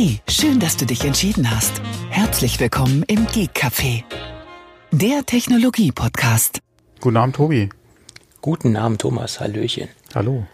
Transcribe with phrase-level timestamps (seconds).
[0.00, 1.82] Hey, schön, dass du dich entschieden hast.
[2.08, 4.04] Herzlich willkommen im Geek Café,
[4.92, 6.60] der Technologie-Podcast.
[7.00, 7.68] Guten Abend, Tobi.
[8.40, 9.40] Guten Abend, Thomas.
[9.40, 9.88] Hallöchen.
[10.14, 10.46] Hallo.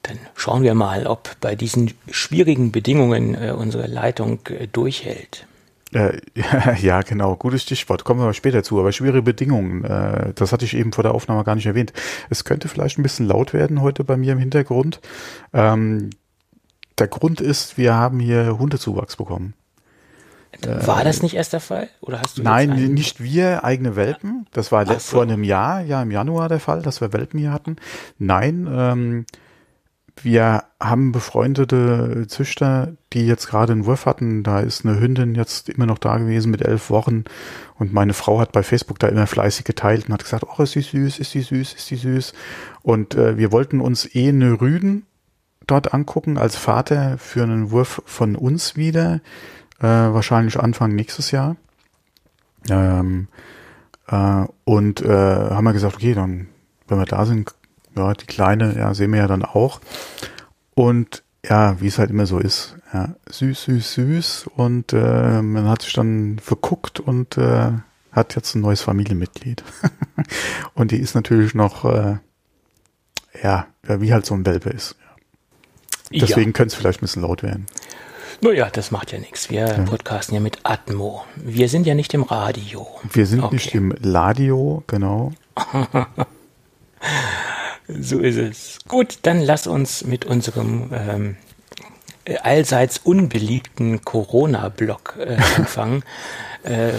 [0.00, 5.46] Dann schauen wir mal, ob bei diesen schwierigen Bedingungen äh, unsere Leitung äh, durchhält.
[5.92, 6.22] Äh,
[6.80, 8.04] ja, genau, gutes Stichwort.
[8.04, 8.80] Kommen wir mal später zu.
[8.80, 11.92] Aber schwierige Bedingungen, äh, das hatte ich eben vor der Aufnahme gar nicht erwähnt.
[12.30, 15.02] Es könnte vielleicht ein bisschen laut werden heute bei mir im Hintergrund.
[15.52, 16.08] Ähm,
[16.98, 19.54] der Grund ist, wir haben hier Hundezuwachs bekommen.
[20.66, 21.88] War das nicht erst der Fall?
[22.00, 24.46] Oder hast du Nein, nicht wir, eigene Welpen.
[24.52, 24.98] Das war so.
[24.98, 27.76] vor einem Jahr, ja im Januar der Fall, dass wir Welpen hier hatten.
[28.18, 29.26] Nein, ähm,
[30.22, 34.42] wir haben befreundete Züchter, die jetzt gerade einen Wurf hatten.
[34.42, 37.24] Da ist eine Hündin jetzt immer noch da gewesen mit elf Wochen.
[37.78, 40.74] Und meine Frau hat bei Facebook da immer fleißig geteilt und hat gesagt, oh, ist
[40.74, 42.32] die süß, ist die süß, ist die süß.
[42.82, 45.06] Und äh, wir wollten uns eh eine Rüden
[45.70, 49.20] dort angucken als Vater für einen Wurf von uns wieder.
[49.80, 51.56] Äh, wahrscheinlich Anfang nächstes Jahr.
[52.68, 53.28] Ähm,
[54.08, 56.48] äh, und äh, haben wir gesagt, okay, dann,
[56.88, 57.54] wenn wir da sind,
[57.96, 59.80] ja, die Kleine, ja, sehen wir ja dann auch.
[60.74, 64.46] Und ja, wie es halt immer so ist, ja, süß, süß, süß.
[64.56, 67.72] Und äh, man hat sich dann verguckt und äh,
[68.12, 69.62] hat jetzt ein neues Familienmitglied.
[70.74, 72.16] und die ist natürlich noch, äh,
[73.42, 74.96] ja, wie halt so ein Welpe ist.
[76.12, 77.66] Deswegen könnte es vielleicht ein bisschen laut werden.
[77.68, 77.74] Ja.
[78.40, 79.50] Naja, das macht ja nichts.
[79.50, 81.24] Wir podcasten ja mit Atmo.
[81.34, 82.86] Wir sind ja nicht im Radio.
[83.12, 83.54] Wir sind Okay.
[83.56, 85.32] nicht im Ladio, genau.
[87.88, 88.78] So ist es.
[88.86, 91.36] Gut, dann lass uns mit unserem ähm,
[92.42, 96.02] allseits unbeliebten Corona-Blog äh, anfangen.
[96.64, 96.92] Äh,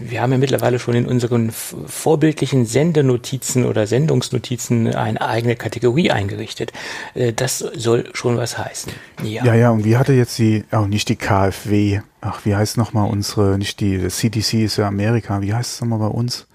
[0.00, 6.72] wir haben ja mittlerweile schon in unseren vorbildlichen Sendenotizen oder Sendungsnotizen eine eigene Kategorie eingerichtet.
[7.14, 8.92] Äh, das soll schon was heißen.
[9.22, 9.44] Ja.
[9.44, 13.08] Ja, ja, und wie hatte jetzt die, auch nicht die KfW, ach, wie heißt nochmal
[13.10, 16.46] unsere, nicht die, CDC ist ja Amerika, wie heißt es nochmal bei uns?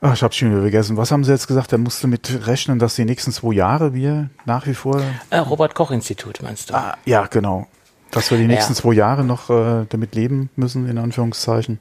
[0.00, 0.96] Ach, ich hab's schon wieder vergessen.
[0.96, 1.72] Was haben sie jetzt gesagt?
[1.72, 6.40] Er musste mit rechnen, dass die nächsten zwei Jahre wir nach wie vor, Äh, Robert-Koch-Institut
[6.40, 6.74] meinst du?
[6.74, 7.66] ah, ja, genau,
[8.10, 8.78] dass wir die nächsten Ja.
[8.80, 11.78] zwei Jahre noch äh, damit leben müssen, in Anführungszeichen.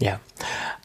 [0.00, 0.18] Ja,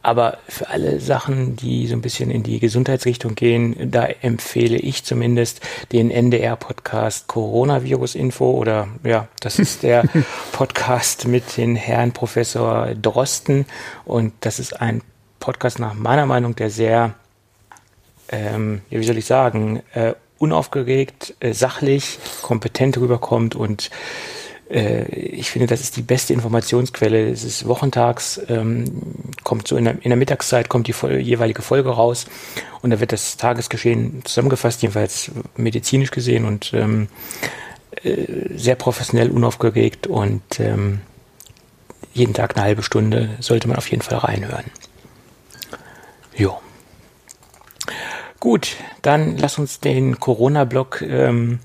[0.01, 5.03] aber für alle Sachen, die so ein bisschen in die Gesundheitsrichtung gehen, da empfehle ich
[5.03, 5.61] zumindest
[5.91, 10.03] den NDR-Podcast Coronavirus-Info oder ja, das ist der
[10.53, 13.65] Podcast mit den Herrn Professor Drosten
[14.05, 15.01] und das ist ein
[15.39, 17.13] Podcast nach meiner Meinung, der sehr,
[18.29, 23.91] ähm, ja, wie soll ich sagen, äh, unaufgeregt, äh, sachlich, kompetent rüberkommt und
[24.69, 27.29] äh, ich finde, das ist die beste Informationsquelle.
[27.29, 28.85] Es ist wochentags, ähm,
[29.43, 32.25] kommt so in der, in der Mittagszeit kommt die Fol jeweilige Folge raus
[32.81, 37.07] und da wird das Tagesgeschehen zusammengefasst, jedenfalls medizinisch gesehen und ähm,
[38.03, 41.01] äh, sehr professionell, unaufgeregt und ähm,
[42.13, 44.65] jeden Tag eine halbe Stunde sollte man auf jeden Fall reinhören.
[46.35, 46.59] Jo.
[48.39, 51.59] Gut, dann lass uns den Corona-Block ähm,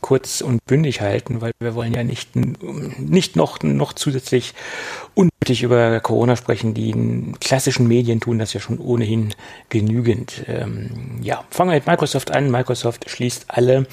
[0.00, 4.54] kurz und bündig halten, weil wir wollen ja nicht, nicht noch, noch zusätzlich
[5.14, 6.74] unnötig über Corona sprechen.
[6.74, 9.34] Die klassischen Medien tun das ja schon ohnehin
[9.68, 10.44] genügend.
[10.46, 12.50] Ähm, ja, fangen wir mit Microsoft an.
[12.50, 13.86] Microsoft schließt alle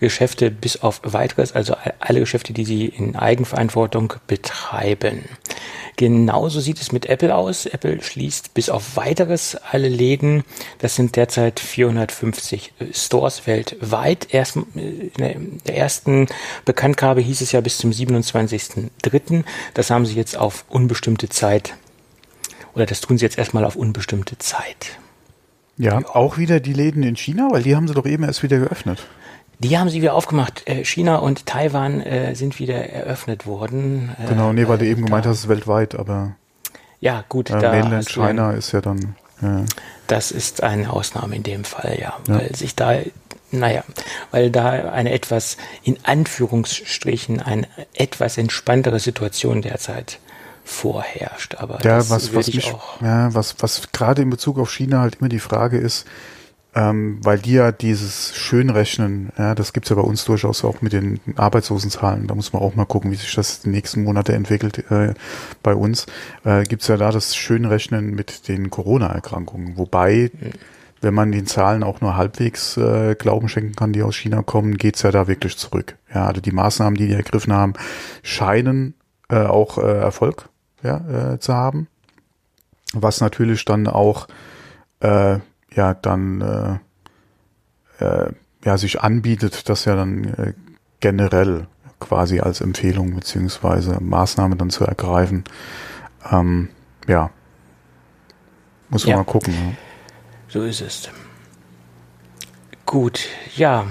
[0.00, 5.24] Geschäfte bis auf weiteres, also alle Geschäfte, die sie in Eigenverantwortung betreiben.
[5.96, 7.66] Genauso sieht es mit Apple aus.
[7.66, 10.44] Apple schließt bis auf weiteres alle Läden.
[10.78, 14.28] Das sind derzeit 450 Stores weltweit.
[14.32, 16.26] Erst in der ersten
[16.64, 19.44] Bekanntgabe hieß es ja bis zum 27.03.
[19.74, 21.74] Das haben sie jetzt auf unbestimmte Zeit
[22.74, 24.98] oder das tun sie jetzt erstmal auf unbestimmte Zeit.
[25.76, 28.58] Ja, auch wieder die Läden in China, weil die haben sie doch eben erst wieder
[28.58, 29.06] geöffnet.
[29.60, 30.62] Die haben sie wieder aufgemacht.
[30.66, 34.16] Äh, China und Taiwan äh, sind wieder eröffnet worden.
[34.22, 36.32] Äh, Genau, nee, weil du eben gemeint hast, weltweit, aber
[37.00, 39.64] Ja, gut, äh, da Mainland China ist ja dann, ja.
[40.06, 42.34] Das ist eine Ausnahme in dem Fall, ja, Ja.
[42.40, 42.94] weil sich da,
[43.50, 43.84] naja,
[44.30, 50.18] weil da eine etwas, in Anführungsstrichen, eine etwas entspanntere Situation derzeit
[50.64, 51.56] vorherrscht.
[51.56, 53.00] Aber Ja, das was, was ich mich, auch.
[53.02, 56.06] ja, was, was gerade in Bezug auf China halt immer die Frage ist,
[56.74, 60.92] ähm, weil die ja dieses Schönrechnen, ja, das gibt's ja bei uns durchaus auch mit
[60.92, 64.90] den Arbeitslosenzahlen, da muss man auch mal gucken, wie sich das die nächsten Monate entwickelt
[64.90, 65.14] äh,
[65.62, 66.06] bei uns,
[66.44, 70.30] äh, gibt's ja da das Schönrechnen mit den Corona-Erkrankungen, wobei
[71.00, 74.76] wenn man den Zahlen auch nur halbwegs äh, Glauben schenken kann, die aus China kommen,
[74.76, 75.96] geht's ja da wirklich zurück.
[76.14, 77.72] Ja, also die Maßnahmen, die die ergriffen haben,
[78.22, 78.94] scheinen
[79.28, 80.48] äh, auch äh, Erfolg
[80.82, 81.88] ja, äh, zu haben.
[82.92, 84.28] Was natürlich dann auch
[85.00, 85.38] äh,
[85.74, 86.80] ja dann
[88.00, 88.32] äh, äh,
[88.64, 90.52] ja sich anbietet, dass ja dann äh,
[91.00, 91.66] generell
[91.98, 95.44] quasi als Empfehlung beziehungsweise Maßnahme dann zu ergreifen.
[96.30, 96.68] Ähm,
[97.06, 97.30] ja,
[98.88, 99.16] muss man ja.
[99.18, 99.54] mal gucken.
[99.54, 99.76] Ja.
[100.48, 101.08] So ist es.
[102.86, 103.86] Gut, ja,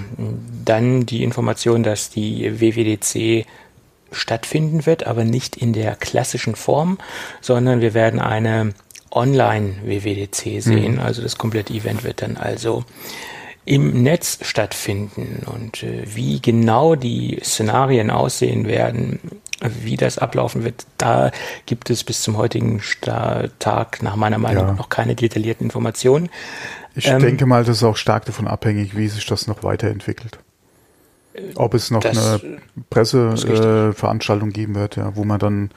[0.65, 3.45] dann die Information, dass die WWDC
[4.11, 6.97] stattfinden wird, aber nicht in der klassischen Form,
[7.39, 8.73] sondern wir werden eine
[9.11, 10.93] Online-WWDC sehen.
[10.93, 10.99] Mhm.
[10.99, 12.83] Also das komplette Event wird dann also
[13.65, 19.19] im Netz stattfinden und äh, wie genau die Szenarien aussehen werden,
[19.61, 21.31] wie das ablaufen wird, da
[21.65, 24.73] gibt es bis zum heutigen Tag nach meiner Meinung ja.
[24.73, 26.29] noch keine detaillierten Informationen.
[26.95, 30.39] Ich ähm, denke mal, das ist auch stark davon abhängig, wie sich das noch weiterentwickelt.
[31.55, 32.41] Ob es noch eine
[32.89, 35.71] Presseveranstaltung äh, geben wird, ja, wo man dann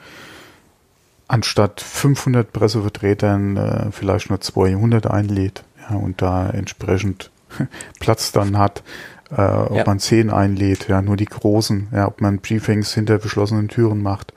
[1.33, 7.31] anstatt 500 Pressevertretern äh, vielleicht nur 200 einlädt ja, und da entsprechend
[7.99, 8.83] Platz dann hat,
[9.31, 9.83] äh, ob ja.
[9.83, 14.31] man 10 einlädt, ja, nur die großen, ja, ob man Briefings hinter verschlossenen Türen macht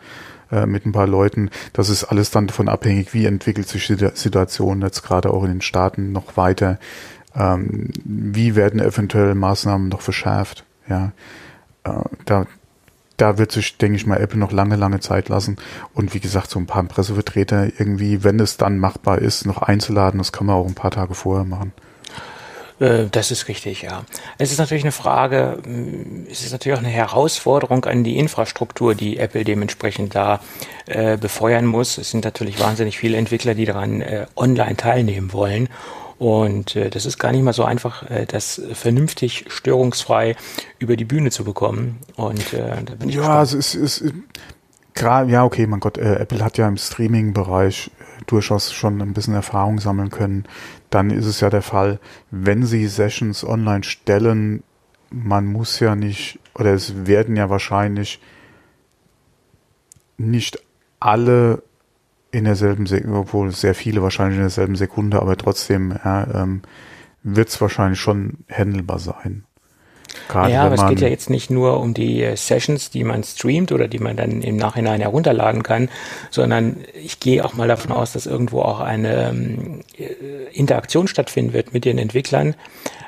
[0.50, 1.50] äh, mit ein paar Leuten.
[1.74, 5.50] Das ist alles dann davon abhängig, wie entwickelt sich die Situation jetzt gerade auch in
[5.50, 6.78] den Staaten noch weiter.
[7.34, 10.64] Ähm, wie werden eventuell Maßnahmen noch verschärft?
[10.88, 11.12] Ja,
[11.84, 11.90] äh,
[12.24, 12.46] da,
[13.16, 15.56] da wird sich, denke ich mal, Apple noch lange, lange Zeit lassen.
[15.94, 20.18] Und wie gesagt, so ein paar Pressevertreter irgendwie, wenn es dann machbar ist, noch einzuladen,
[20.18, 21.72] das kann man auch ein paar Tage vorher machen.
[22.78, 24.04] Äh, das ist richtig, ja.
[24.38, 28.94] Es ist natürlich eine Frage, mm, es ist natürlich auch eine Herausforderung an die Infrastruktur,
[28.94, 30.40] die Apple dementsprechend da
[30.86, 31.98] äh, befeuern muss.
[31.98, 35.68] Es sind natürlich wahnsinnig viele Entwickler, die daran äh, online teilnehmen wollen.
[36.18, 40.36] Und äh, das ist gar nicht mal so einfach, äh, das vernünftig störungsfrei
[40.78, 41.98] über die Bühne zu bekommen.
[42.16, 43.44] Und äh, da bin ich Ja, gespannt.
[43.44, 44.14] es ist, ist
[44.94, 49.12] gerade, ja, okay, mein Gott, äh, Apple hat ja im Streaming-Bereich äh, durchaus schon ein
[49.12, 50.44] bisschen Erfahrung sammeln können.
[50.90, 54.62] Dann ist es ja der Fall, wenn sie Sessions online stellen,
[55.10, 58.20] man muss ja nicht, oder es werden ja wahrscheinlich
[60.18, 60.58] nicht
[60.98, 61.62] alle
[62.36, 66.60] in derselben Sekunde, obwohl sehr viele wahrscheinlich in derselben Sekunde, aber trotzdem ja, ähm,
[67.22, 69.44] wird es wahrscheinlich schon handelbar sein.
[70.28, 73.22] Gerade ja, aber es geht ja jetzt nicht nur um die äh, Sessions, die man
[73.24, 75.88] streamt oder die man dann im Nachhinein herunterladen kann,
[76.30, 81.52] sondern ich gehe auch mal davon aus, dass irgendwo auch eine ähm, äh, Interaktion stattfinden
[81.52, 82.54] wird mit den Entwicklern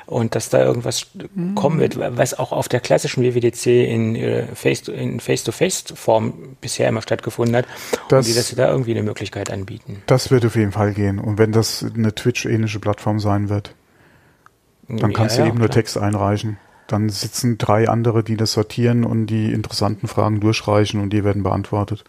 [0.09, 1.55] und dass da irgendwas mhm.
[1.55, 7.65] kommen wird, was auch auf der klassischen WWDC in äh, Face-to-Face-Form bisher immer stattgefunden hat
[8.09, 10.01] das, und die, dass sie da irgendwie eine Möglichkeit anbieten.
[10.07, 11.19] Das wird auf jeden Fall gehen.
[11.19, 13.75] Und wenn das eine Twitch-ähnliche Plattform sein wird,
[14.87, 16.57] dann kannst ja, du eben ja, nur Text einreichen.
[16.89, 21.43] Dann sitzen drei andere, die das sortieren und die interessanten Fragen durchreichen und die werden
[21.43, 22.03] beantwortet.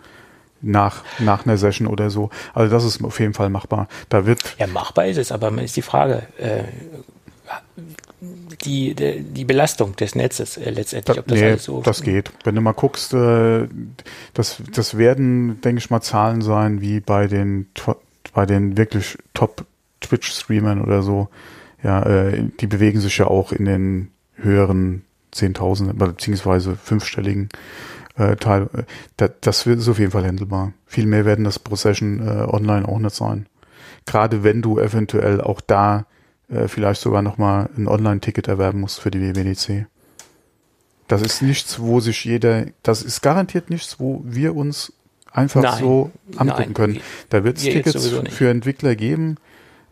[0.62, 2.28] Nach, nach einer Session oder so.
[2.52, 3.88] Also das ist auf jeden Fall machbar.
[4.10, 4.56] Da wird.
[4.58, 6.64] Ja, machbar ist es, aber ist die Frage, äh,
[8.64, 11.82] die, die, die Belastung des Netzes äh, letztendlich, ob das nee, alles so.
[11.82, 12.30] Das geht.
[12.44, 13.68] Wenn du mal guckst, äh,
[14.34, 17.66] das, das werden, denke ich mal, Zahlen sein wie bei den
[18.32, 19.64] bei den wirklich Top
[20.00, 21.28] Twitch-Streamern oder so.
[21.82, 24.10] Ja, äh, die bewegen sich ja auch in den
[24.42, 27.50] höheren Zehntausend, beziehungsweise fünfstelligen
[28.16, 28.68] äh, Teil.
[29.16, 30.72] Da, das ist auf jeden Fall handelbar.
[30.86, 33.46] Viel mehr werden das pro Session äh, online auch nicht sein.
[34.06, 36.06] Gerade wenn du eventuell auch da
[36.48, 39.86] äh, vielleicht sogar nochmal ein Online-Ticket erwerben musst für die WWDC.
[41.06, 44.92] Das ist nichts, wo sich jeder, das ist garantiert nichts, wo wir uns
[45.32, 47.00] einfach nein, so angucken nein, können.
[47.28, 49.36] Da wird es Tickets für Entwickler geben.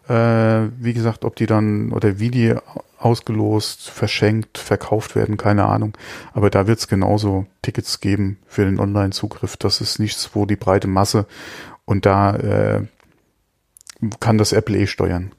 [0.08, 2.54] Äh, wie gesagt, ob die dann oder wie die
[2.98, 5.96] ausgelost, verschenkt, verkauft werden, keine Ahnung.
[6.32, 9.56] Aber da wird es genauso Tickets geben für den Online-Zugriff.
[9.56, 11.26] Das ist nichts, wo die breite Masse
[11.84, 12.82] und da äh,
[14.20, 15.32] kann das Apple eh steuern.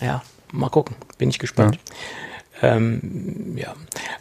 [0.00, 0.96] Ja, mal gucken.
[1.18, 1.76] Bin ich gespannt.
[1.76, 1.82] Ja.
[2.60, 3.74] Ähm, ja.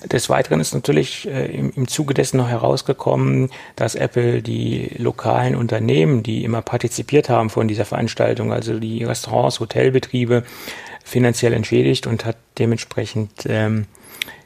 [0.05, 5.55] Des Weiteren ist natürlich äh, im, im Zuge dessen noch herausgekommen, dass Apple die lokalen
[5.55, 10.43] Unternehmen, die immer partizipiert haben von dieser Veranstaltung, also die Restaurants, Hotelbetriebe,
[11.07, 13.85] finanziell entschädigt und hat dementsprechend, ähm,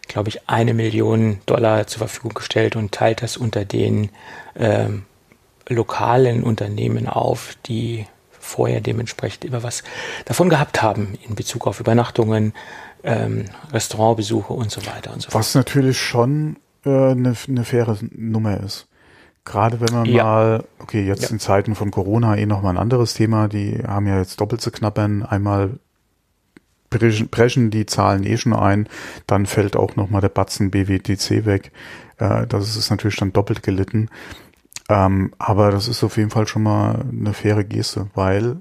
[0.07, 4.09] glaube ich, eine Million Dollar zur Verfügung gestellt und teilt das unter den
[4.55, 5.03] ähm,
[5.67, 9.83] lokalen Unternehmen auf, die vorher dementsprechend immer was
[10.25, 12.53] davon gehabt haben in Bezug auf Übernachtungen,
[13.03, 15.39] ähm, Restaurantbesuche und so weiter und so fort.
[15.39, 18.87] Was natürlich schon äh, eine, eine faire Nummer ist.
[19.45, 20.23] Gerade wenn man ja.
[20.23, 21.29] mal, okay, jetzt ja.
[21.29, 24.69] in Zeiten von Corona eh nochmal ein anderes Thema, die haben ja jetzt doppelt zu
[24.69, 25.23] knappern.
[25.23, 25.79] Einmal
[26.91, 28.87] brechen die Zahlen eh schon ein,
[29.25, 31.71] dann fällt auch nochmal der Batzen BWTC weg.
[32.17, 34.09] Äh, das ist natürlich dann doppelt gelitten.
[34.89, 38.57] Ähm, aber das ist auf jeden Fall schon mal eine faire Geste, weil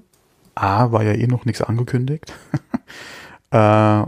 [0.55, 2.33] A war ja eh noch nichts angekündigt.
[3.51, 4.03] äh,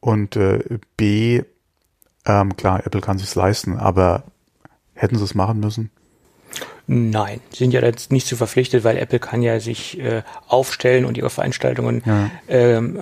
[0.00, 1.42] und äh, B
[2.26, 4.24] Ähm, klar, Apple kann sich's leisten, aber
[4.94, 5.90] hätten sie es machen müssen?
[6.90, 11.18] Nein, sind ja jetzt nicht so verpflichtet, weil Apple kann ja sich äh, aufstellen und
[11.18, 12.30] ihre Veranstaltungen ja.
[12.48, 12.98] ähm,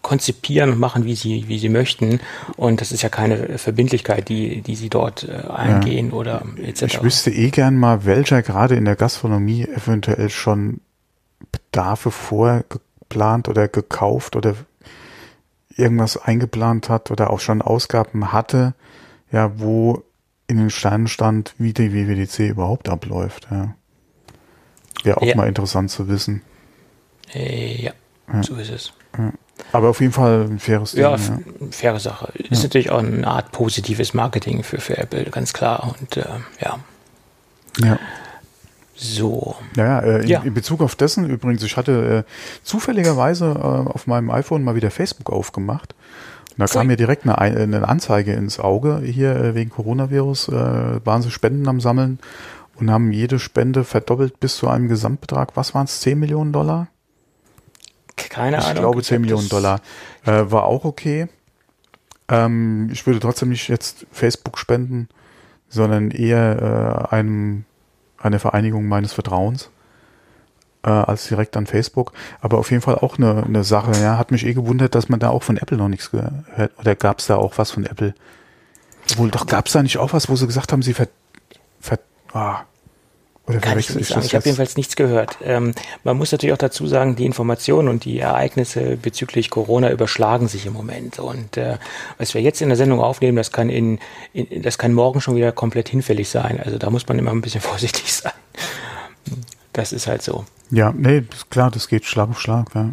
[0.00, 2.18] konzipieren und machen, wie sie, wie sie möchten.
[2.56, 6.12] Und das ist ja keine Verbindlichkeit, die, die sie dort äh, eingehen ja.
[6.14, 6.84] oder etc.
[6.84, 10.80] Ich wüsste eh gern mal, welcher gerade in der Gastronomie eventuell schon
[11.52, 14.54] Bedarfe vorgeplant oder gekauft oder
[15.76, 18.72] irgendwas eingeplant hat oder auch schon Ausgaben hatte,
[19.30, 20.04] ja, wo
[20.50, 23.46] in den Sternen stand, wie die WWDC überhaupt abläuft.
[23.50, 23.74] Ja.
[25.04, 25.36] Wäre auch ja.
[25.36, 26.42] mal interessant zu wissen.
[27.32, 27.92] Äh, ja,
[28.32, 28.92] ja, so ist es.
[29.16, 29.32] Ja.
[29.72, 31.02] Aber auf jeden Fall ein faires Ding.
[31.02, 31.38] Ja, ja.
[31.70, 32.32] faire Sache.
[32.34, 35.94] Ist natürlich auch eine Art positives Marketing für, für Apple, ganz klar.
[36.00, 36.24] Und äh,
[36.60, 36.78] ja.
[37.78, 37.98] Ja.
[38.96, 39.56] So.
[39.76, 40.40] Naja, äh, in, ja.
[40.40, 42.30] in Bezug auf dessen übrigens, ich hatte äh,
[42.64, 45.94] zufälligerweise äh, auf meinem iPhone mal wieder Facebook aufgemacht
[46.56, 49.00] da kam mir direkt eine, eine, Anzeige ins Auge.
[49.04, 52.18] Hier äh, wegen Coronavirus äh, waren sie Spenden am Sammeln
[52.76, 55.56] und haben jede Spende verdoppelt bis zu einem Gesamtbetrag.
[55.56, 56.00] Was waren es?
[56.00, 56.88] 10 Millionen Dollar?
[58.16, 58.74] Keine ich Ahnung.
[58.74, 59.80] Ich glaube 10 Millionen Dollar.
[60.24, 61.28] Äh, war auch okay.
[62.28, 65.08] Ähm, ich würde trotzdem nicht jetzt Facebook spenden,
[65.68, 67.64] sondern eher äh, einem,
[68.18, 69.70] eine Vereinigung meines Vertrauens
[70.82, 72.12] äh, als direkt an Facebook.
[72.40, 73.92] Aber auf jeden Fall auch eine, eine Sache.
[74.00, 76.32] Ja, hat mich eh gewundert, dass man da auch von Apple noch nichts gehört.
[76.78, 78.14] Oder gab es da auch was von Apple?
[79.12, 81.08] Obwohl, doch gab es da nicht auch was, wo sie gesagt haben, sie ver,
[81.80, 81.98] ver
[82.32, 82.62] ah,
[83.50, 84.24] oder Kann ich nicht sagen.
[84.24, 85.38] Ich habe jedenfalls nichts gehört.
[85.42, 90.46] Ähm, man muss natürlich auch dazu sagen, die Informationen und die Ereignisse bezüglich Corona überschlagen
[90.46, 91.18] sich im Moment.
[91.18, 91.78] Und äh,
[92.16, 93.98] was wir jetzt in der Sendung aufnehmen, das kann in,
[94.32, 96.60] in, das kann morgen schon wieder komplett hinfällig sein.
[96.64, 98.32] Also da muss man immer ein bisschen vorsichtig sein.
[99.72, 100.44] Das ist halt so.
[100.70, 102.68] Ja, nee, klar, das geht Schlag auf Schlag.
[102.74, 102.90] Ja,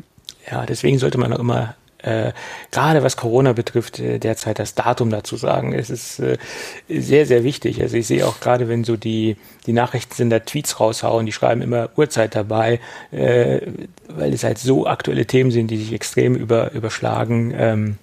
[0.52, 2.32] ja deswegen sollte man auch immer, äh,
[2.72, 5.74] gerade was Corona betrifft, äh, derzeit das Datum dazu sagen.
[5.74, 6.38] Es ist äh,
[6.90, 7.82] sehr, sehr wichtig.
[7.82, 11.90] Also ich sehe auch gerade, wenn so die, die Nachrichtensender Tweets raushauen, die schreiben immer
[11.96, 12.80] Uhrzeit dabei,
[13.12, 13.62] äh,
[14.08, 17.54] weil es halt so aktuelle Themen sind, die sich extrem über, überschlagen.
[17.56, 17.98] Ähm,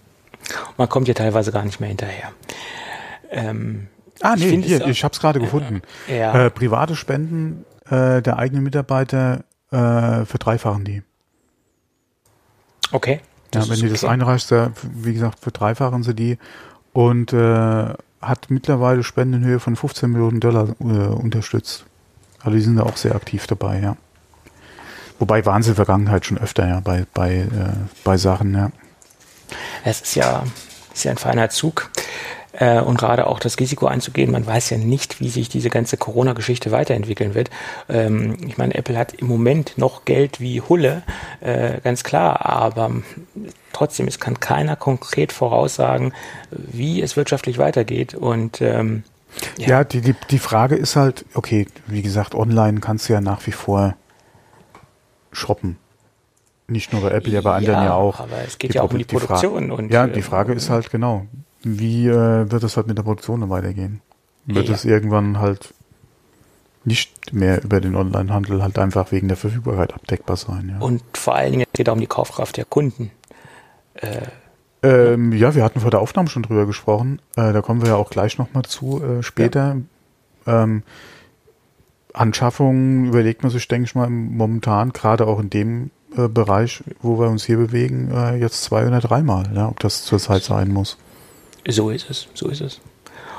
[0.77, 2.33] man kommt ja teilweise gar nicht mehr hinterher.
[3.31, 3.89] Ähm,
[4.21, 5.83] ah, nee, ich hier, ich habe es gerade gefunden.
[6.09, 6.47] Ja.
[6.47, 11.03] Äh, private Spenden äh, der eigenen Mitarbeiter äh, verdreifachen die.
[12.93, 13.21] Okay.
[13.55, 13.89] Ja, wenn du okay.
[13.89, 16.39] das einreichst, wie gesagt, verdreifachen sie die
[16.93, 21.85] und äh, hat mittlerweile Spenden in Höhe von 15 Millionen Dollar äh, unterstützt.
[22.41, 23.97] Also die sind da auch sehr aktiv dabei, ja.
[25.19, 27.49] Wobei waren sie in der Vergangenheit schon öfter, ja, bei, bei, äh,
[28.03, 28.71] bei Sachen, ja.
[29.85, 30.45] Es ist ja,
[30.93, 31.91] ist ja ein feiner Zug
[32.59, 34.31] äh, und gerade auch das Risiko einzugehen.
[34.31, 37.51] Man weiß ja nicht, wie sich diese ganze Corona-Geschichte weiterentwickeln wird.
[37.89, 41.03] Ähm, ich meine, Apple hat im Moment noch Geld wie Hulle,
[41.41, 42.91] äh, ganz klar, aber
[43.73, 46.13] trotzdem, es kann keiner konkret voraussagen,
[46.51, 49.05] wie es wirtschaftlich weitergeht und ähm,
[49.59, 53.21] ja, ja die, die, die Frage ist halt, okay, wie gesagt, online kannst du ja
[53.21, 53.97] nach wie vor
[55.33, 55.77] shoppen.
[56.67, 58.21] Nicht nur bei Apple, ja bei anderen ja, ja auch.
[58.21, 59.71] Aber es geht die ja auch um die Produktion.
[59.71, 61.27] und, ja, die äh, Frage ist halt genau,
[61.65, 64.01] wie äh, wird es halt mit der Produktion dann weitergehen?
[64.47, 64.75] Wird ja.
[64.75, 65.75] es irgendwann halt
[66.85, 70.77] nicht mehr über den Onlinehandel halt einfach wegen der Verfügbarkeit abdeckbar sein?
[70.79, 70.85] Ja.
[70.85, 73.11] Und vor allen Dingen geht es um die Kaufkraft der Kunden.
[73.95, 74.23] Äh,
[74.83, 77.21] ähm, ja, wir hatten vor der Aufnahme schon drüber gesprochen.
[77.37, 79.77] Äh, da kommen wir ja auch gleich nochmal zu äh, später.
[80.47, 80.65] Ja.
[80.65, 80.83] Ähm,
[82.13, 87.19] Anschaffungen überlegt man sich, denke ich mal, momentan, gerade auch in dem äh, Bereich, wo
[87.19, 90.99] wir uns hier bewegen, äh, jetzt zwei oder dreimal, ja, ob das zurzeit sein muss.
[91.67, 92.81] So ist es, so ist es.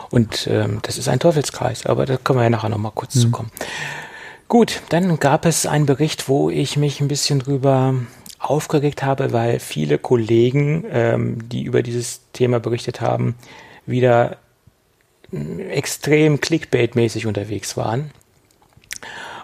[0.09, 3.19] Und ähm, das ist ein Teufelskreis, aber da können wir ja nachher nochmal kurz mhm.
[3.19, 3.51] zu kommen.
[4.47, 7.95] Gut, dann gab es einen Bericht, wo ich mich ein bisschen drüber
[8.39, 13.35] aufgeregt habe, weil viele Kollegen, ähm, die über dieses Thema berichtet haben,
[13.87, 14.37] wieder
[15.31, 18.11] hm, extrem clickbait-mäßig unterwegs waren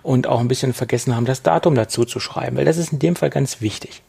[0.04, 3.00] und auch ein bisschen vergessen haben, das Datum dazu zu schreiben, weil das ist in
[3.00, 4.04] dem Fall ganz wichtig.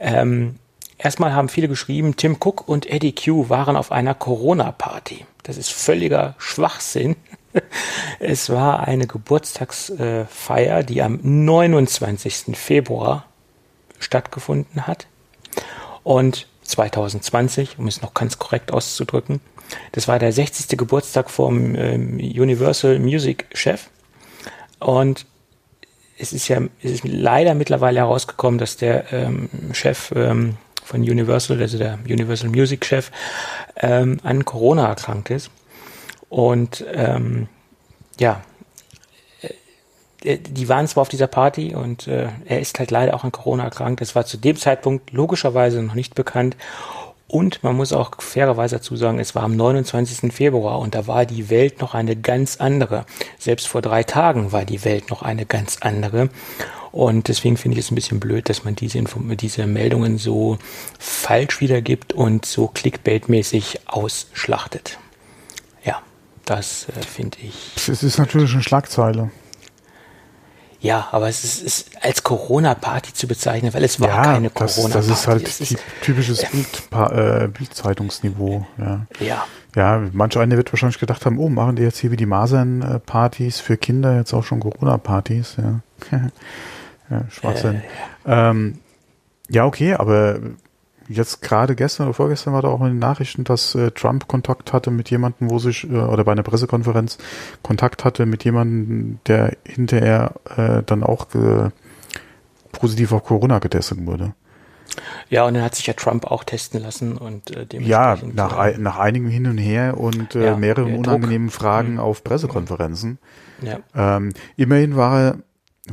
[0.00, 0.56] Ähm,
[0.98, 5.24] Erstmal haben viele geschrieben, Tim Cook und Eddie Q waren auf einer Corona-Party.
[5.44, 7.16] Das ist völliger Schwachsinn.
[8.20, 12.56] Es war eine Geburtstagsfeier, die am 29.
[12.56, 13.24] Februar
[13.98, 15.06] stattgefunden hat.
[16.02, 19.40] Und 2020, um es noch ganz korrekt auszudrücken,
[19.92, 20.76] das war der 60.
[20.76, 23.88] Geburtstag vom ähm, Universal Music Chef.
[24.78, 25.26] Und
[26.18, 30.56] es ist ja es ist leider mittlerweile herausgekommen, dass der ähm, Chef ähm,
[30.88, 33.10] von Universal, also der Universal Music Chef,
[33.76, 35.50] ähm, an Corona erkrankt ist.
[36.30, 37.48] Und ähm,
[38.18, 38.40] ja,
[40.22, 43.32] äh, die waren zwar auf dieser Party und äh, er ist halt leider auch an
[43.32, 44.00] Corona erkrankt.
[44.00, 46.56] Das war zu dem Zeitpunkt logischerweise noch nicht bekannt.
[47.30, 50.32] Und man muss auch fairerweise dazu sagen, es war am 29.
[50.32, 53.04] Februar und da war die Welt noch eine ganz andere.
[53.38, 56.30] Selbst vor drei Tagen war die Welt noch eine ganz andere.
[56.92, 60.58] Und deswegen finde ich es ein bisschen blöd, dass man diese, Inform diese Meldungen so
[60.98, 64.98] falsch wiedergibt und so clickbait-mäßig ausschlachtet.
[65.84, 66.02] Ja,
[66.44, 67.72] das äh, finde ich.
[67.76, 69.30] Es ist natürlich eine Schlagzeile.
[70.80, 74.92] Ja, aber es ist, ist als Corona-Party zu bezeichnen, weil es war ja, keine Corona-Party.
[74.92, 78.64] Das, ist halt ist, typisches äh, Bild, Bildzeitungsniveau.
[78.78, 79.06] Ja.
[79.18, 79.44] ja.
[79.76, 83.60] Ja, manch einer wird wahrscheinlich gedacht haben, oh, machen die jetzt hier wie die Masern-Partys
[83.60, 85.80] für Kinder jetzt auch schon Corona-Partys, ja.
[87.10, 87.82] ja, Schwachsinn.
[88.24, 88.50] Äh, ja.
[88.50, 88.78] Ähm,
[89.48, 90.40] ja, okay, aber
[91.08, 94.72] jetzt gerade gestern oder vorgestern war da auch in den Nachrichten, dass äh, Trump Kontakt
[94.72, 97.18] hatte mit jemandem, wo sich, äh, oder bei einer Pressekonferenz
[97.62, 101.70] Kontakt hatte mit jemandem, der hinterher äh, dann auch äh,
[102.72, 104.34] positiv auf Corona getestet wurde.
[105.28, 108.78] Ja, und dann hat sich ja Trump auch testen lassen und äh, Ja, nach, äh,
[108.78, 111.50] nach einigem Hin und Her und äh, ja, mehreren unangenehmen.
[111.50, 112.00] Fragen mhm.
[112.00, 113.18] auf Pressekonferenzen.
[113.60, 113.80] Ja.
[113.94, 115.38] Ähm, immerhin war er,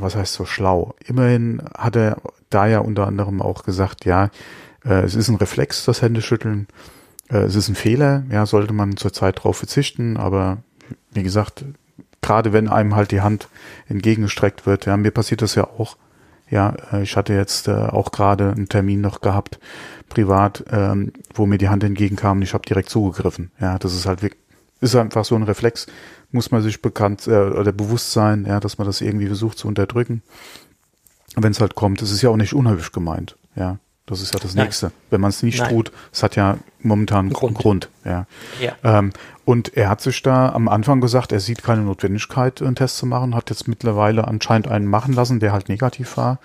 [0.00, 2.18] was heißt so schlau, immerhin hat er
[2.50, 4.30] da ja unter anderem auch gesagt, ja,
[4.84, 6.68] äh, es ist ein Reflex, das Händeschütteln.
[7.28, 10.58] Äh, es ist ein Fehler, ja, sollte man zurzeit drauf verzichten, aber
[11.12, 11.64] wie gesagt,
[12.22, 13.48] gerade wenn einem halt die Hand
[13.88, 15.96] entgegengestreckt wird, ja, mir passiert das ja auch.
[16.48, 19.58] Ja, äh, ich hatte jetzt äh, auch gerade einen Termin noch gehabt,
[20.08, 23.50] privat, ähm, wo mir die Hand entgegenkam und ich habe direkt zugegriffen.
[23.60, 24.40] Ja, das ist halt wirklich,
[24.92, 25.86] ist einfach so ein Reflex,
[26.30, 29.68] muss man sich bekannt äh, oder bewusst sein, ja, dass man das irgendwie versucht zu
[29.68, 30.22] unterdrücken.
[31.36, 33.78] Wenn es halt kommt, es ist ja auch nicht unheimlich gemeint, ja.
[34.06, 34.66] Das ist ja das Nein.
[34.66, 34.92] Nächste.
[35.10, 35.70] Wenn man es nicht Nein.
[35.70, 37.58] tut, es hat ja momentan einen Grund.
[37.58, 38.26] Grund ja.
[38.60, 38.72] ja.
[38.84, 39.12] Ähm,
[39.44, 43.06] und er hat sich da am Anfang gesagt, er sieht keine Notwendigkeit, einen Test zu
[43.06, 46.38] machen, hat jetzt mittlerweile anscheinend einen machen lassen, der halt negativ war.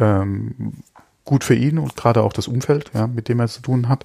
[0.00, 0.82] Ähm,
[1.24, 4.04] gut für ihn und gerade auch das Umfeld, ja, mit dem er zu tun hat.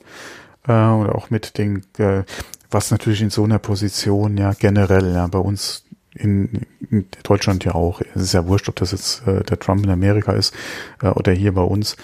[0.68, 2.24] Äh, oder auch mit den, äh,
[2.72, 7.76] was natürlich in so einer Position ja generell, ja, bei uns in, in Deutschland ja
[7.76, 10.54] auch, es ist ja wurscht, ob das jetzt äh, der Trump in Amerika ist
[11.02, 11.96] äh, oder hier bei uns.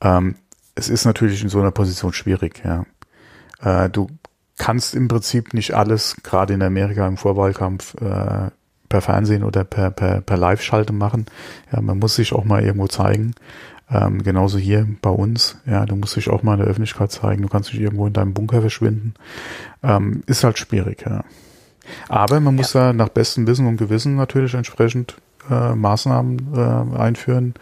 [0.00, 0.36] Ähm,
[0.74, 2.84] es ist natürlich in so einer Position schwierig, ja.
[3.62, 4.08] Äh, du
[4.56, 8.50] kannst im Prinzip nicht alles, gerade in Amerika im Vorwahlkampf, äh,
[8.88, 11.26] per Fernsehen oder per, per, per Live-Schalte machen.
[11.72, 13.34] Ja, man muss sich auch mal irgendwo zeigen.
[13.90, 15.58] Ähm, genauso hier bei uns.
[15.66, 17.42] Ja, du musst dich auch mal in der Öffentlichkeit zeigen.
[17.42, 19.14] Du kannst nicht irgendwo in deinem Bunker verschwinden.
[19.84, 21.24] Ähm, ist halt schwierig, ja.
[22.08, 22.86] Aber man muss ja.
[22.86, 25.16] da nach bestem Wissen und Gewissen natürlich entsprechend
[25.50, 27.54] äh, Maßnahmen äh, einführen,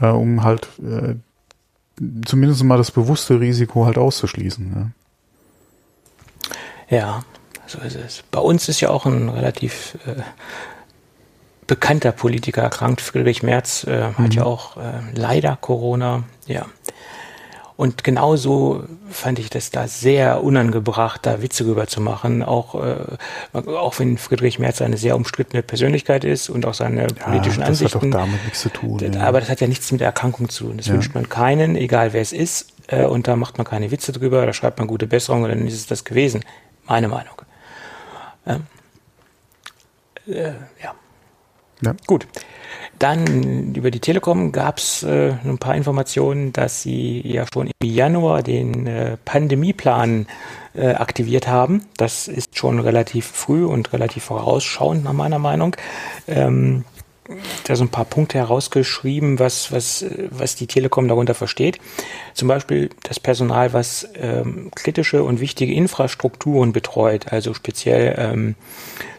[0.00, 1.14] äh, um halt äh,
[2.26, 4.92] zumindest mal das bewusste Risiko halt auszuschließen.
[6.90, 7.24] Ja, ja
[7.66, 8.24] so ist es.
[8.30, 10.22] Bei uns ist ja auch ein relativ äh,
[11.68, 13.00] bekannter Politiker erkrankt.
[13.00, 14.18] Friedrich Merz äh, mhm.
[14.18, 14.76] hat ja auch
[15.14, 16.24] leider Corona.
[16.46, 16.66] Ja.
[17.82, 22.44] Und genauso fand ich das da sehr unangebracht, da Witze rüber zu machen.
[22.44, 27.24] Auch, äh, auch wenn Friedrich Merz eine sehr umstrittene Persönlichkeit ist und auch seine ja,
[27.24, 27.98] politischen das Ansichten.
[27.98, 29.00] Das hat doch damit nichts zu tun.
[29.12, 29.22] Ja.
[29.22, 30.76] Aber das hat ja nichts mit der Erkrankung zu tun.
[30.76, 30.92] Das ja.
[30.94, 32.68] wünscht man keinen, egal wer es ist.
[32.86, 35.66] Äh, und da macht man keine Witze drüber, da schreibt man gute Besserung und dann
[35.66, 36.44] ist es das gewesen.
[36.86, 37.42] Meine Meinung.
[38.46, 38.62] Ähm,
[40.28, 40.94] äh, ja.
[41.82, 41.94] Ja.
[42.06, 42.26] Gut.
[42.98, 47.88] Dann über die Telekom gab es äh, ein paar Informationen, dass sie ja schon im
[47.88, 50.26] Januar den äh, Pandemieplan
[50.74, 51.84] äh, aktiviert haben.
[51.96, 55.76] Das ist schon relativ früh und relativ vorausschauend nach meiner Meinung.
[56.28, 56.84] Ähm,
[57.64, 61.78] da so ein paar Punkte herausgeschrieben, was, was, was die Telekom darunter versteht.
[62.34, 68.54] Zum Beispiel das Personal, was ähm, kritische und wichtige Infrastrukturen betreut, also speziell ähm,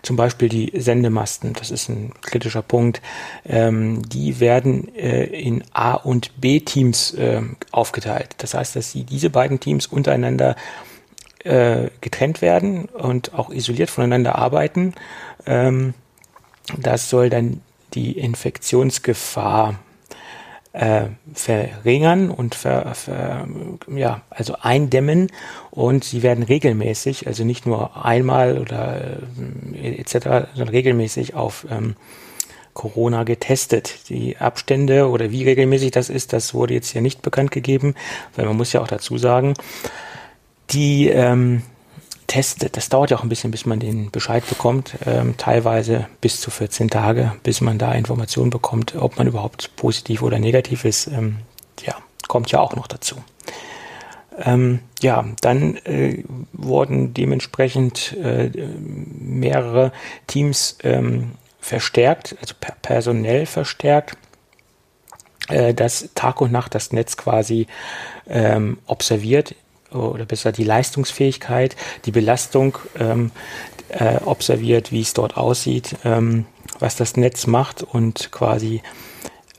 [0.02, 3.02] zum Beispiel die Sendemasten, das ist ein kritischer Punkt,
[3.46, 8.36] ähm, die werden äh, in A- und B-Teams äh, aufgeteilt.
[8.40, 10.58] Das heißt, dass sie diese beiden Teams untereinander
[11.46, 14.94] äh, getrennt werden und auch isoliert voneinander arbeiten.
[15.46, 15.94] Ähm,
[16.78, 17.62] das soll dann
[17.94, 19.76] die Infektionsgefahr
[20.74, 23.48] äh, verringern und ver, ver,
[23.96, 25.32] ja, also eindämmen
[25.70, 29.20] und sie werden regelmäßig, also nicht nur einmal oder
[29.74, 31.96] äh, etc., sondern regelmäßig auf ähm,
[32.74, 34.10] Corona getestet.
[34.10, 37.94] Die Abstände oder wie regelmäßig das ist, das wurde jetzt hier nicht bekannt gegeben,
[38.36, 39.54] weil man muss ja auch dazu sagen,
[40.72, 41.62] die ähm,
[42.28, 42.78] testet.
[42.78, 44.96] Das dauert ja auch ein bisschen, bis man den Bescheid bekommt.
[45.06, 50.22] Ähm, teilweise bis zu 14 Tage, bis man da Informationen bekommt, ob man überhaupt positiv
[50.22, 51.08] oder negativ ist.
[51.08, 51.40] Ähm,
[51.86, 51.96] ja,
[52.28, 53.16] kommt ja auch noch dazu.
[54.40, 59.92] Ähm, ja, dann äh, wurden dementsprechend äh, mehrere
[60.28, 64.18] Teams ähm, verstärkt, also per personell verstärkt,
[65.50, 67.68] äh, dass Tag und Nacht das Netz quasi
[68.28, 69.56] ähm, observiert
[69.94, 71.76] oder besser die Leistungsfähigkeit,
[72.06, 73.32] die Belastung ähm,
[73.90, 76.46] äh, observiert, wie es dort aussieht, ähm,
[76.80, 78.82] was das Netz macht und quasi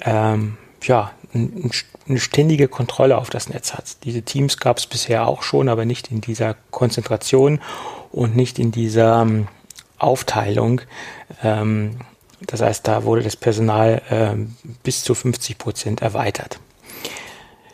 [0.02, 1.70] ähm, ja, ein,
[2.08, 4.04] eine ständige Kontrolle auf das Netz hat.
[4.04, 7.60] Diese Teams gab es bisher auch schon, aber nicht in dieser Konzentration
[8.12, 9.48] und nicht in dieser ähm,
[9.98, 10.82] Aufteilung.
[11.42, 11.96] Ähm,
[12.40, 16.58] das heißt, da wurde das Personal ähm, bis zu 50 Prozent erweitert.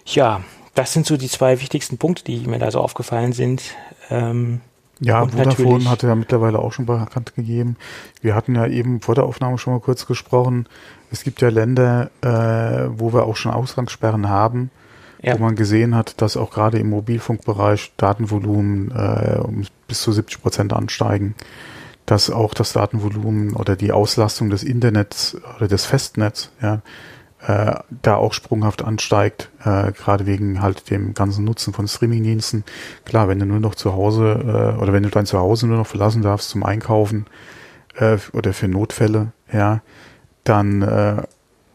[0.07, 0.43] Ja,
[0.81, 3.63] das sind so die zwei wichtigsten Punkte, die mir da so aufgefallen sind.
[4.09, 4.61] Ähm,
[5.01, 7.77] ja, und Vodafone hatte ja mittlerweile auch schon bekannt gegeben.
[8.21, 10.67] Wir hatten ja eben vor der Aufnahme schon mal kurz gesprochen.
[11.11, 14.71] Es gibt ja Länder, äh, wo wir auch schon Ausgangssperren haben,
[15.23, 15.35] ja.
[15.35, 20.43] wo man gesehen hat, dass auch gerade im Mobilfunkbereich Datenvolumen äh, um bis zu 70
[20.43, 21.35] Prozent ansteigen,
[22.05, 26.83] dass auch das Datenvolumen oder die Auslastung des Internets oder des Festnetz ja,
[27.47, 32.65] äh, da auch sprunghaft ansteigt, äh, gerade wegen halt dem ganzen Nutzen von Streamingdiensten.
[33.05, 35.87] Klar, wenn du nur noch zu Hause äh, oder wenn du dein Zuhause nur noch
[35.87, 37.27] verlassen darfst zum Einkaufen
[37.97, 39.81] äh, oder für Notfälle, ja,
[40.45, 41.23] dann äh,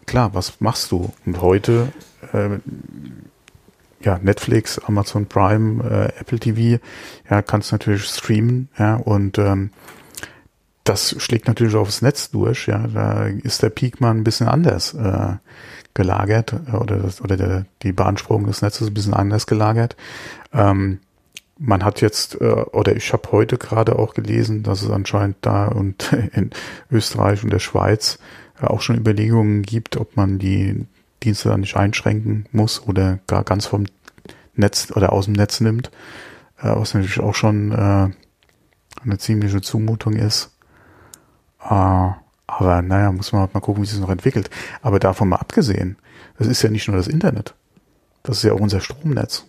[0.06, 1.14] klar, was machst du?
[1.26, 1.92] Und heute
[2.34, 2.60] äh,
[4.02, 6.82] ja, Netflix, Amazon Prime, äh, Apple TV,
[7.30, 9.72] ja, kannst natürlich streamen, ja, und ähm,
[10.86, 12.88] das schlägt natürlich aufs Netz durch, ja.
[12.88, 15.34] Da ist der Peak mal ein bisschen anders äh,
[15.94, 19.98] gelagert äh, oder das, oder der, die Beanspruchung des Netzes ein bisschen anders gelagert.
[20.54, 21.00] Ähm,
[21.58, 25.68] man hat jetzt äh, oder ich habe heute gerade auch gelesen, dass es anscheinend da
[25.68, 26.52] und in
[26.92, 28.20] Österreich und der Schweiz
[28.62, 30.86] äh, auch schon Überlegungen gibt, ob man die
[31.24, 33.86] Dienste dann nicht einschränken muss oder gar ganz vom
[34.54, 35.88] Netz oder aus dem Netz nimmt,
[36.60, 38.10] äh, was natürlich auch schon äh,
[39.02, 40.55] eine ziemliche Zumutung ist.
[41.66, 42.12] Äh,
[42.48, 44.50] aber naja, muss man halt mal gucken, wie sich das noch entwickelt.
[44.82, 45.98] Aber davon mal abgesehen,
[46.38, 47.56] das ist ja nicht nur das Internet.
[48.24, 49.46] Das ist ja auch unser Stromnetz.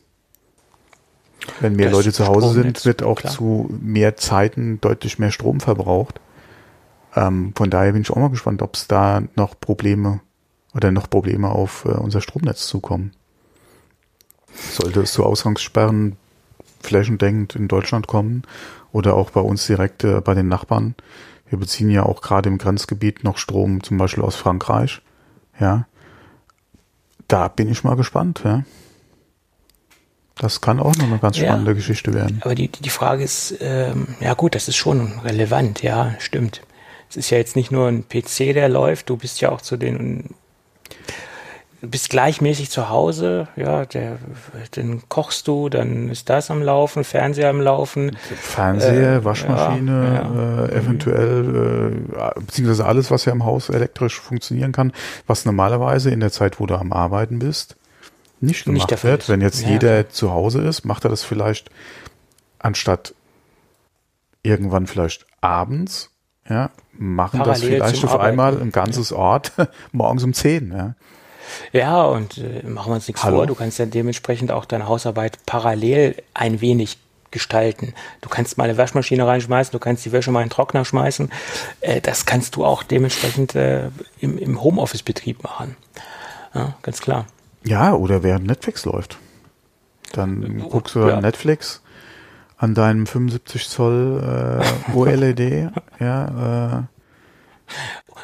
[1.60, 3.32] Wenn mehr das Leute zu Hause sind, wird auch klar.
[3.32, 6.20] zu mehr Zeiten deutlich mehr Strom verbraucht.
[7.14, 10.20] Ähm, von daher bin ich auch mal gespannt, ob es da noch Probleme
[10.74, 13.12] oder noch Probleme auf äh, unser Stromnetz zukommen.
[14.54, 16.16] Sollte es zu Ausgangssperren
[16.80, 18.42] flächendeckend in Deutschland kommen
[18.92, 20.94] oder auch bei uns direkt äh, bei den Nachbarn,
[21.48, 25.00] wir beziehen ja auch gerade im Grenzgebiet noch Strom, zum Beispiel aus Frankreich.
[25.60, 25.86] Ja.
[27.28, 28.64] Da bin ich mal gespannt, ja.
[30.38, 32.40] Das kann auch noch eine ganz spannende ja, Geschichte werden.
[32.42, 36.60] Aber die, die Frage ist, ähm, ja gut, das ist schon relevant, ja, stimmt.
[37.08, 39.76] Es ist ja jetzt nicht nur ein PC, der läuft, du bist ja auch zu
[39.76, 40.34] den
[41.80, 44.18] bist gleichmäßig zu Hause, ja, der,
[44.72, 48.16] dann kochst du, dann ist das am Laufen, Fernseher am Laufen.
[48.40, 50.64] Fernseher, äh, Waschmaschine, ja, ja.
[50.66, 54.92] Äh, eventuell, äh, beziehungsweise alles, was ja im Haus elektrisch funktionieren kann,
[55.26, 57.76] was normalerweise in der Zeit, wo du am Arbeiten bist,
[58.40, 59.28] nicht gemacht nicht wird.
[59.28, 61.70] Wenn jetzt ja, jeder zu Hause ist, macht er das vielleicht
[62.58, 63.14] anstatt
[64.42, 66.10] irgendwann vielleicht abends,
[66.48, 69.52] ja, machen Parallel das vielleicht auf einmal ein ganzes Ort
[69.92, 70.94] morgens um zehn, ja.
[71.72, 73.38] Ja, und äh, machen wir uns nichts Hallo?
[73.38, 76.98] vor, du kannst ja dementsprechend auch deine Hausarbeit parallel ein wenig
[77.30, 77.92] gestalten.
[78.20, 81.30] Du kannst mal eine Waschmaschine reinschmeißen, du kannst die Wäsche mal in den Trockner schmeißen.
[81.80, 85.76] Äh, das kannst du auch dementsprechend äh, im, im Homeoffice-Betrieb machen.
[86.54, 87.26] Ja, ganz klar.
[87.64, 89.18] Ja, oder während Netflix läuft.
[90.12, 91.20] Dann oh, guckst du ja.
[91.20, 91.82] Netflix
[92.56, 96.82] an deinem 75 Zoll äh, OLED, ja, äh,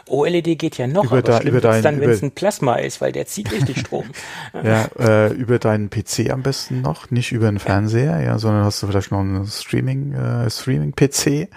[0.08, 2.76] OLED geht ja noch, über aber da, schlimm über dein, dann, wenn es ein Plasma
[2.76, 4.04] ist, weil der zieht richtig Strom.
[4.62, 8.82] ja, äh, über deinen PC am besten noch, nicht über einen Fernseher, ja, sondern hast
[8.82, 11.48] du vielleicht noch einen Streaming, äh, Streaming-PC,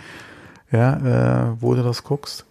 [0.71, 2.45] ja, äh, wo du das guckst.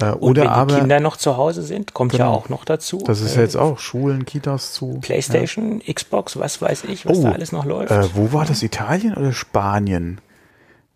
[0.00, 2.48] Äh, Und oder wenn aber, die Kinder noch zu Hause sind, kommt genau, ja auch
[2.48, 3.02] noch dazu.
[3.06, 4.98] Das ist äh, jetzt auch Schulen, Kitas zu.
[5.00, 5.92] Playstation, ja.
[5.92, 7.90] Xbox, was weiß ich, was oh, da alles noch läuft.
[7.90, 8.62] Äh, wo war das?
[8.62, 10.20] Italien oder Spanien?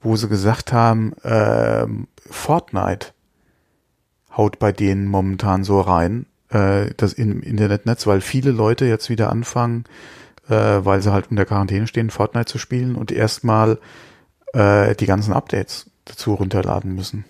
[0.00, 1.86] Wo sie gesagt haben, äh,
[2.30, 3.08] Fortnite
[4.36, 9.30] haut bei denen momentan so rein, äh, das im Internetnetz, weil viele Leute jetzt wieder
[9.30, 9.84] anfangen,
[10.48, 13.78] äh, weil sie halt in der Quarantäne stehen, Fortnite zu spielen und erstmal
[14.52, 17.24] äh, die ganzen Updates dazu runterladen müssen.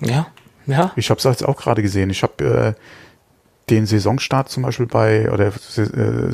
[0.00, 0.26] Ja,
[0.66, 0.92] ja.
[0.96, 2.10] Ich habe es jetzt auch gerade gesehen.
[2.10, 6.30] Ich habe äh, den Saisonstart zum Beispiel bei, oder äh,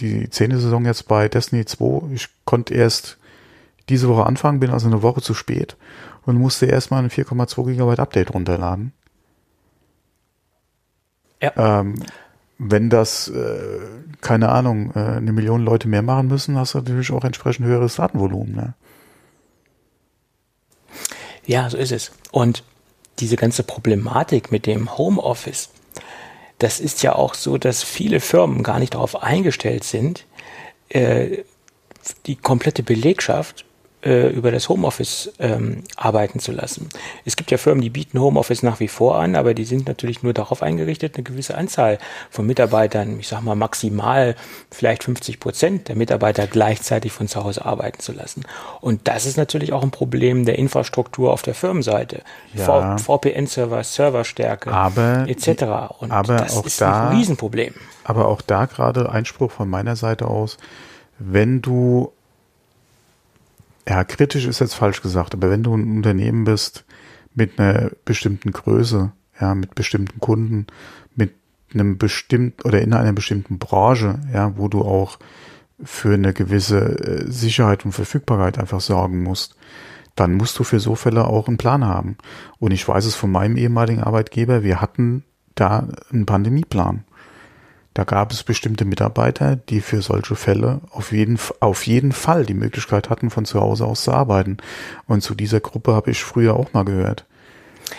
[0.00, 3.18] die zehnte Saison jetzt bei Destiny 2, ich konnte erst
[3.88, 5.76] diese Woche anfangen, bin also eine Woche zu spät
[6.24, 8.92] und musste erstmal ein 4,2 Gigabyte Update runterladen.
[11.40, 11.80] Ja.
[11.80, 11.94] Ähm,
[12.58, 13.80] wenn das, äh,
[14.20, 17.96] keine Ahnung, äh, eine Million Leute mehr machen müssen, hast du natürlich auch entsprechend höheres
[17.96, 18.54] Datenvolumen.
[18.54, 18.74] Ne?
[21.44, 22.12] Ja, so ist es.
[22.32, 22.64] Und
[23.18, 25.68] diese ganze Problematik mit dem Homeoffice,
[26.58, 30.24] das ist ja auch so, dass viele Firmen gar nicht darauf eingestellt sind,
[30.88, 31.44] äh,
[32.24, 33.65] die komplette Belegschaft
[34.06, 36.88] äh, über das Homeoffice ähm, arbeiten zu lassen.
[37.24, 40.22] Es gibt ja Firmen, die bieten Homeoffice nach wie vor an, aber die sind natürlich
[40.22, 41.98] nur darauf eingerichtet, eine gewisse Anzahl
[42.30, 44.36] von Mitarbeitern, ich sag mal maximal
[44.70, 48.44] vielleicht 50 Prozent der Mitarbeiter gleichzeitig von zu Hause arbeiten zu lassen.
[48.80, 52.22] Und das ist natürlich auch ein Problem der Infrastruktur auf der Firmenseite.
[52.54, 52.96] Ja.
[52.98, 55.64] VPN-Server, Serverstärke aber, etc.
[55.98, 57.74] Und aber das auch ist da, ein Riesenproblem.
[58.04, 60.58] Aber auch da gerade Einspruch von meiner Seite aus,
[61.18, 62.12] wenn du
[63.88, 66.84] ja, kritisch ist jetzt falsch gesagt, aber wenn du ein Unternehmen bist
[67.34, 70.66] mit einer bestimmten Größe, ja, mit bestimmten Kunden,
[71.14, 71.34] mit
[71.72, 75.18] einem bestimmten oder in einer bestimmten Branche, ja, wo du auch
[75.82, 79.56] für eine gewisse äh, Sicherheit und Verfügbarkeit einfach sorgen musst,
[80.14, 82.16] dann musst du für so Fälle auch einen Plan haben.
[82.58, 87.04] Und ich weiß es von meinem ehemaligen Arbeitgeber, wir hatten da einen Pandemieplan.
[87.96, 92.52] Da gab es bestimmte Mitarbeiter, die für solche Fälle auf jeden, auf jeden Fall die
[92.52, 94.58] Möglichkeit hatten, von zu Hause aus zu arbeiten.
[95.06, 97.24] Und zu dieser Gruppe habe ich früher auch mal gehört.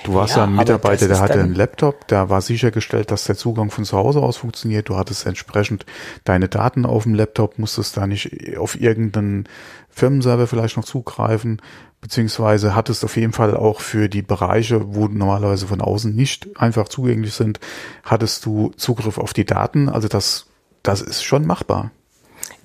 [0.04, 3.72] Du warst ja, ein Mitarbeiter, der hatte einen Laptop, da war sichergestellt, dass der Zugang
[3.72, 4.88] von zu Hause aus funktioniert.
[4.88, 5.88] Du hattest entsprechend
[6.26, 9.50] deine Daten auf dem Laptop, musstest da nicht auf irgendeinen
[9.90, 11.60] Firmenserver vielleicht noch zugreifen
[12.08, 16.88] beziehungsweise hattest auf jeden Fall auch für die Bereiche, wo normalerweise von außen nicht einfach
[16.88, 17.60] zugänglich sind,
[18.04, 19.89] hattest du Zugriff auf die Daten.
[19.89, 20.46] Also das,
[20.84, 21.91] das ist schon machbar.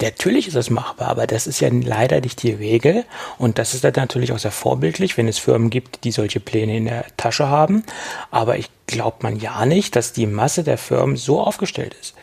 [0.01, 3.05] Natürlich ist das machbar, aber das ist ja leider nicht die Regel.
[3.37, 6.77] Und das ist dann natürlich auch sehr vorbildlich, wenn es Firmen gibt, die solche Pläne
[6.77, 7.83] in der Tasche haben.
[8.31, 12.15] Aber ich glaube man ja nicht, dass die Masse der Firmen so aufgestellt ist.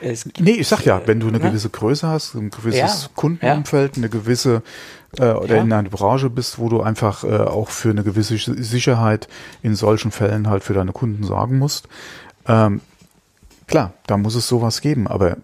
[0.00, 1.48] Es nee, ich sag ja, wenn du eine ne?
[1.48, 4.00] gewisse Größe hast, ein gewisses ja, Kundenumfeld, ja.
[4.00, 4.62] eine gewisse
[5.18, 5.62] äh, oder ja.
[5.62, 9.28] in einer Branche bist, wo du einfach äh, auch für eine gewisse Sicherheit
[9.62, 11.88] in solchen Fällen halt für deine Kunden sorgen musst.
[12.46, 12.80] Ähm,
[13.66, 15.36] klar, da muss es sowas geben, aber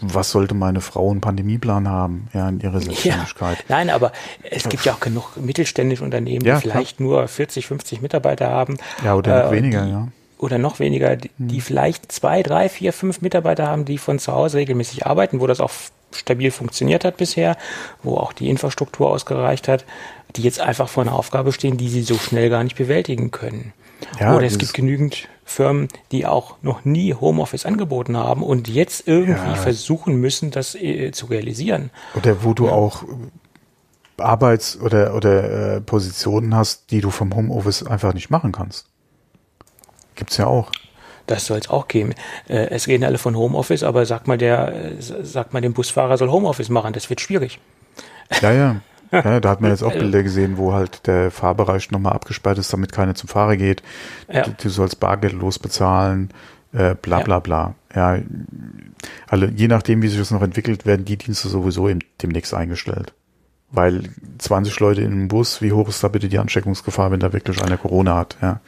[0.00, 3.58] was sollte meine Frau einen Pandemieplan haben, ja, in ihrer Selbstständigkeit?
[3.68, 4.12] Ja, nein, aber
[4.42, 7.08] es gibt ja auch genug mittelständische Unternehmen, ja, die vielleicht klar.
[7.08, 8.78] nur 40, 50 Mitarbeiter haben.
[9.04, 10.08] Ja, oder noch äh, weniger, die, ja.
[10.38, 11.48] Oder noch weniger, die, hm.
[11.48, 15.46] die vielleicht zwei, drei, vier, fünf Mitarbeiter haben, die von zu Hause regelmäßig arbeiten, wo
[15.46, 15.72] das auch
[16.12, 17.56] stabil funktioniert hat bisher,
[18.02, 19.84] wo auch die Infrastruktur ausgereicht hat,
[20.36, 23.72] die jetzt einfach vor einer Aufgabe stehen, die sie so schnell gar nicht bewältigen können.
[24.20, 29.08] Ja, Oder es gibt genügend Firmen, die auch noch nie Homeoffice angeboten haben und jetzt
[29.08, 29.54] irgendwie ja.
[29.54, 31.90] versuchen müssen, das äh, zu realisieren.
[32.14, 32.72] Oder wo du ja.
[32.72, 33.02] auch
[34.18, 38.86] Arbeits- oder, oder äh, Positionen hast, die du vom Homeoffice einfach nicht machen kannst.
[40.14, 40.70] Gibt's ja auch.
[41.28, 42.14] Das soll es auch geben.
[42.48, 46.16] Äh, es reden alle von Homeoffice, aber sag mal, der, äh, sag mal, dem Busfahrer
[46.16, 46.92] soll Homeoffice machen.
[46.92, 47.60] Das wird schwierig.
[48.42, 48.80] Ja, ja.
[49.10, 52.70] Ja, da hat man jetzt auch Bilder gesehen, wo halt der Fahrbereich nochmal abgesperrt ist,
[52.72, 53.82] damit keiner zum Fahrer geht.
[54.30, 54.42] Ja.
[54.42, 56.28] Du, du, sollst bargeldlos bezahlen,
[56.74, 57.74] äh, bla bla bla.
[57.94, 58.18] Ja,
[59.26, 63.14] also je nachdem, wie sich das noch entwickelt, werden die Dienste sowieso im, demnächst eingestellt.
[63.70, 64.04] Weil
[64.38, 67.62] 20 Leute in einem Bus, wie hoch ist da bitte die Ansteckungsgefahr, wenn da wirklich
[67.62, 68.36] einer Corona hat?
[68.42, 68.60] Ja.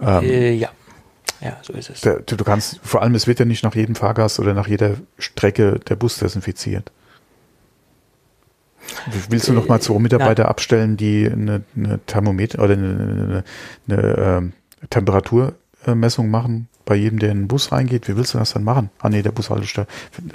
[0.00, 0.70] Ähm, äh, ja.
[1.42, 2.00] Ja, so ist es.
[2.02, 4.96] Der, du kannst, vor allem, es wird ja nicht nach jedem Fahrgast oder nach jeder
[5.18, 6.90] Strecke der Bus desinfiziert.
[9.28, 10.48] Willst du noch mal zwei Mitarbeiter ja.
[10.48, 13.44] abstellen, die eine, eine Thermometer oder eine,
[13.88, 14.52] eine, eine
[14.82, 18.08] äh, Temperaturmessung machen bei jedem, der in den Bus reingeht?
[18.08, 18.90] Wie willst du das dann machen?
[18.98, 19.86] Ah nee, der Bushaltestelle.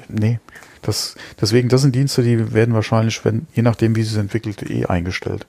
[0.09, 0.39] Nee,
[0.81, 4.69] das, deswegen, das sind Dienste, die werden wahrscheinlich, wenn, je nachdem, wie sie es entwickelt,
[4.69, 5.45] eh eingestellt.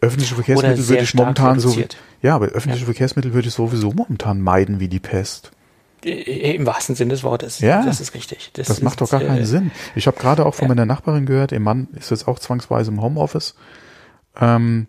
[0.00, 1.92] Öffentliche Verkehrsmittel würde ich momentan reduziert.
[1.92, 2.86] so, ja, aber öffentliche ja.
[2.86, 5.52] Verkehrsmittel würde ich sowieso momentan meiden wie die Pest.
[6.02, 7.58] Im wahrsten Sinne des Wortes.
[7.60, 8.50] Ja, das ist richtig.
[8.54, 9.70] Das, das macht doch gar keinen äh, Sinn.
[9.94, 10.68] Ich habe gerade auch von ja.
[10.74, 13.54] meiner Nachbarin gehört, ihr Mann ist jetzt auch zwangsweise im Homeoffice,
[14.40, 14.86] ähm,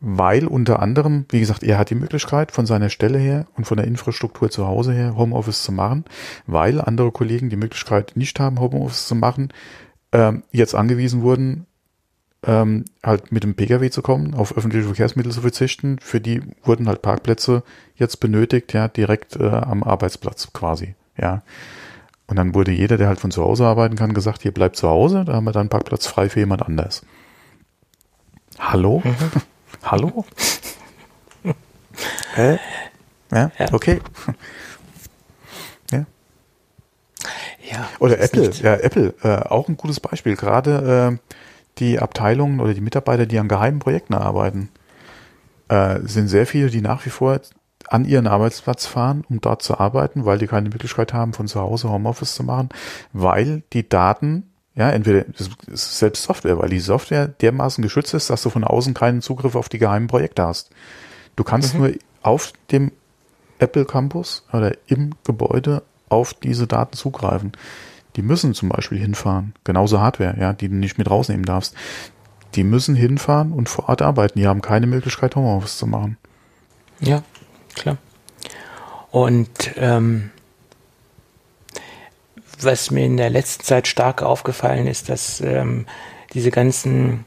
[0.00, 3.76] weil unter anderem, wie gesagt, er hat die Möglichkeit von seiner Stelle her und von
[3.76, 6.04] der Infrastruktur zu Hause her Homeoffice zu machen,
[6.46, 9.52] weil andere Kollegen die Möglichkeit nicht haben, Homeoffice zu machen,
[10.10, 11.66] ähm, jetzt angewiesen wurden,
[12.46, 15.98] ähm, halt mit dem Pkw zu kommen, auf öffentliche Verkehrsmittel zu verzichten.
[16.00, 17.62] Für die wurden halt Parkplätze
[17.96, 21.42] jetzt benötigt, ja, direkt äh, am Arbeitsplatz quasi, ja.
[22.26, 24.88] Und dann wurde jeder, der halt von zu Hause arbeiten kann, gesagt, hier bleibt zu
[24.88, 27.02] Hause, da haben wir dann Parkplatz frei für jemand anders.
[28.58, 29.02] Hallo?
[29.04, 29.14] Mhm.
[29.82, 30.24] Hallo?
[32.34, 32.58] Hä?
[33.32, 34.00] Ja, ja, okay.
[35.90, 36.06] ja.
[37.70, 37.88] Ja.
[37.98, 40.36] Oder Apple, ja, Apple, äh, auch ein gutes Beispiel.
[40.36, 41.39] Gerade äh,
[41.80, 44.68] die Abteilungen oder die Mitarbeiter, die an geheimen Projekten arbeiten,
[45.68, 47.40] äh, sind sehr viele, die nach wie vor
[47.88, 51.60] an ihren Arbeitsplatz fahren, um dort zu arbeiten, weil die keine Möglichkeit haben, von zu
[51.60, 52.68] Hause Homeoffice zu machen,
[53.12, 58.30] weil die Daten, ja, entweder das ist selbst Software, weil die Software dermaßen geschützt ist,
[58.30, 60.70] dass du von außen keinen Zugriff auf die geheimen Projekte hast.
[61.34, 61.80] Du kannst mhm.
[61.80, 62.92] nur auf dem
[63.58, 67.52] Apple Campus oder im Gebäude auf diese Daten zugreifen
[68.16, 69.54] Die müssen zum Beispiel hinfahren.
[69.64, 71.74] Genauso Hardware, ja, die du nicht mit rausnehmen darfst.
[72.54, 74.38] Die müssen hinfahren und vor Ort arbeiten.
[74.38, 76.16] Die haben keine Möglichkeit, Homeoffice zu machen.
[77.00, 77.22] Ja,
[77.74, 77.96] klar.
[79.10, 80.30] Und ähm,
[82.60, 85.86] was mir in der letzten Zeit stark aufgefallen ist, dass ähm,
[86.32, 87.24] diese ganzen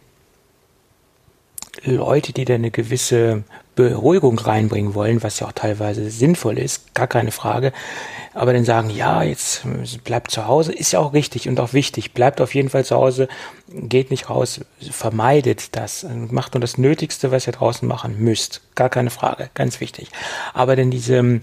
[1.86, 3.44] Leute, die da eine gewisse
[3.76, 7.74] Beruhigung reinbringen wollen, was ja auch teilweise sinnvoll ist, gar keine Frage,
[8.34, 9.64] aber dann sagen, ja, jetzt
[10.04, 12.96] bleibt zu Hause, ist ja auch richtig und auch wichtig, bleibt auf jeden Fall zu
[12.96, 13.28] Hause,
[13.68, 18.90] geht nicht raus, vermeidet das, macht nur das Nötigste, was ihr draußen machen müsst, gar
[18.90, 20.10] keine Frage, ganz wichtig.
[20.54, 21.42] Aber denn diese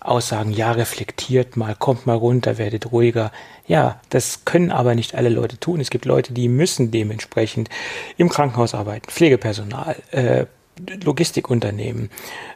[0.00, 3.32] Aussagen, ja, reflektiert mal, kommt mal runter, werdet ruhiger.
[3.66, 5.80] Ja, das können aber nicht alle Leute tun.
[5.80, 7.68] Es gibt Leute, die müssen dementsprechend
[8.16, 10.46] im Krankenhaus arbeiten, Pflegepersonal, äh,
[11.04, 12.10] Logistikunternehmen,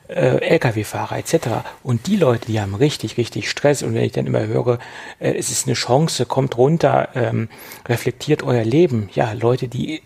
[0.09, 1.49] äh, Lkw-Fahrer etc.
[1.83, 3.83] Und die Leute, die haben richtig, richtig Stress.
[3.83, 4.79] Und wenn ich dann immer höre,
[5.19, 7.49] äh, es ist eine Chance, kommt runter, ähm,
[7.89, 9.09] reflektiert euer Leben.
[9.15, 10.03] Ja, Leute, die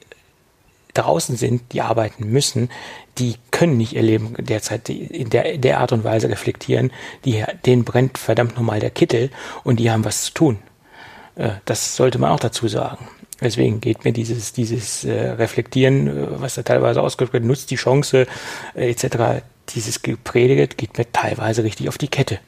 [0.99, 2.71] draußen sind, die arbeiten müssen,
[3.19, 6.93] die können nicht ihr Leben derzeit in der, der Art und Weise reflektieren.
[7.25, 9.31] Die, denen brennt verdammt nochmal der Kittel
[9.65, 10.59] und die haben was zu tun.
[11.37, 13.09] Äh, das sollte man auch dazu sagen.
[13.41, 17.77] Deswegen geht mir dieses, dieses äh, Reflektieren, äh, was da teilweise ausgedrückt wird, nutzt die
[17.77, 18.27] Chance
[18.75, 22.39] äh, etc., dieses gepredigt, geht mir teilweise richtig auf die Kette.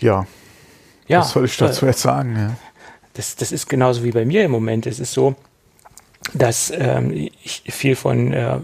[0.00, 0.26] Ja.
[1.06, 1.20] ja.
[1.20, 2.36] Was soll ich dazu jetzt sagen?
[2.36, 2.56] Ja.
[3.16, 4.86] Das, das ist genauso wie bei mir im Moment.
[4.86, 5.34] Es ist so,
[6.34, 8.56] dass ähm, ich viel von äh,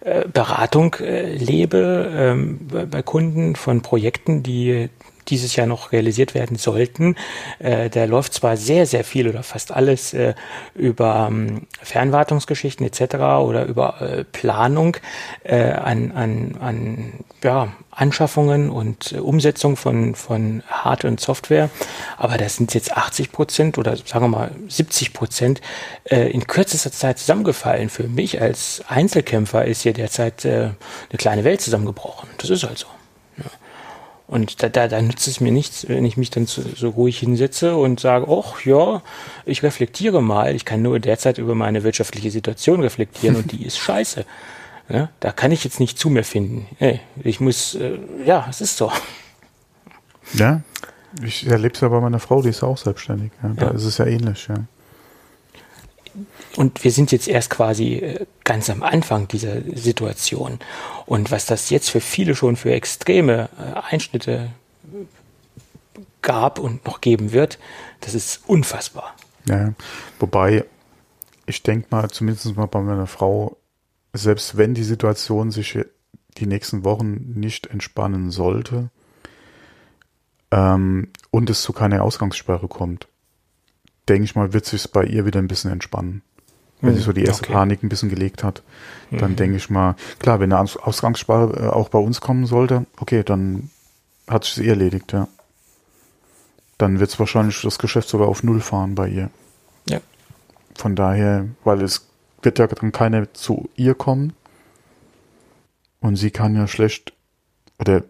[0.00, 2.58] äh Beratung äh, lebe ähm,
[2.90, 4.90] bei Kunden, von Projekten, die
[5.28, 7.16] dieses Jahr noch realisiert werden sollten.
[7.58, 10.34] Äh, da läuft zwar sehr, sehr viel oder fast alles äh,
[10.74, 13.14] über ähm, Fernwartungsgeschichten etc.
[13.14, 14.96] oder über äh, Planung
[15.44, 21.70] äh, an, an, an ja, Anschaffungen und äh, Umsetzung von, von Hardware und Software.
[22.16, 25.60] Aber das sind jetzt 80 Prozent oder sagen wir mal 70 Prozent
[26.04, 27.88] äh, in kürzester Zeit zusammengefallen.
[27.88, 30.70] Für mich als Einzelkämpfer ist hier derzeit äh,
[31.10, 32.28] eine kleine Welt zusammengebrochen.
[32.38, 32.86] Das ist halt so.
[33.38, 33.44] Ja.
[34.26, 37.18] Und da, da, da nützt es mir nichts, wenn ich mich dann so, so ruhig
[37.18, 39.02] hinsetze und sage, ach ja,
[39.44, 40.54] ich reflektiere mal.
[40.54, 44.24] Ich kann nur derzeit über meine wirtschaftliche Situation reflektieren und die ist scheiße.
[44.88, 46.66] Ja, da kann ich jetzt nicht zu mir finden.
[46.78, 48.92] Hey, ich muss, äh, ja, es ist so.
[50.34, 50.62] Ja,
[51.22, 53.32] ich erlebe es ja bei meiner Frau, die ist auch selbstständig.
[53.42, 53.70] Ja, da ja.
[53.72, 54.56] ist es ja ähnlich, ja.
[56.56, 60.60] Und wir sind jetzt erst quasi äh, ganz am Anfang dieser Situation.
[61.06, 64.50] Und was das jetzt für viele schon für extreme äh, Einschnitte
[66.22, 67.58] gab und noch geben wird,
[68.00, 69.14] das ist unfassbar.
[69.46, 69.74] Ja,
[70.20, 70.64] wobei
[71.46, 73.56] ich denke mal, zumindest mal bei meiner Frau,
[74.14, 75.78] selbst wenn die Situation sich
[76.38, 78.90] die nächsten Wochen nicht entspannen sollte
[80.50, 83.08] ähm, und es zu keiner Ausgangssperre kommt,
[84.08, 86.22] denke ich mal, wird sich bei ihr wieder ein bisschen entspannen.
[86.80, 86.96] Wenn mhm.
[86.96, 87.52] sich so die erste okay.
[87.52, 88.62] Panik ein bisschen gelegt hat,
[89.10, 89.36] dann mhm.
[89.36, 93.70] denke ich mal, klar, wenn eine Ausgangssperre äh, auch bei uns kommen sollte, okay, dann
[94.28, 95.28] hat sich sie erledigt, ja.
[96.78, 99.30] Dann wird es wahrscheinlich das Geschäft sogar auf Null fahren bei ihr.
[99.88, 100.00] Ja.
[100.74, 102.08] Von daher, weil es
[102.44, 104.32] wird ja dann keiner zu ihr kommen.
[106.00, 107.14] Und sie kann ja schlecht,
[107.78, 108.04] oder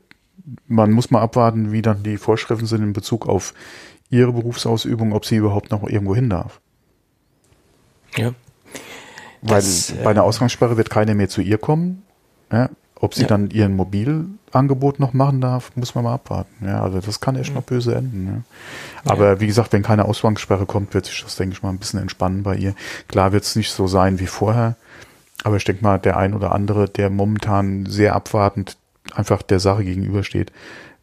[0.67, 3.55] man muss mal abwarten, wie dann die Vorschriften sind in Bezug auf
[4.11, 6.61] ihre Berufsausübung, ob sie überhaupt noch irgendwo hin darf.
[8.17, 8.35] Ja.
[9.43, 12.03] Weil das, bei einer äh, Ausgangssperre wird keiner mehr zu ihr kommen.
[12.51, 13.29] Ja, ob sie ja.
[13.29, 13.77] dann ihren
[14.55, 16.67] Mobilangebot noch machen darf, muss man mal abwarten.
[16.67, 17.57] Ja, also das kann echt mhm.
[17.57, 18.27] noch böse enden.
[19.05, 19.11] Ja.
[19.11, 19.41] Aber ja.
[19.41, 22.43] wie gesagt, wenn keine Ausgangssperre kommt, wird sich das, denke ich mal, ein bisschen entspannen
[22.43, 22.75] bei ihr.
[23.09, 24.77] Klar wird es nicht so sein wie vorher,
[25.43, 28.77] aber ich denke mal, der ein oder andere, der momentan sehr abwartend
[29.15, 30.53] einfach der Sache gegenübersteht,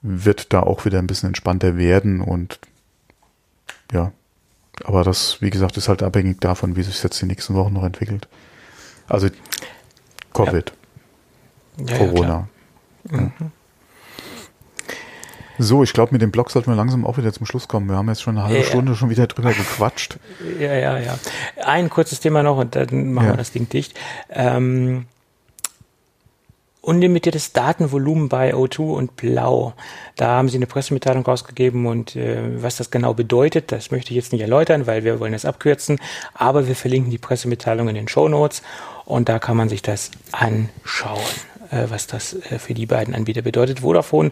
[0.02, 2.60] wird da auch wieder ein bisschen entspannter werden und
[3.92, 4.12] ja,
[4.84, 7.74] aber das, wie gesagt, ist halt abhängig davon, wie sich es jetzt die nächsten Wochen
[7.74, 8.28] noch entwickelt.
[9.08, 9.28] Also
[10.34, 10.74] Covid,
[11.78, 11.86] ja.
[11.86, 12.48] Ja, Corona.
[13.10, 13.32] Ja, mhm.
[15.58, 17.88] So, ich glaube, mit dem Blog sollten wir langsam auch wieder zum Schluss kommen.
[17.88, 20.18] Wir haben jetzt schon eine halbe Stunde schon wieder drüber gequatscht.
[20.60, 21.20] Ja, ja, ja.
[21.64, 23.94] Ein kurzes Thema noch und dann machen wir das Ding dicht.
[24.32, 25.06] Ähm,
[26.82, 29.74] unlimitiertes Datenvolumen bei O2 und Blau.
[30.16, 34.16] Da haben sie eine Pressemitteilung rausgegeben und äh, was das genau bedeutet, das möchte ich
[34.16, 36.00] jetzt nicht erläutern, weil wir wollen das abkürzen,
[36.34, 38.64] aber wir verlinken die Pressemitteilung in den Show Notes
[39.06, 41.22] und da kann man sich das anschauen.
[41.72, 43.80] Äh, was das äh, für die beiden Anbieter bedeutet.
[43.80, 44.32] Vodafone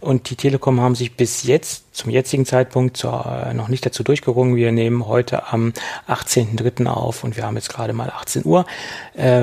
[0.00, 4.02] und die Telekom haben sich bis jetzt, zum jetzigen Zeitpunkt, zur, äh, noch nicht dazu
[4.02, 4.56] durchgerungen.
[4.56, 5.72] Wir nehmen heute am
[6.08, 6.86] 18.03.
[6.86, 8.64] auf und wir haben jetzt gerade mal 18 Uhr.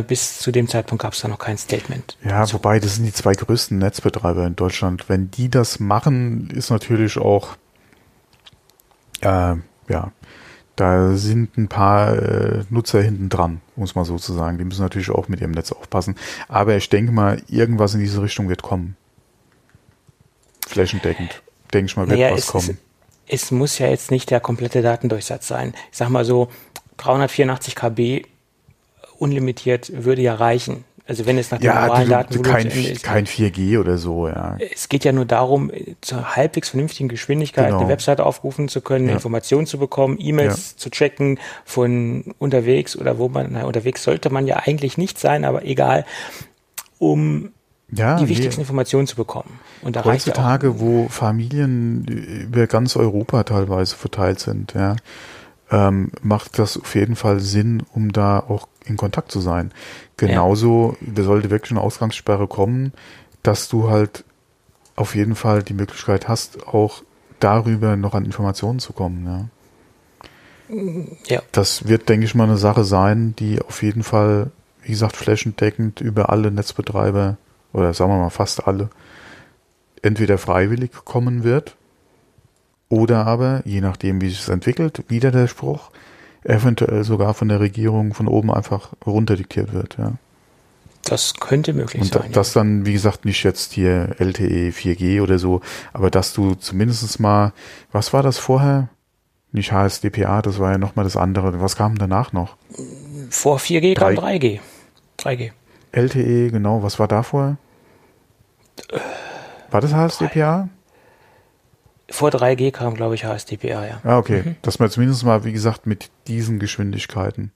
[0.08, 2.18] Bis zu dem Zeitpunkt gab es da noch kein Statement.
[2.24, 2.56] Ja, zu.
[2.56, 5.08] wobei das sind die zwei größten Netzbetreiber in Deutschland.
[5.08, 7.56] Wenn die das machen, ist natürlich auch
[9.22, 9.56] äh,
[9.90, 10.12] ja,
[10.78, 14.60] da sind ein paar äh, Nutzer hinten dran, muss man so zu sagen.
[14.60, 16.16] Die müssen natürlich auch mit ihrem Netz aufpassen.
[16.48, 18.96] Aber ich denke mal, irgendwas in diese Richtung wird kommen.
[20.68, 21.42] Flächendeckend.
[21.74, 22.78] Denke ich mal, wird naja, was es, kommen.
[23.26, 25.74] Es, es, muss ja jetzt nicht der komplette Datendurchsatz sein.
[25.92, 26.50] Ich sag mal so,
[26.98, 28.22] 384 KB
[29.18, 30.86] unlimitiert würde ja reichen.
[31.08, 33.04] Also wenn es nach ja, dem normalen Datenvolumen kein, ist.
[33.04, 34.58] Kein 4G oder so, ja.
[34.74, 37.80] Es geht ja nur darum, zur halbwegs vernünftigen Geschwindigkeit genau.
[37.80, 39.14] eine Webseite aufrufen zu können, ja.
[39.14, 40.78] Informationen zu bekommen, E-Mails ja.
[40.78, 45.46] zu checken von unterwegs oder wo man, na, unterwegs sollte man ja eigentlich nicht sein,
[45.46, 46.06] aber egal,
[47.00, 47.52] um
[47.90, 48.64] ja, die wichtigsten nee.
[48.64, 49.62] Informationen zu bekommen.
[49.82, 54.98] Und da Heutzutage, wo Familien über ganz Europa teilweise verteilt sind, ja,
[55.72, 59.72] ähm, macht das auf jeden Fall Sinn, um da auch in Kontakt zu sein.
[60.16, 61.08] Genauso, ja.
[61.16, 62.94] da sollte wirklich eine Ausgangssperre kommen,
[63.44, 64.24] dass du halt
[64.96, 67.04] auf jeden Fall die Möglichkeit hast, auch
[67.40, 69.50] darüber noch an Informationen zu kommen.
[70.70, 71.36] Ja.
[71.36, 71.42] ja.
[71.52, 74.52] Das wird, denke ich mal, eine Sache sein, die auf jeden Fall,
[74.82, 77.38] wie gesagt, flächendeckend über alle Netzbetreiber
[77.74, 78.90] oder sagen wir mal fast alle
[80.02, 81.76] entweder freiwillig kommen wird
[82.90, 85.92] oder aber, je nachdem, wie sich es entwickelt, wieder der Spruch,
[86.44, 90.14] eventuell sogar von der Regierung von oben einfach runterdiktiert wird, ja.
[91.04, 92.24] Das könnte möglich und sein.
[92.24, 92.62] Und das ja.
[92.62, 95.62] dann, wie gesagt, nicht jetzt hier LTE 4G oder so,
[95.94, 97.54] aber dass du zumindest mal,
[97.92, 98.90] was war das vorher?
[99.54, 101.62] Nicht HSDPA, das war ja nochmal das andere.
[101.62, 102.58] Was kam danach noch?
[103.30, 104.60] Vor 4G kam 3G.
[105.18, 105.52] 3G.
[105.94, 106.84] LTE, genau.
[106.84, 107.58] Was war da vorher?
[109.72, 110.68] War das HSDPA?
[112.10, 114.02] Vor 3G kam, glaube ich, HSDPA, ja.
[114.04, 114.44] Ah, okay.
[114.46, 114.56] Mhm.
[114.62, 117.52] Dass man zumindest mal, wie gesagt, mit diesen Geschwindigkeiten.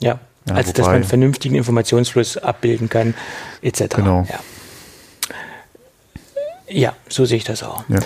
[0.00, 3.14] Ja, ja also dass man einen vernünftigen Informationsfluss abbilden kann,
[3.62, 3.96] etc.
[3.96, 4.26] Genau.
[4.28, 4.40] Ja.
[6.68, 7.84] ja, so sehe ich das auch.
[7.88, 8.00] Ja.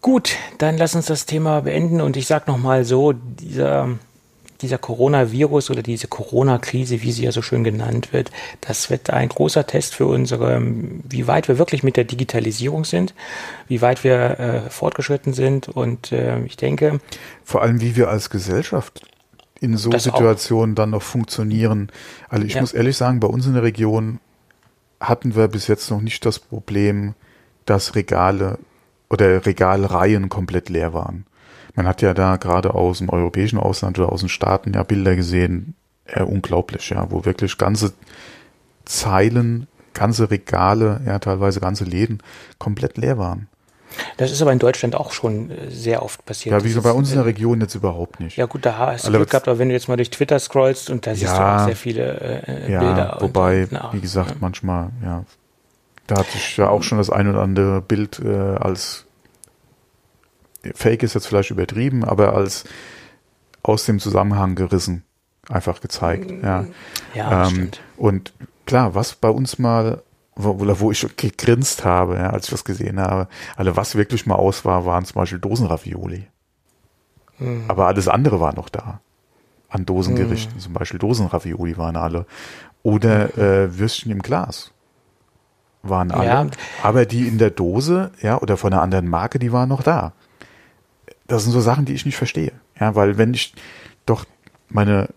[0.00, 3.88] Gut, dann lass uns das Thema beenden und ich sage nochmal so, dieser
[4.62, 9.28] dieser Coronavirus oder diese Corona-Krise, wie sie ja so schön genannt wird, das wird ein
[9.28, 13.14] großer Test für unsere, wie weit wir wirklich mit der Digitalisierung sind,
[13.68, 17.00] wie weit wir äh, fortgeschritten sind und äh, ich denke.
[17.44, 19.02] Vor allem, wie wir als Gesellschaft
[19.60, 20.76] in so Situationen auch.
[20.76, 21.90] dann noch funktionieren.
[22.28, 22.60] Also ich ja.
[22.60, 24.18] muss ehrlich sagen, bei uns in der Region
[25.00, 27.14] hatten wir bis jetzt noch nicht das Problem,
[27.64, 28.58] dass Regale
[29.10, 31.26] oder Regalreihen komplett leer waren.
[31.74, 35.16] Man hat ja da gerade aus dem europäischen Ausland oder aus den Staaten ja Bilder
[35.16, 35.74] gesehen,
[36.14, 37.92] ja, unglaublich, ja, wo wirklich ganze
[38.84, 42.22] Zeilen, ganze Regale, ja, teilweise ganze Läden
[42.58, 43.48] komplett leer waren.
[44.16, 46.52] Das ist aber in Deutschland auch schon äh, sehr oft passiert.
[46.52, 48.36] Ja, wie bei uns in der Region jetzt überhaupt nicht.
[48.36, 50.90] Ja gut, da hast du Glück gehabt, aber wenn du jetzt mal durch Twitter scrollst
[50.90, 53.16] und da siehst ja, du auch sehr viele äh, ja, Bilder.
[53.20, 54.36] Wobei, und, und, wie gesagt, ja.
[54.40, 55.24] manchmal, ja,
[56.06, 59.06] da hatte ich ja auch schon das ein oder andere Bild äh, als
[60.74, 62.64] Fake ist jetzt vielleicht übertrieben, aber als
[63.62, 65.04] aus dem Zusammenhang gerissen
[65.48, 66.30] einfach gezeigt.
[66.30, 66.64] Mm, ja,
[67.14, 68.32] ja ähm, und
[68.66, 70.02] klar, was bei uns mal,
[70.34, 74.36] wo, wo ich gegrinst habe, ja, als ich das gesehen habe, alle was wirklich mal
[74.36, 76.26] aus war, waren zum Beispiel Dosenravioli.
[77.38, 77.64] Mhm.
[77.68, 79.00] Aber alles andere war noch da.
[79.68, 80.60] An Dosengerichten, mhm.
[80.60, 82.26] zum Beispiel Dosenravioli waren alle.
[82.82, 84.70] Oder äh, Würstchen im Glas
[85.82, 86.26] waren alle.
[86.26, 86.46] Ja.
[86.82, 90.12] Aber die in der Dose, ja, oder von einer anderen Marke, die waren noch da
[91.32, 92.52] das sind so Sachen, die ich nicht verstehe.
[92.78, 93.54] Ja, weil wenn ich
[94.04, 94.26] doch
[94.68, 95.08] meine,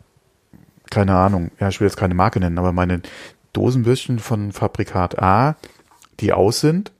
[0.89, 3.01] keine Ahnung, ja, ich will jetzt keine Marke nennen, aber meine
[3.51, 5.57] Dosenbürstchen von Fabrikat A,
[6.21, 6.93] die aus sind,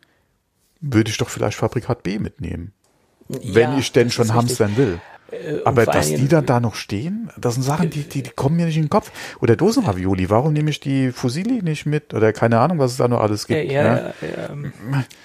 [0.82, 2.74] würde ich doch vielleicht Fabrikat B mitnehmen.
[3.30, 5.00] Ja, wenn ich denn schon hamstern will.
[5.32, 8.58] Äh, aber dass die dann da noch stehen, das sind Sachen, die, die, die kommen
[8.58, 9.12] mir nicht in den Kopf.
[9.40, 12.14] Oder Dosenravioli, warum nehme ich die Fusili nicht mit?
[12.14, 13.72] Oder keine Ahnung, was es da noch alles gibt.
[13.72, 14.14] Ja, ja, ja.
[14.52, 14.74] Ähm,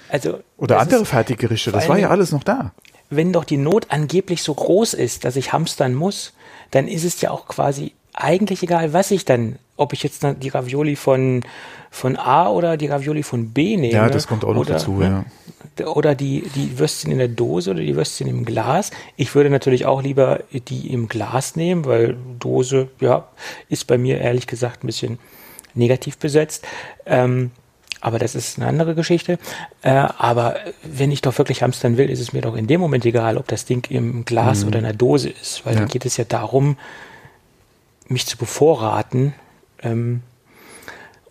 [0.09, 2.73] also, Oder andere Fertiggerichte, das war ja alles noch da
[3.11, 6.33] wenn doch die Not angeblich so groß ist, dass ich hamstern muss,
[6.71, 10.49] dann ist es ja auch quasi eigentlich egal, was ich dann, ob ich jetzt die
[10.49, 11.43] Ravioli von,
[11.91, 13.93] von A oder die Ravioli von B nehme.
[13.95, 15.25] Ja, das kommt auch noch oder, dazu, ne?
[15.79, 15.87] ja.
[15.87, 18.91] Oder die, die Würstchen in der Dose oder die Würstchen im Glas.
[19.17, 23.29] Ich würde natürlich auch lieber die im Glas nehmen, weil Dose, ja,
[23.69, 25.19] ist bei mir ehrlich gesagt ein bisschen
[25.75, 26.67] negativ besetzt.
[27.07, 27.51] Ähm,
[28.01, 29.39] aber das ist eine andere Geschichte.
[29.83, 33.05] Äh, aber wenn ich doch wirklich hamstern will, ist es mir doch in dem Moment
[33.05, 34.69] egal, ob das Ding im Glas mhm.
[34.69, 35.81] oder in der Dose ist, weil ja.
[35.81, 36.77] dann geht es ja darum,
[38.09, 39.35] mich zu bevorraten.
[39.83, 40.23] Ähm,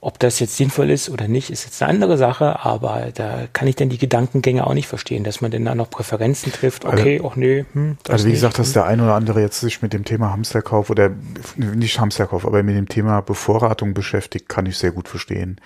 [0.01, 3.67] Ob das jetzt sinnvoll ist oder nicht, ist jetzt eine andere Sache, aber da kann
[3.67, 6.85] ich dann die Gedankengänge auch nicht verstehen, dass man denn da noch Präferenzen trifft.
[6.85, 7.65] Also Okay, auch nee.
[7.73, 8.37] Hm, Also wie nicht.
[8.37, 11.11] gesagt, dass der ein oder andere jetzt sich mit dem Thema Hamsterkauf oder
[11.57, 15.59] nicht Hamsterkauf, aber mit dem Thema Bevorratung beschäftigt, kann ich sehr gut verstehen.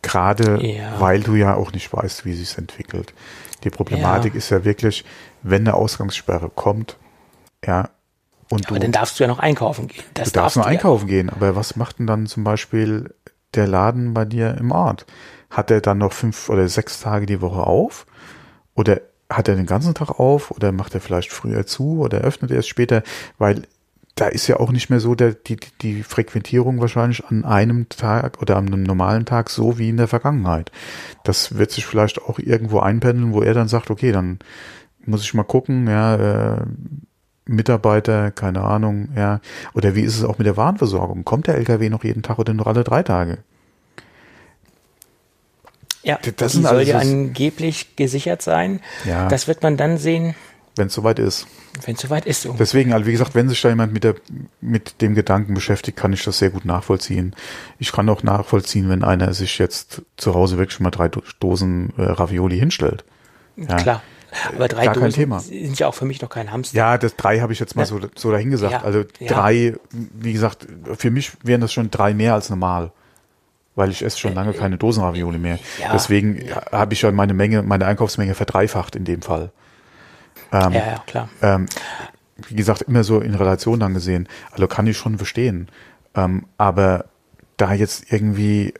[0.00, 0.98] Gerade Ja.
[0.98, 3.12] weil du ja auch nicht weißt, wie sich entwickelt.
[3.64, 4.38] Die Problematik Ja.
[4.38, 5.04] ist ja wirklich,
[5.42, 6.96] wenn eine Ausgangssperre kommt,
[7.66, 7.90] ja,
[8.50, 10.04] und Aber du, dann darfst du ja noch einkaufen gehen.
[10.14, 10.70] Das du darfst nur ja.
[10.72, 13.12] einkaufen gehen, aber was macht denn dann zum Beispiel
[13.56, 15.06] der Laden bei dir im Ort?
[15.50, 18.06] Hat er dann noch fünf oder sechs Tage die Woche auf?
[18.74, 19.00] Oder
[19.30, 20.50] hat er den ganzen Tag auf?
[20.50, 22.00] Oder macht er vielleicht früher zu?
[22.00, 23.02] Oder öffnet er es später?
[23.38, 23.62] Weil
[24.16, 28.40] da ist ja auch nicht mehr so der, die, die- Frequentierung wahrscheinlich an einem Tag
[28.40, 30.70] oder an einem normalen Tag so wie in der Vergangenheit.
[31.24, 34.38] Das wird sich vielleicht auch irgendwo einpendeln, wo er dann sagt, okay, dann
[35.04, 36.14] muss ich mal gucken, ja,
[36.58, 36.66] äh,
[37.46, 39.40] Mitarbeiter, keine Ahnung, ja.
[39.74, 41.24] Oder wie ist es auch mit der Warenversorgung?
[41.24, 43.38] Kommt der LKW noch jeden Tag oder nur alle drei Tage?
[46.02, 48.80] Ja, Das das soll ja angeblich gesichert sein.
[49.06, 49.28] Ja.
[49.28, 50.34] Das wird man dann sehen,
[50.76, 51.46] Wenn es soweit ist.
[51.86, 52.42] wenn es soweit ist.
[52.42, 52.54] So.
[52.58, 54.14] Deswegen, also wie gesagt, wenn sich da jemand mit, der,
[54.60, 57.34] mit dem Gedanken beschäftigt, kann ich das sehr gut nachvollziehen.
[57.78, 61.94] Ich kann auch nachvollziehen, wenn einer sich jetzt zu Hause wirklich mal drei Do- Dosen
[61.96, 63.04] äh, Ravioli hinstellt.
[63.56, 63.76] Ja.
[63.76, 64.02] Klar.
[64.54, 65.40] Aber drei Gar kein Dosen Thema.
[65.40, 66.76] sind ja auch für mich noch kein Hamster.
[66.76, 67.86] Ja, das drei habe ich jetzt mal Ja.
[67.86, 68.72] so, so dahingesagt.
[68.72, 68.82] Ja.
[68.82, 69.28] Also Ja.
[69.32, 70.66] drei, wie gesagt,
[70.96, 72.90] für mich wären das schon drei mehr als normal.
[73.76, 75.58] Weil ich esse schon lange keine Dosenravioli mehr.
[75.80, 75.92] ja.
[75.92, 79.50] Deswegen habe ich schon meine Menge, meine Einkaufsmenge verdreifacht in dem Fall.
[80.52, 81.28] ja, ja, klar.
[81.42, 81.66] ähm,
[82.48, 84.28] wie gesagt, immer so in Relation dann gesehen.
[84.52, 85.68] Also kann ich schon verstehen.
[86.14, 87.06] Ähm, aber
[87.56, 88.74] da jetzt irgendwie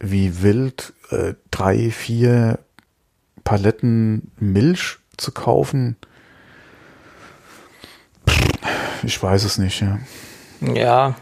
[0.00, 2.60] wie wild äh, drei, vier
[3.48, 5.96] Paletten Milch zu kaufen,
[9.02, 9.80] ich weiß es nicht.
[9.80, 9.98] Ja.
[10.60, 11.14] Ja.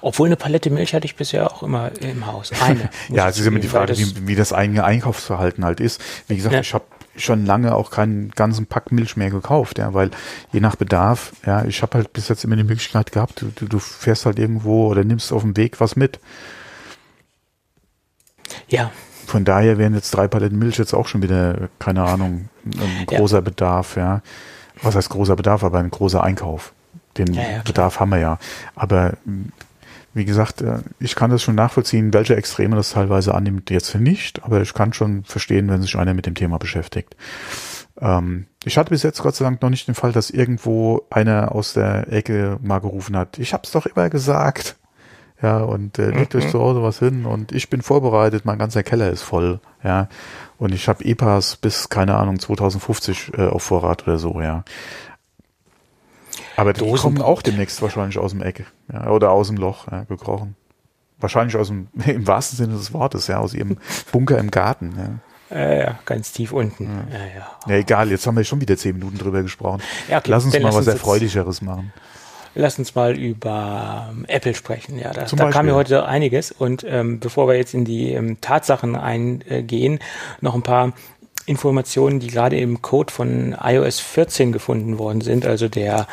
[0.00, 2.50] Obwohl eine Palette Milch hatte ich bisher auch immer im Haus.
[2.60, 2.90] Eine.
[3.08, 6.02] Ja, es ist immer die Frage, wie, wie das eigene Einkaufsverhalten halt ist.
[6.26, 6.60] Wie gesagt, Ja.
[6.62, 10.10] ich habe schon lange auch keinen ganzen Pack Milch mehr gekauft, ja, weil
[10.52, 13.78] je nach Bedarf, ja, ich habe halt bis jetzt immer die Möglichkeit gehabt, du, du
[13.78, 16.18] fährst halt irgendwo oder nimmst auf dem Weg was mit.
[18.66, 18.90] Ja,
[19.30, 23.16] Von daher wären jetzt drei Paletten Milch jetzt auch schon wieder, keine Ahnung, ein Ja.
[23.18, 24.22] großer Bedarf, ja.
[24.82, 26.72] Was heißt großer Bedarf, aber ein großer Einkauf.
[27.16, 27.62] Den Ja, ja.
[27.62, 28.38] Bedarf haben wir ja.
[28.74, 29.50] Aber mh,
[30.14, 34.42] wie gesagt, äh, ich kann das schon nachvollziehen, welche Extreme das teilweise annimmt, jetzt nicht,
[34.42, 37.14] aber ich kann schon verstehen, wenn sich einer mit dem Thema beschäftigt.
[38.00, 41.54] Ähm, ich hatte bis jetzt Gott sei Dank noch nicht den Fall, dass irgendwo einer
[41.54, 44.74] aus der Ecke mal gerufen hat, ich hab's doch immer gesagt.
[45.42, 48.82] Ja, und äh, legt euch zu Hause was hin und ich bin vorbereitet, mein ganzer
[48.82, 50.08] Keller ist voll, ja.
[50.58, 54.64] Und ich habe EPAs bis, keine Ahnung, 2050 äh, auf Vorrat oder so, ja.
[56.56, 57.00] Aber die Dosenbrot.
[57.00, 60.56] kommen auch demnächst wahrscheinlich aus dem Eck, ja, oder aus dem Loch, ja, gekrochen.
[61.18, 63.78] Wahrscheinlich aus dem, im wahrsten Sinne des Wortes, ja, aus ihrem
[64.12, 65.20] Bunker im Garten,
[65.50, 65.56] ja.
[65.56, 66.84] äh, ja, ganz tief unten.
[67.10, 67.50] Ja, ja.
[67.66, 69.80] Ja, egal, jetzt haben wir schon wieder zehn Minuten drüber gesprochen.
[70.10, 71.94] Ja, okay, lass uns mal was Erfreulicheres machen.
[72.54, 74.98] Lass uns mal über ähm, Apple sprechen.
[74.98, 76.50] Ja, da, da kam mir heute einiges.
[76.50, 80.00] Und ähm, bevor wir jetzt in die ähm, Tatsachen eingehen,
[80.40, 80.92] noch ein paar
[81.46, 86.06] Informationen, die gerade im Code von iOS 14 gefunden worden sind, also der,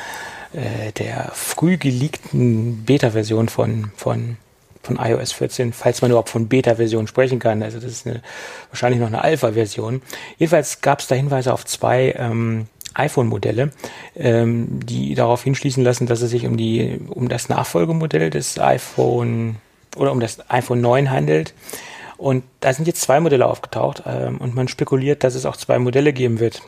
[0.54, 4.38] äh, der früh geleakten Beta-Version von, von,
[4.84, 7.64] von iOS 14, falls man überhaupt von Beta-Version sprechen kann.
[7.64, 8.22] Also das ist eine,
[8.70, 10.02] wahrscheinlich noch eine Alpha-Version.
[10.38, 12.68] Jedenfalls gab es da Hinweise auf zwei ähm,
[12.98, 13.72] iPhone-Modelle,
[14.16, 19.58] ähm, die darauf hinschließen lassen, dass es sich um die um das Nachfolgemodell des iPhone
[19.96, 21.54] oder um das iPhone 9 handelt.
[22.18, 25.78] Und da sind jetzt zwei Modelle aufgetaucht ähm, und man spekuliert, dass es auch zwei
[25.78, 26.64] Modelle geben wird.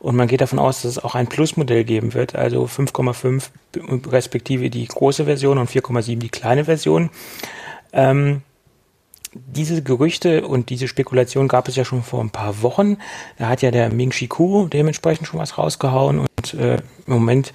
[0.00, 3.50] Und man geht davon aus, dass es auch ein Plus-Modell geben wird, also 5,5
[4.10, 7.10] respektive die große Version und 4,7 die kleine Version.
[7.92, 8.42] Ähm,
[9.34, 12.98] diese Gerüchte und diese Spekulation gab es ja schon vor ein paar Wochen.
[13.38, 16.76] Da hat ja der Ming Chi Kuo dementsprechend schon was rausgehauen und äh,
[17.06, 17.52] im Moment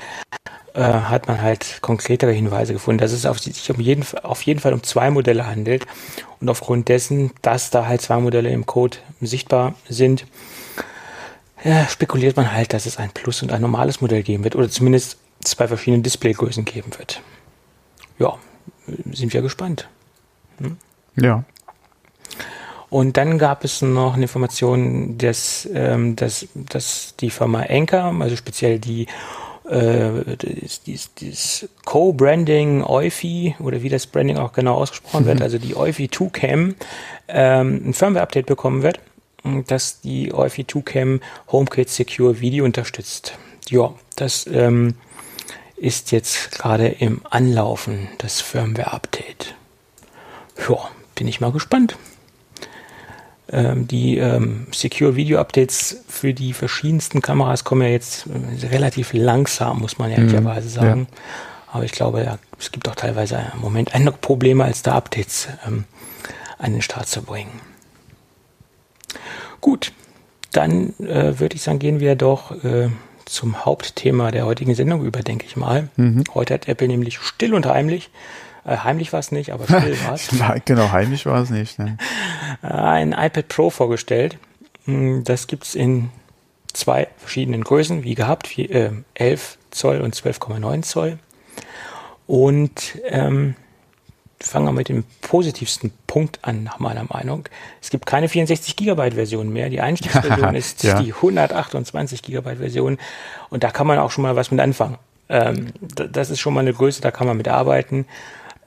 [0.74, 4.60] äh, hat man halt konkretere Hinweise gefunden, dass es auf, sich um jeden, auf jeden
[4.60, 5.86] Fall um zwei Modelle handelt
[6.40, 10.26] und aufgrund dessen, dass da halt zwei Modelle im Code sichtbar sind,
[11.64, 14.70] ja, spekuliert man halt, dass es ein Plus und ein normales Modell geben wird oder
[14.70, 17.22] zumindest zwei verschiedene Displaygrößen geben wird.
[18.20, 18.38] Ja,
[19.12, 19.88] sind wir gespannt.
[21.16, 21.44] Ja.
[22.94, 28.36] Und dann gab es noch eine Information, dass, ähm, dass, dass die Firma Anker, also
[28.36, 29.08] speziell die
[29.68, 30.38] äh,
[31.20, 36.76] das Co-Branding Eufy oder wie das Branding auch genau ausgesprochen wird, also die Eufy 2Cam,
[37.30, 39.00] ähm, ein Firmware-Update bekommen wird,
[39.66, 41.20] dass die Eufy 2Cam
[41.52, 43.40] HomeKit Secure Video unterstützt.
[43.70, 44.94] Ja, das ähm,
[45.78, 49.56] ist jetzt gerade im Anlaufen, das Firmware-Update.
[50.70, 50.78] Ja,
[51.16, 51.98] bin ich mal gespannt.
[53.52, 59.12] Ähm, die ähm, Secure Video Updates für die verschiedensten Kameras kommen ja jetzt äh, relativ
[59.14, 61.08] langsam, muss man ehrlicherweise mhm, sagen.
[61.12, 61.18] Ja.
[61.74, 65.50] Aber ich glaube, ja, es gibt auch teilweise im Moment andere Probleme, als da Updates
[65.68, 65.84] ähm,
[66.58, 67.60] an den Start zu bringen.
[69.60, 69.92] Gut,
[70.52, 72.90] dann äh, würde ich sagen, gehen wir doch äh,
[73.26, 75.90] zum Hauptthema der heutigen Sendung über, denke ich mal.
[75.98, 76.24] Mhm.
[76.34, 78.10] Heute hat Apple nämlich still und heimlich
[78.66, 80.30] äh, heimlich war es nicht, aber still war es.
[80.66, 81.80] genau, heimlich war es nicht.
[81.80, 81.98] Ne?
[82.62, 84.38] Ein iPad Pro vorgestellt.
[84.86, 86.10] Hm, das gibt es in
[86.74, 91.20] zwei verschiedenen Größen, wie gehabt, wie, äh, 11 Zoll und 12,9 Zoll.
[92.26, 93.56] Und ähm,
[94.40, 97.48] fangen wir mit dem positivsten Punkt an, nach meiner Meinung.
[97.82, 99.70] Es gibt keine 64 Gigabyte Version mehr.
[99.70, 101.02] Die Einstiegsversion ist ja.
[101.02, 102.98] die 128 Gigabyte Version.
[103.50, 104.98] Und da kann man auch schon mal was mit anfangen.
[105.30, 108.06] Ähm, das ist schon mal eine Größe, da kann man mit arbeiten.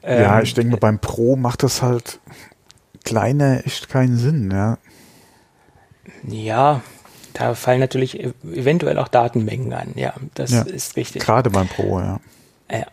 [0.03, 2.19] Ähm, ja, ich denke mal, beim Pro macht das halt
[3.03, 4.77] kleiner echt keinen Sinn, ja.
[6.27, 6.81] Ja,
[7.33, 11.23] da fallen natürlich eventuell auch Datenmengen an, ja, das ja, ist richtig.
[11.23, 12.19] Gerade beim Pro, ja.
[12.71, 12.85] Ja,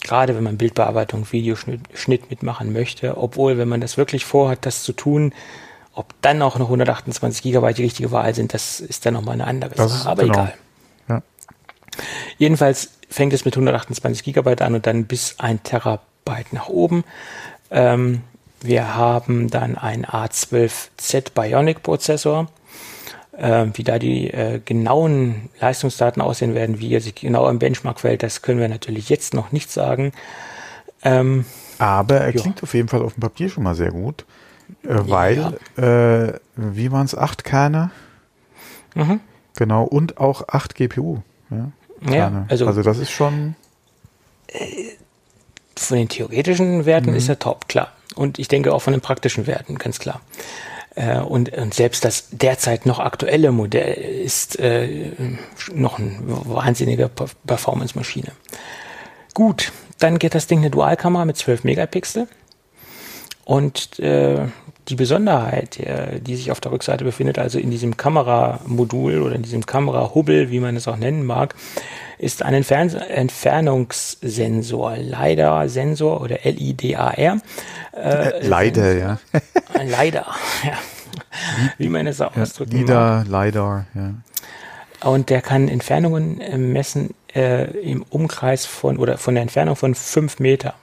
[0.00, 4.92] gerade wenn man Bildbearbeitung, Videoschnitt mitmachen möchte, obwohl, wenn man das wirklich vorhat, das zu
[4.92, 5.34] tun,
[5.94, 9.46] ob dann auch noch 128 Gigabyte die richtige Wahl sind, das ist dann nochmal eine
[9.46, 10.34] andere das Sache, aber genau.
[10.34, 10.54] egal.
[11.08, 11.22] Ja.
[12.38, 17.04] Jedenfalls fängt es mit 128 Gigabyte an und dann bis ein Terabyte Byte nach oben.
[17.70, 18.22] Ähm,
[18.60, 22.48] wir haben dann einen A12Z Bionic Prozessor.
[23.32, 28.00] Äh, wie da die äh, genauen Leistungsdaten aussehen werden, wie er sich genau im Benchmark
[28.00, 30.12] fällt, das können wir natürlich jetzt noch nicht sagen.
[31.02, 31.46] Ähm,
[31.78, 32.42] Aber er jo.
[32.42, 34.26] klingt auf jeden Fall auf dem Papier schon mal sehr gut,
[34.84, 36.26] äh, weil, ja.
[36.26, 37.90] Äh, wie waren es, acht Kerne?
[38.94, 39.20] Mhm.
[39.56, 41.22] Genau, und auch acht GPU.
[41.50, 43.54] Ja, ja also, also das ist schon.
[45.76, 47.16] Von den theoretischen Werten mhm.
[47.16, 47.92] ist er top, klar.
[48.14, 50.20] Und ich denke auch von den praktischen Werten, ganz klar.
[50.94, 55.10] Äh, und, und selbst das derzeit noch aktuelle Modell ist äh,
[55.72, 58.32] noch eine wahnsinnige Performance-Maschine.
[59.34, 62.28] Gut, dann geht das Ding eine Dualkamera mit 12 Megapixel.
[63.44, 64.46] Und äh,
[64.88, 69.42] die Besonderheit, äh, die sich auf der Rückseite befindet, also in diesem Kameramodul oder in
[69.42, 71.54] diesem Kamerahubbel, wie man es auch nennen mag,
[72.18, 77.18] ist ein Entfern Entfernungssensor, LiDAR-Sensor oder LIDAR.
[77.18, 77.38] Äh,
[77.94, 79.18] äh, Leider, ja.
[79.84, 80.26] Leider,
[80.64, 80.78] ja.
[81.78, 84.14] Wie man es auch ja, ausdrücken LIDAR, LiDAR, ja.
[85.08, 89.94] Und der kann Entfernungen äh, messen äh, im Umkreis von oder von der Entfernung von
[89.94, 90.74] fünf Meter.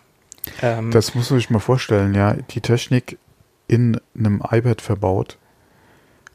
[0.62, 2.34] Ähm, das muss man sich mal vorstellen, ja.
[2.34, 3.18] Die Technik
[3.70, 5.38] in einem iPad verbaut.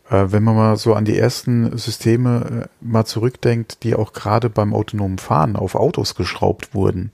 [0.09, 4.49] Äh, wenn man mal so an die ersten Systeme äh, mal zurückdenkt, die auch gerade
[4.49, 7.12] beim autonomen Fahren auf Autos geschraubt wurden,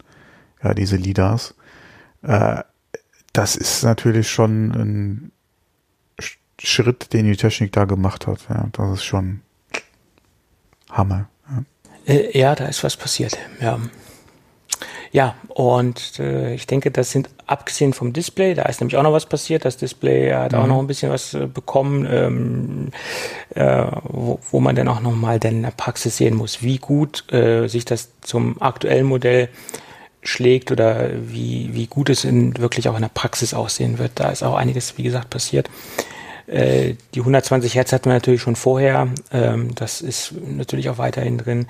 [0.63, 1.55] ja, diese LIDARs,
[2.23, 2.63] äh,
[3.33, 5.33] das ist natürlich schon ein
[6.63, 8.41] Schritt, den die Technik da gemacht hat.
[8.51, 9.41] Ja, das ist schon
[10.91, 11.29] Hammer.
[12.07, 13.39] Ja, äh, ja da ist was passiert.
[13.61, 13.79] Ja.
[15.13, 19.13] Ja, und äh, ich denke, das sind abgesehen vom Display, da ist nämlich auch noch
[19.13, 19.65] was passiert.
[19.65, 20.59] Das Display hat mhm.
[20.59, 22.89] auch noch ein bisschen was äh, bekommen, ähm,
[23.55, 27.25] äh, wo, wo man dann auch nochmal dann in der Praxis sehen muss, wie gut
[27.33, 29.49] äh, sich das zum aktuellen Modell
[30.23, 34.13] schlägt oder wie, wie gut es in, wirklich auch in der Praxis aussehen wird.
[34.15, 35.69] Da ist auch einiges, wie gesagt, passiert.
[36.51, 39.09] Äh, die 120 Hertz hatten wir natürlich schon vorher.
[39.33, 41.67] Ähm, das ist natürlich auch weiterhin drin.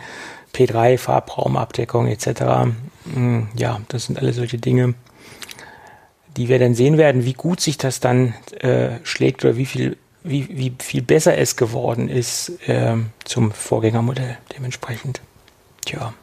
[0.55, 2.73] P3, Farbraumabdeckung etc.
[3.13, 4.95] Hm, ja, das sind alle solche Dinge,
[6.37, 9.97] die wir dann sehen werden, wie gut sich das dann äh, schlägt oder wie viel,
[10.23, 15.21] wie, wie viel besser es geworden ist äh, zum Vorgängermodell dementsprechend.
[15.85, 16.15] Tja.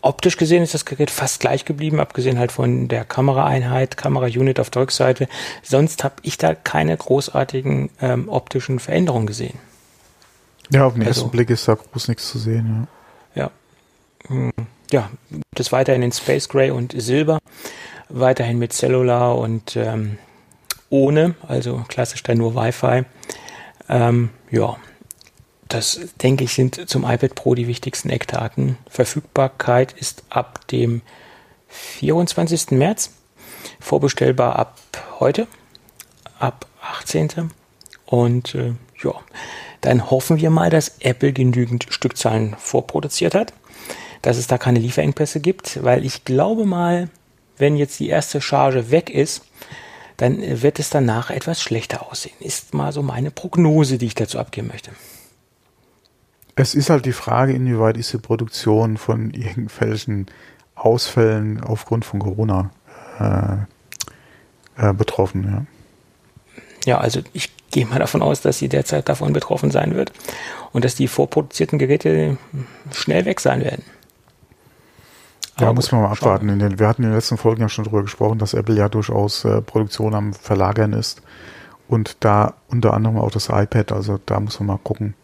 [0.00, 4.70] Optisch gesehen ist das Gerät fast gleich geblieben, abgesehen halt von der Kameraeinheit, Kamera-Unit auf
[4.70, 5.28] der Rückseite.
[5.62, 9.58] Sonst habe ich da keine großartigen ähm, optischen Veränderungen gesehen.
[10.70, 12.86] Ja, auf den also, ersten Blick ist da groß nichts zu sehen.
[13.34, 13.44] Ja.
[13.44, 13.50] Ja,
[14.28, 14.52] hm,
[14.92, 15.10] ja
[15.54, 17.38] das weiterhin in Space Gray und Silber,
[18.08, 20.18] weiterhin mit Cellular und ähm,
[20.90, 23.04] ohne, also klassisch dann nur Wi-Fi.
[23.88, 24.76] Ähm, ja,
[25.68, 28.78] das denke ich sind zum iPad Pro die wichtigsten Eckdaten.
[28.88, 31.02] Verfügbarkeit ist ab dem
[31.68, 32.70] 24.
[32.72, 33.10] März,
[33.78, 34.78] vorbestellbar ab
[35.20, 35.46] heute,
[36.38, 37.50] ab 18.
[38.06, 39.12] Und äh, ja,
[39.82, 43.52] dann hoffen wir mal, dass Apple genügend Stückzahlen vorproduziert hat,
[44.22, 47.10] dass es da keine Lieferengpässe gibt, weil ich glaube mal,
[47.58, 49.42] wenn jetzt die erste Charge weg ist,
[50.16, 52.34] dann wird es danach etwas schlechter aussehen.
[52.40, 54.90] Ist mal so meine Prognose, die ich dazu abgeben möchte.
[56.58, 60.26] Es ist halt die Frage, inwieweit ist die Produktion von irgendwelchen
[60.74, 62.70] Ausfällen aufgrund von Corona
[63.18, 65.66] äh, äh, betroffen, ja.
[66.84, 70.12] Ja, also ich gehe mal davon aus, dass sie derzeit davon betroffen sein wird
[70.72, 72.38] und dass die vorproduzierten Geräte
[72.92, 73.84] schnell weg sein werden.
[75.58, 76.58] Ja, Aber muss man mal abwarten.
[76.58, 79.44] Den, wir hatten in den letzten Folgen ja schon darüber gesprochen, dass Apple ja durchaus
[79.44, 81.20] äh, Produktion am Verlagern ist.
[81.88, 83.92] Und da unter anderem auch das iPad.
[83.92, 85.14] Also da muss man mal gucken,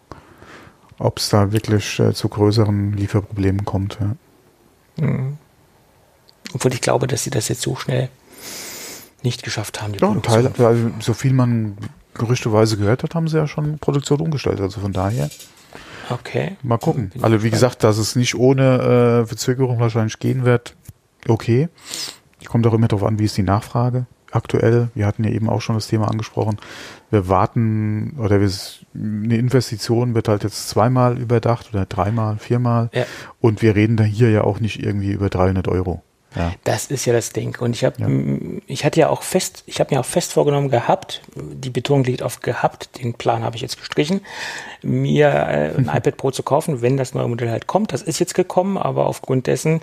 [0.98, 3.98] ob es da wirklich äh, zu größeren Lieferproblemen kommt.
[4.00, 5.04] Ja.
[5.04, 5.38] Mhm.
[6.54, 8.08] Obwohl ich glaube, dass sie das jetzt so schnell
[9.22, 9.94] nicht geschafft haben.
[9.94, 11.76] Die ja, Teil, also so viel man
[12.12, 14.60] gerüchteweise gehört hat, haben sie ja schon Produktion umgestellt.
[14.60, 15.30] Also von daher.
[16.10, 16.56] Okay.
[16.62, 17.10] Mal gucken.
[17.22, 20.76] Also wie gesagt, dass es nicht ohne äh, Verzögerung wahrscheinlich gehen wird,
[21.26, 21.68] okay.
[22.46, 24.88] Kommt auch immer darauf an, wie ist die Nachfrage aktuell.
[24.94, 26.56] Wir hatten ja eben auch schon das Thema angesprochen.
[27.10, 28.50] Wir warten oder wir,
[28.94, 32.90] eine Investition wird halt jetzt zweimal überdacht oder dreimal, viermal.
[32.92, 33.04] Ja.
[33.40, 36.02] Und wir reden da hier ja auch nicht irgendwie über 300 Euro.
[36.36, 36.52] Ja.
[36.64, 37.56] Das ist ja das Ding.
[37.60, 38.60] Und ich habe, ja.
[38.66, 42.22] ich hatte ja auch fest, ich habe mir auch fest vorgenommen gehabt, die Betonung liegt
[42.22, 44.20] auf gehabt, den Plan habe ich jetzt gestrichen,
[44.82, 47.92] mir äh, ein iPad Pro zu kaufen, wenn das neue Modell halt kommt.
[47.92, 49.80] Das ist jetzt gekommen, aber aufgrund dessen,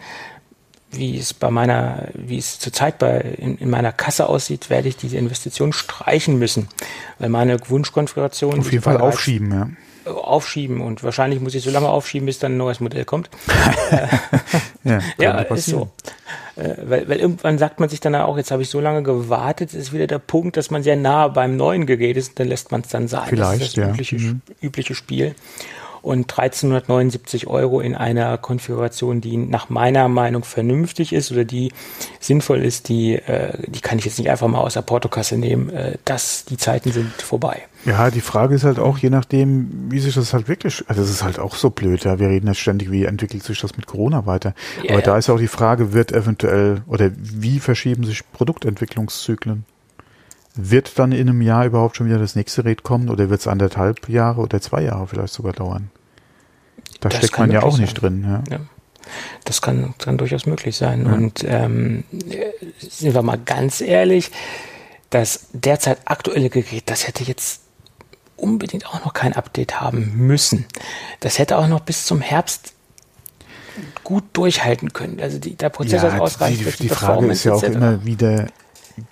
[0.91, 4.97] wie es bei meiner, wie es zurzeit bei in, in meiner Kasse aussieht, werde ich
[4.97, 6.67] diese Investition streichen müssen,
[7.19, 9.69] weil meine Wunschkonfiguration auf jeden Fall aufschieben, ja
[10.05, 13.29] aufschieben und wahrscheinlich muss ich so lange aufschieben, bis dann ein neues Modell kommt.
[14.83, 15.89] ja, ja ist so.
[16.55, 19.73] Äh, weil, weil irgendwann sagt man sich dann auch, jetzt habe ich so lange gewartet,
[19.73, 22.81] ist wieder der Punkt, dass man sehr nah beim neuen Gerät ist, dann lässt man
[22.81, 23.27] es dann sein.
[23.29, 23.89] Vielleicht, das ist das ja.
[23.89, 24.41] übliche, mhm.
[24.61, 25.35] übliche Spiel
[26.01, 31.71] und 1379 Euro in einer Konfiguration, die nach meiner Meinung vernünftig ist oder die
[32.19, 35.69] sinnvoll ist, die, äh, die kann ich jetzt nicht einfach mal aus der Portokasse nehmen.
[35.69, 37.63] Äh, das, die Zeiten sind vorbei.
[37.85, 41.09] Ja, die Frage ist halt auch, je nachdem, wie sich das halt wirklich, also das
[41.09, 42.19] ist halt auch so blöd, ja.
[42.19, 44.53] Wir reden jetzt ständig, wie entwickelt sich das mit Corona weiter.
[44.83, 45.05] Ja, Aber ja.
[45.05, 49.65] da ist auch die Frage, wird eventuell oder wie verschieben sich Produktentwicklungszyklen?
[50.55, 53.47] Wird dann in einem Jahr überhaupt schon wieder das nächste Gerät kommen oder wird es
[53.47, 55.89] anderthalb Jahre oder zwei Jahre vielleicht sogar dauern?
[56.99, 58.21] Da das steckt man ja auch nicht sein.
[58.21, 58.43] drin.
[58.49, 58.57] Ja.
[58.57, 58.59] ja.
[59.45, 61.05] Das kann, kann durchaus möglich sein.
[61.05, 61.13] Ja.
[61.13, 62.03] Und ähm,
[62.79, 64.31] sind wir mal ganz ehrlich,
[65.09, 67.61] das derzeit aktuelle Gerät, das hätte jetzt
[68.35, 70.65] unbedingt auch noch kein Update haben müssen.
[71.19, 72.73] Das hätte auch noch bis zum Herbst
[74.03, 75.19] gut durchhalten können.
[75.21, 76.59] Also die, der Prozessor ja, ist ausreichend.
[76.59, 78.47] Die, die, die Frage ist ja auch immer wieder,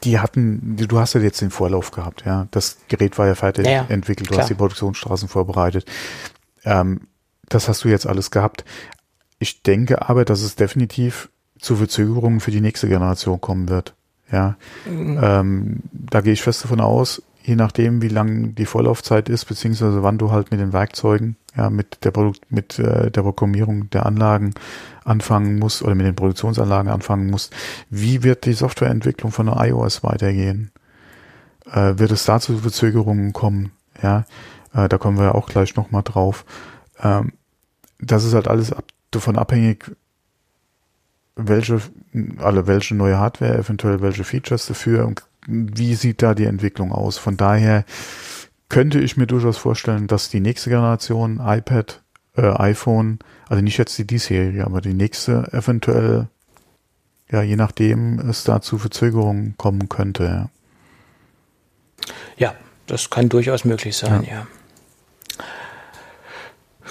[0.03, 2.47] die hatten, du hast ja jetzt den Vorlauf gehabt, ja.
[2.51, 4.41] Das Gerät war ja fertig ja, entwickelt, du klar.
[4.41, 5.85] hast die Produktionsstraßen vorbereitet.
[6.63, 7.07] Ähm,
[7.47, 8.65] das hast du jetzt alles gehabt.
[9.39, 11.29] Ich denke aber, dass es definitiv
[11.59, 13.95] zu Verzögerungen für die nächste Generation kommen wird.
[14.31, 15.19] Ja, mhm.
[15.21, 20.03] ähm, da gehe ich fest davon aus, je nachdem, wie lang die Vorlaufzeit ist, beziehungsweise
[20.03, 24.05] wann du halt mit den Werkzeugen, ja, mit der Produkt, mit äh, der Programmierung der
[24.05, 24.53] Anlagen
[25.03, 27.53] anfangen musst oder mit den Produktionsanlagen anfangen musst,
[27.89, 30.71] wie wird die Softwareentwicklung von iOS weitergehen?
[31.65, 33.71] Äh, wird es dazu Verzögerungen kommen?
[34.01, 34.25] Ja,
[34.73, 36.45] äh, da kommen wir ja auch gleich nochmal drauf.
[37.01, 37.33] Ähm,
[37.99, 39.91] das ist halt alles ab, davon abhängig,
[41.35, 41.81] welche,
[42.37, 47.17] alle welche neue Hardware, eventuell welche Features dafür und wie sieht da die Entwicklung aus.
[47.17, 47.85] Von daher
[48.69, 52.03] könnte ich mir durchaus vorstellen, dass die nächste Generation iPad,
[52.35, 56.27] äh, iPhone, also nicht jetzt die D-Serie, aber die nächste eventuell,
[57.31, 60.23] ja, je nachdem es da zu Verzögerungen kommen könnte.
[60.23, 60.49] Ja,
[62.37, 64.33] ja das kann durchaus möglich sein, ja.
[64.33, 64.47] ja.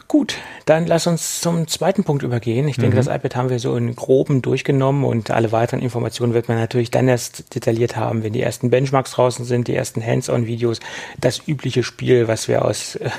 [0.09, 2.67] Gut, dann lass uns zum zweiten Punkt übergehen.
[2.67, 3.05] Ich denke, mhm.
[3.05, 6.91] das iPad haben wir so in groben durchgenommen und alle weiteren Informationen wird man natürlich
[6.91, 10.81] dann erst detailliert haben, wenn die ersten Benchmarks draußen sind, die ersten Hands-on-Videos,
[11.21, 13.11] das übliche Spiel, was wir aus äh,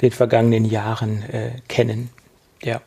[0.00, 2.10] den vergangenen Jahren äh, kennen.
[2.60, 2.80] Ja.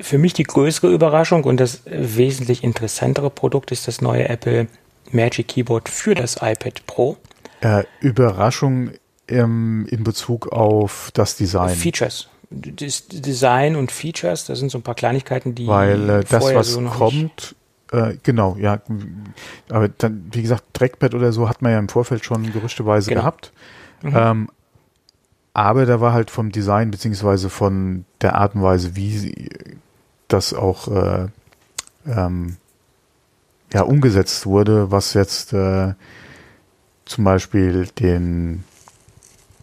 [0.00, 4.68] Für mich die größere Überraschung und das wesentlich interessantere Produkt ist das neue Apple
[5.10, 7.16] Magic Keyboard für das iPad Pro.
[7.62, 8.92] Äh, Überraschung
[9.32, 11.74] ähm, in Bezug auf das Design?
[11.74, 12.28] Features.
[12.50, 15.66] Das Design und Features, das sind so ein paar Kleinigkeiten, die.
[15.66, 17.54] Weil äh, das, was so kommt,
[17.92, 18.80] äh, genau, ja.
[19.68, 23.20] Aber dann, wie gesagt, Trackpad oder so hat man ja im Vorfeld schon gerüchteweise genau.
[23.20, 23.52] gehabt.
[24.02, 24.12] Mhm.
[24.14, 24.48] Ähm,
[25.54, 29.50] aber da war halt vom Design beziehungsweise von der Art und Weise, wie
[30.28, 31.26] das auch äh,
[32.06, 32.56] ähm,
[33.74, 35.92] ja umgesetzt wurde, was jetzt äh,
[37.04, 38.64] zum Beispiel den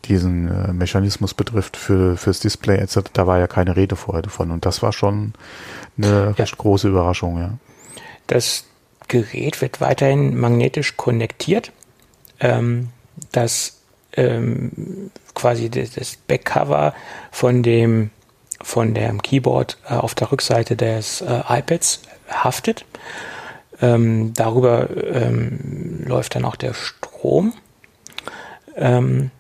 [0.06, 4.52] diesen äh, Mechanismus betrifft für fürs Display etc., da war ja keine Rede vorher davon
[4.52, 5.34] und das war schon
[5.98, 7.54] eine recht große Überraschung, ja.
[8.28, 8.66] Das
[9.08, 11.72] Gerät wird weiterhin magnetisch konnektiert.
[12.40, 12.90] Ähm,
[13.32, 13.80] das
[14.14, 16.94] ähm, quasi das, das Backcover
[17.32, 18.12] von dem
[18.62, 22.86] von dem Keyboard äh, auf der Rückseite des äh, iPads haftet.
[23.82, 27.54] Ähm, darüber ähm, läuft dann auch der Strom.
[28.76, 29.32] Ähm,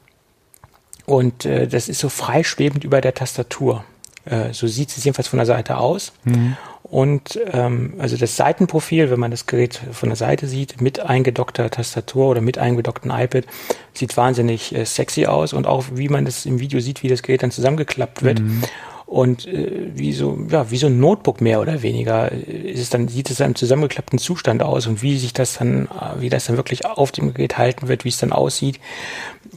[1.09, 3.83] und äh, das ist so freischwebend über der Tastatur.
[4.25, 6.13] Äh, so sieht es jedenfalls von der Seite aus.
[6.23, 6.55] Mhm.
[6.83, 11.69] Und ähm, also das Seitenprofil, wenn man das Gerät von der Seite sieht, mit eingedockter
[11.71, 13.45] Tastatur oder mit eingedocktem iPad,
[13.93, 15.53] sieht wahnsinnig äh, sexy aus.
[15.53, 18.39] Und auch wie man das im Video sieht, wie das Gerät dann zusammengeklappt wird.
[18.39, 18.63] Mhm
[19.09, 23.07] und äh, wie so ja wie so ein Notebook mehr oder weniger ist es dann
[23.07, 25.87] sieht es dann im zusammengeklappten Zustand aus und wie sich das dann
[26.19, 28.79] wie das dann wirklich auf dem Gerät halten wird wie es dann aussieht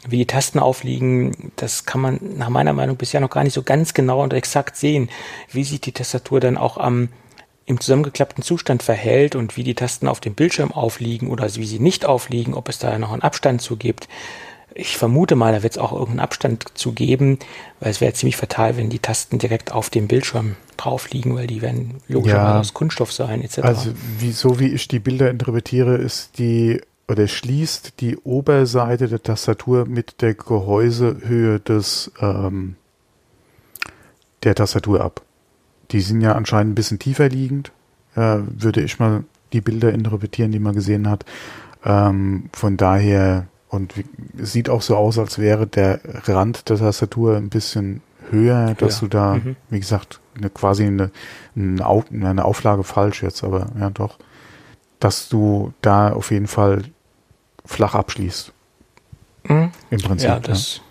[0.09, 3.63] wie die Tasten aufliegen das kann man nach meiner Meinung bisher noch gar nicht so
[3.63, 5.11] ganz genau und exakt sehen
[5.51, 7.11] wie sich die Tastatur dann auch am
[7.67, 11.79] im zusammengeklappten Zustand verhält und wie die Tasten auf dem Bildschirm aufliegen oder wie sie
[11.79, 14.09] nicht aufliegen, ob es da noch einen Abstand zu gibt
[14.75, 17.39] ich vermute mal, da wird es auch irgendeinen Abstand zu geben,
[17.81, 21.47] weil es wäre ziemlich fatal, wenn die Tasten direkt auf dem Bildschirm drauf liegen, weil
[21.47, 23.59] die werden logischerweise ja, aus Kunststoff sein, etc.
[23.61, 29.23] Also wie, so wie ich die Bilder interpretiere, ist die oder schließt die Oberseite der
[29.23, 32.77] Tastatur mit der Gehäusehöhe des ähm,
[34.45, 35.23] der Tastatur ab.
[35.91, 37.71] Die sind ja anscheinend ein bisschen tiefer liegend,
[38.17, 41.25] äh, würde ich mal die Bilder interpretieren, die man gesehen hat.
[41.85, 43.95] Ähm, von daher und
[44.39, 48.97] es sieht auch so aus, als wäre der Rand der Tastatur ein bisschen höher, dass
[48.97, 49.01] ja.
[49.01, 49.57] du da, mhm.
[49.71, 51.11] wie gesagt, eine, quasi eine,
[51.57, 54.19] eine, Auf, eine Auflage falsch jetzt, aber ja doch,
[55.01, 56.85] dass du da auf jeden Fall
[57.65, 58.53] flach abschließt.
[59.45, 59.71] Mhm.
[59.89, 60.29] Im Prinzip.
[60.29, 60.83] Ja, das,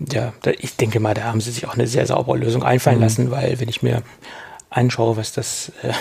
[0.00, 0.32] ja.
[0.44, 3.02] ja, ich denke mal, da haben sie sich auch eine sehr saubere Lösung einfallen mhm.
[3.04, 4.02] lassen, weil wenn ich mir
[4.70, 5.92] anschaue, was das äh,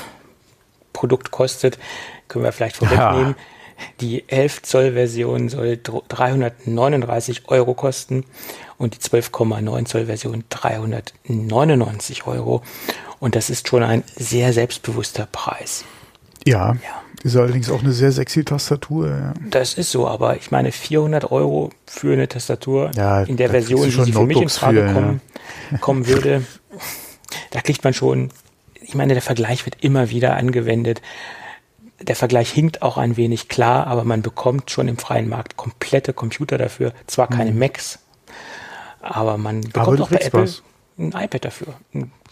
[0.93, 1.77] Produkt kostet,
[2.27, 3.35] können wir vielleicht vorwegnehmen.
[3.37, 3.54] Ja.
[4.01, 8.25] Die 11 Zoll Version soll 339 Euro kosten
[8.77, 12.61] und die 12,9 Zoll Version 399 Euro.
[13.19, 15.85] Und das ist schon ein sehr selbstbewusster Preis.
[16.45, 17.01] Ja, ja.
[17.23, 19.09] ist allerdings auch eine sehr sexy Tastatur.
[19.09, 19.33] Ja.
[19.49, 23.83] Das ist so, aber ich meine 400 Euro für eine Tastatur ja, in der Version,
[23.83, 25.21] die sie für mich in Frage für, kommen,
[25.81, 26.43] kommen würde,
[27.51, 28.29] da kriegt man schon,
[28.79, 31.01] ich meine, der Vergleich wird immer wieder angewendet
[31.99, 36.13] der Vergleich hinkt auch ein wenig klar, aber man bekommt schon im freien Markt komplette
[36.13, 36.93] Computer dafür.
[37.07, 37.59] Zwar keine mhm.
[37.59, 37.99] Macs,
[39.01, 40.63] aber man bekommt aber auch bei Apple was.
[40.97, 41.73] ein iPad dafür.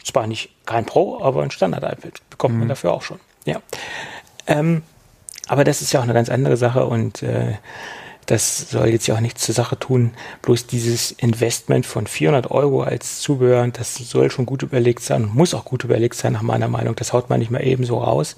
[0.03, 2.59] Zwar nicht kein Pro, aber ein Standard-iPad bekommt mhm.
[2.61, 3.19] man dafür auch schon.
[3.45, 3.61] Ja.
[4.47, 4.83] Ähm,
[5.47, 7.53] aber das ist ja auch eine ganz andere Sache und äh,
[8.25, 10.11] das soll jetzt ja auch nichts zur Sache tun.
[10.41, 15.53] Bloß dieses Investment von 400 Euro als Zubehör, das soll schon gut überlegt sein, muss
[15.53, 16.95] auch gut überlegt sein nach meiner Meinung.
[16.95, 18.37] Das haut man nicht mal eben so raus.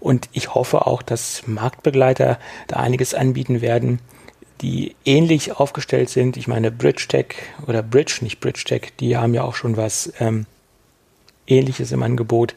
[0.00, 4.00] Und ich hoffe auch, dass Marktbegleiter da einiges anbieten werden,
[4.60, 6.36] die ähnlich aufgestellt sind.
[6.36, 7.34] Ich meine, BridgeTech
[7.66, 10.46] oder Bridge, nicht BridgeTech, die haben ja auch schon was ähm,
[11.46, 12.54] Ähnliches im Angebot,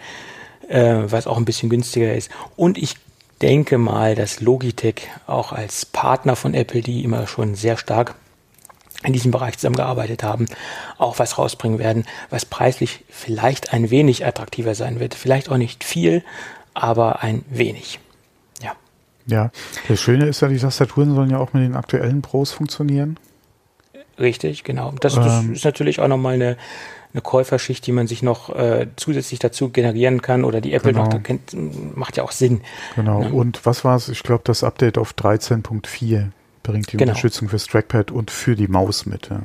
[0.68, 2.30] äh, was auch ein bisschen günstiger ist.
[2.56, 2.96] Und ich
[3.42, 8.16] denke mal, dass Logitech auch als Partner von Apple, die immer schon sehr stark
[9.04, 10.46] in diesem Bereich zusammengearbeitet haben,
[10.98, 15.14] auch was rausbringen werden, was preislich vielleicht ein wenig attraktiver sein wird.
[15.14, 16.24] Vielleicht auch nicht viel,
[16.74, 18.00] aber ein wenig.
[18.62, 18.74] Ja.
[19.26, 19.52] Ja,
[19.88, 23.18] das Schöne ist ja, die Tastaturen sollen ja auch mit den aktuellen Pros funktionieren.
[24.20, 24.94] Richtig, genau.
[25.00, 26.58] Das, das ähm, ist natürlich auch nochmal eine,
[27.14, 31.10] eine Käuferschicht, die man sich noch äh, zusätzlich dazu generieren kann oder die Apple genau.
[31.10, 31.54] noch kennt,
[31.96, 32.62] macht ja auch Sinn.
[32.96, 33.24] Genau.
[33.24, 33.30] Ja.
[33.30, 34.10] Und was war es?
[34.10, 36.30] Ich glaube, das Update auf 13.4
[36.64, 37.12] bringt die genau.
[37.12, 39.30] Unterstützung fürs Trackpad und für die Maus mit.
[39.30, 39.44] Ja.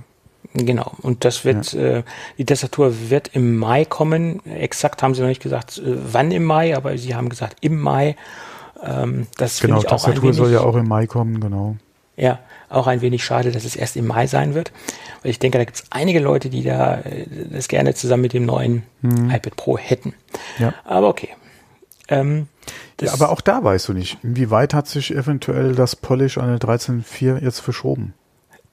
[0.67, 1.99] Genau, und das wird, ja.
[1.99, 2.03] äh,
[2.37, 4.45] die Tastatur wird im Mai kommen.
[4.47, 5.83] Exakt haben sie noch nicht gesagt, äh,
[6.13, 8.17] wann im Mai, aber sie haben gesagt im Mai.
[8.83, 11.77] Ähm, das genau, ich auch Tastatur wenig, soll ja auch im Mai kommen, genau.
[12.17, 14.73] Ja, auch ein wenig schade, dass es erst im Mai sein wird.
[15.23, 18.33] Weil ich denke, da gibt es einige Leute, die da äh, das gerne zusammen mit
[18.33, 19.31] dem neuen mhm.
[19.31, 20.15] iPad Pro hätten.
[20.59, 20.75] Ja.
[20.85, 21.31] Aber okay.
[22.09, 22.49] Ähm,
[23.01, 26.59] ja, aber auch da weißt du nicht, inwieweit hat sich eventuell das Polish an der
[26.59, 28.15] 13.4 jetzt verschoben?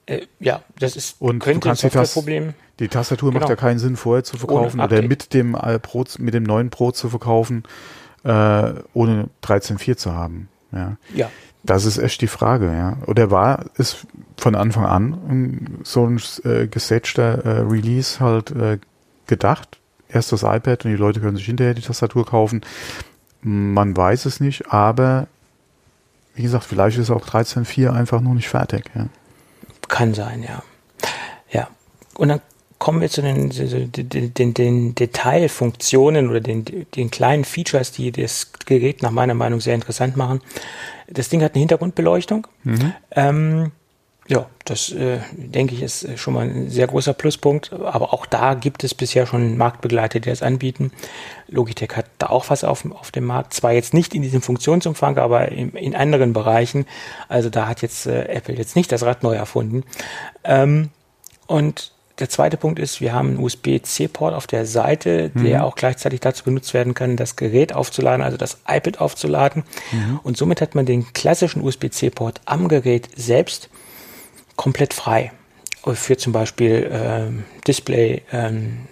[0.06, 2.54] Äh, ja, das ist und könnte ein Softwareproblem.
[2.78, 3.40] Die Tastatur genau.
[3.40, 6.70] macht ja keinen Sinn, vorher zu verkaufen oder mit dem äh, Pro, mit dem neuen
[6.70, 7.64] Pro zu verkaufen,
[8.22, 10.48] äh, ohne 13.4 zu haben.
[10.72, 10.96] Ja.
[11.14, 11.30] ja.
[11.64, 12.96] Das ist echt die Frage, ja.
[13.06, 18.78] Oder war es von Anfang an so ein äh, gesetchter äh, Release halt äh,
[19.26, 19.78] gedacht?
[20.08, 22.60] Erst das iPad und die Leute können sich hinterher die Tastatur kaufen.
[23.42, 25.26] Man weiß es nicht, aber
[26.36, 29.08] wie gesagt, vielleicht ist auch 13.4 einfach noch nicht fertig, ja.
[29.88, 30.62] Kann sein, ja.
[31.50, 31.68] Ja.
[32.14, 32.40] Und dann
[32.78, 36.64] kommen wir zu den, den, den, den Detailfunktionen oder den,
[36.94, 40.40] den kleinen Features, die das Gerät nach meiner Meinung sehr interessant machen.
[41.08, 42.46] Das Ding hat eine Hintergrundbeleuchtung.
[42.64, 42.92] Mhm.
[43.12, 43.72] Ähm,
[44.28, 47.72] Ja, das äh, denke ich ist schon mal ein sehr großer Pluspunkt.
[47.72, 50.90] Aber auch da gibt es bisher schon Marktbegleiter, die das anbieten.
[51.48, 53.54] Logitech hat da auch was auf, auf dem Markt.
[53.54, 56.86] Zwar jetzt nicht in diesem Funktionsumfang, aber in, in anderen Bereichen.
[57.28, 59.84] Also da hat jetzt äh, Apple jetzt nicht das Rad neu erfunden.
[60.42, 60.90] Ähm,
[61.46, 65.44] und der zweite Punkt ist, wir haben einen USB-C-Port auf der Seite, mhm.
[65.44, 69.64] der auch gleichzeitig dazu benutzt werden kann, das Gerät aufzuladen, also das iPad aufzuladen.
[69.92, 70.20] Mhm.
[70.22, 73.68] Und somit hat man den klassischen USB-C-Port am Gerät selbst
[74.56, 75.32] komplett frei.
[75.84, 78.88] Für zum Beispiel ähm, Display, ähm,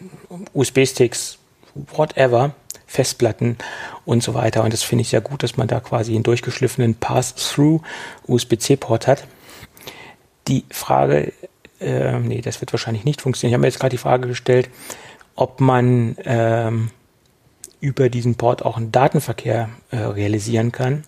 [0.53, 1.39] USB-Sticks,
[1.75, 2.55] whatever,
[2.87, 3.59] Festplatten
[4.05, 4.62] und so weiter.
[4.62, 7.83] Und das finde ich sehr gut, dass man da quasi einen durchgeschliffenen Pass-Through
[8.29, 9.27] USB-C-Port hat.
[10.47, 11.33] Die Frage,
[11.81, 13.53] äh, nee, das wird wahrscheinlich nicht funktionieren.
[13.53, 14.71] Ich habe mir jetzt gerade die Frage gestellt,
[15.35, 16.91] ob man ähm,
[17.81, 21.05] über diesen Port auch einen Datenverkehr äh, realisieren kann.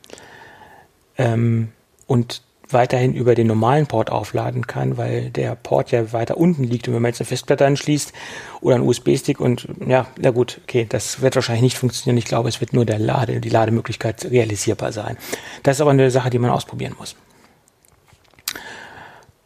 [1.17, 1.73] Ähm,
[2.07, 6.89] und weiterhin über den normalen Port aufladen kann, weil der Port ja weiter unten liegt
[6.89, 8.13] und wenn man jetzt eine Festplatte anschließt
[8.61, 12.19] oder einen USB-Stick und ja, na gut, okay, das wird wahrscheinlich nicht funktionieren.
[12.19, 15.17] Ich glaube, es wird nur der Lade, die Lademöglichkeit realisierbar sein.
[15.63, 17.17] Das ist aber eine Sache, die man ausprobieren muss.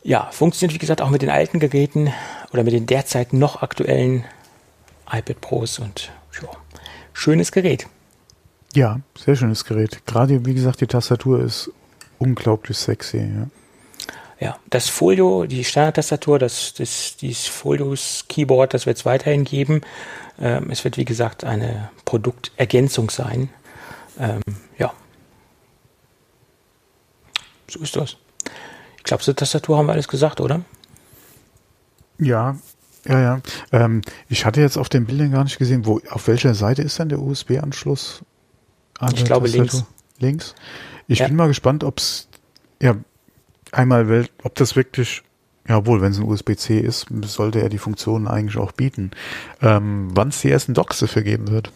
[0.03, 2.13] Ja, funktioniert wie gesagt auch mit den alten Geräten
[2.53, 4.25] oder mit den derzeit noch aktuellen
[5.13, 6.11] iPad Pros und
[6.41, 6.49] ja,
[7.13, 7.87] schönes Gerät.
[8.75, 10.07] Ja, sehr schönes Gerät.
[10.07, 11.71] Gerade wie gesagt, die Tastatur ist
[12.21, 13.49] unglaublich sexy, ja.
[14.39, 19.83] Ja, das Folio, die Standardtastatur, das, das, dieses Folios Keyboard, das wird es weiterhin geben.
[20.41, 23.51] Ähm, es wird, wie gesagt, eine Produktergänzung sein.
[24.19, 24.41] Ähm,
[24.79, 24.95] ja.
[27.69, 28.17] So ist das.
[28.97, 30.63] Ich glaube, zur Tastatur haben wir alles gesagt, oder?
[32.19, 32.57] Ja,
[33.07, 33.41] ja, ja.
[33.73, 36.99] Ähm, ich hatte jetzt auf den Bildern gar nicht gesehen, wo, auf welcher Seite ist
[36.99, 38.23] denn der USB-Anschluss?
[39.15, 39.85] Ich glaube links.
[40.19, 40.55] Links?
[41.11, 41.27] Ich ja.
[41.27, 42.29] bin mal gespannt, ob es
[42.81, 42.95] ja
[43.73, 45.23] einmal, ob das wirklich,
[45.67, 49.11] ja wohl, wenn es ein USB-C ist, sollte er die Funktionen eigentlich auch bieten.
[49.61, 51.73] Ähm, Wann es die ersten Docks dafür geben wird?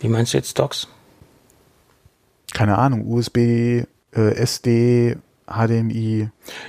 [0.00, 0.88] Wie meinst du jetzt Docks?
[2.52, 5.16] Keine Ahnung, USB, äh, SD,
[5.46, 6.28] HDMI.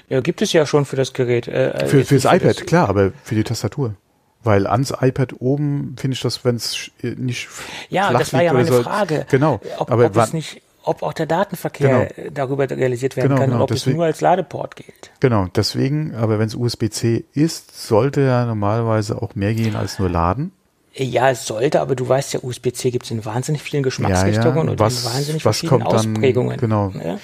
[0.09, 1.47] Ja, gibt es ja schon für das Gerät.
[1.47, 3.95] Äh, äh für, fürs iPad, das klar, aber für die Tastatur.
[4.43, 7.47] Weil ans iPad oben finde ich das, wenn es nicht.
[7.89, 9.25] Ja, das war ja meine so, Frage.
[9.31, 9.59] Genau.
[9.79, 12.29] Ob, aber ob es nicht ob auch der Datenverkehr genau.
[12.33, 13.57] darüber realisiert werden genau, kann genau.
[13.57, 15.11] und ob deswegen, es nur als Ladeport gilt.
[15.19, 20.09] Genau, deswegen, aber wenn es USB-C ist, sollte ja normalerweise auch mehr gehen als nur
[20.09, 20.51] laden.
[20.93, 24.63] Ja, es sollte, aber du weißt ja, USB-C gibt es in wahnsinnig vielen Geschmacksrichtungen ja,
[24.63, 24.71] ja.
[24.71, 26.57] und was, in wahnsinnig was verschiedenen dann, Ausprägungen.
[26.57, 26.91] Genau.
[27.03, 27.19] Ja?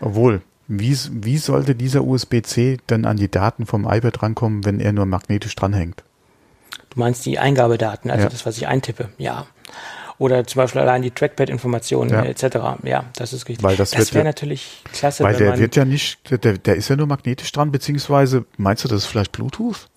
[0.00, 4.92] Obwohl, wie, wie sollte dieser USB-C denn an die Daten vom iPad rankommen, wenn er
[4.92, 6.04] nur magnetisch dranhängt?
[6.90, 9.46] Du meinst die Eingabedaten, also das, was ich eintippe, ja
[10.18, 12.24] oder zum Beispiel allein die Trackpad-Informationen ja.
[12.24, 12.82] etc.
[12.82, 13.62] Ja, das ist richtig.
[13.62, 15.22] Weil das, das wäre natürlich klasse.
[15.22, 18.88] Weil der wird ja nicht, der, der ist ja nur magnetisch dran, beziehungsweise meinst du,
[18.88, 19.88] das ist vielleicht Bluetooth?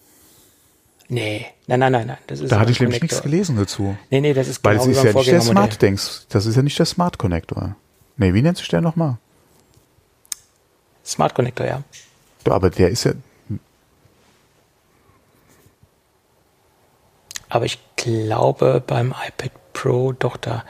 [1.09, 2.17] Nee, nein, nein, nein, nein.
[2.27, 3.97] Das ist da hatte ich nämlich nichts gelesen dazu.
[4.09, 6.21] Nee, nee, das ist Weil genau es ist ja nicht der Smart Denkst.
[6.29, 7.75] Das ist ja nicht der Smart Connector.
[8.15, 9.17] Nee, wie nennt sich der nochmal?
[11.03, 11.83] Smart Connector, ja.
[12.45, 13.13] Aber der ist ja.
[17.49, 19.51] Aber ich glaube, beim iPad
[19.81, 20.63] Pro, doch da.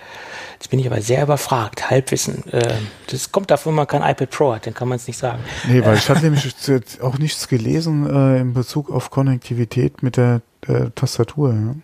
[0.53, 1.89] Jetzt bin ich aber sehr überfragt.
[1.89, 2.47] Halbwissen.
[2.53, 2.75] Äh,
[3.07, 5.43] das kommt davon, wenn man kein iPad Pro hat, dann kann man es nicht sagen.
[5.67, 6.55] Nee, weil ich hatte nämlich
[7.01, 11.53] auch nichts gelesen äh, in Bezug auf Konnektivität mit der äh, Tastatur.
[11.53, 11.75] Ja.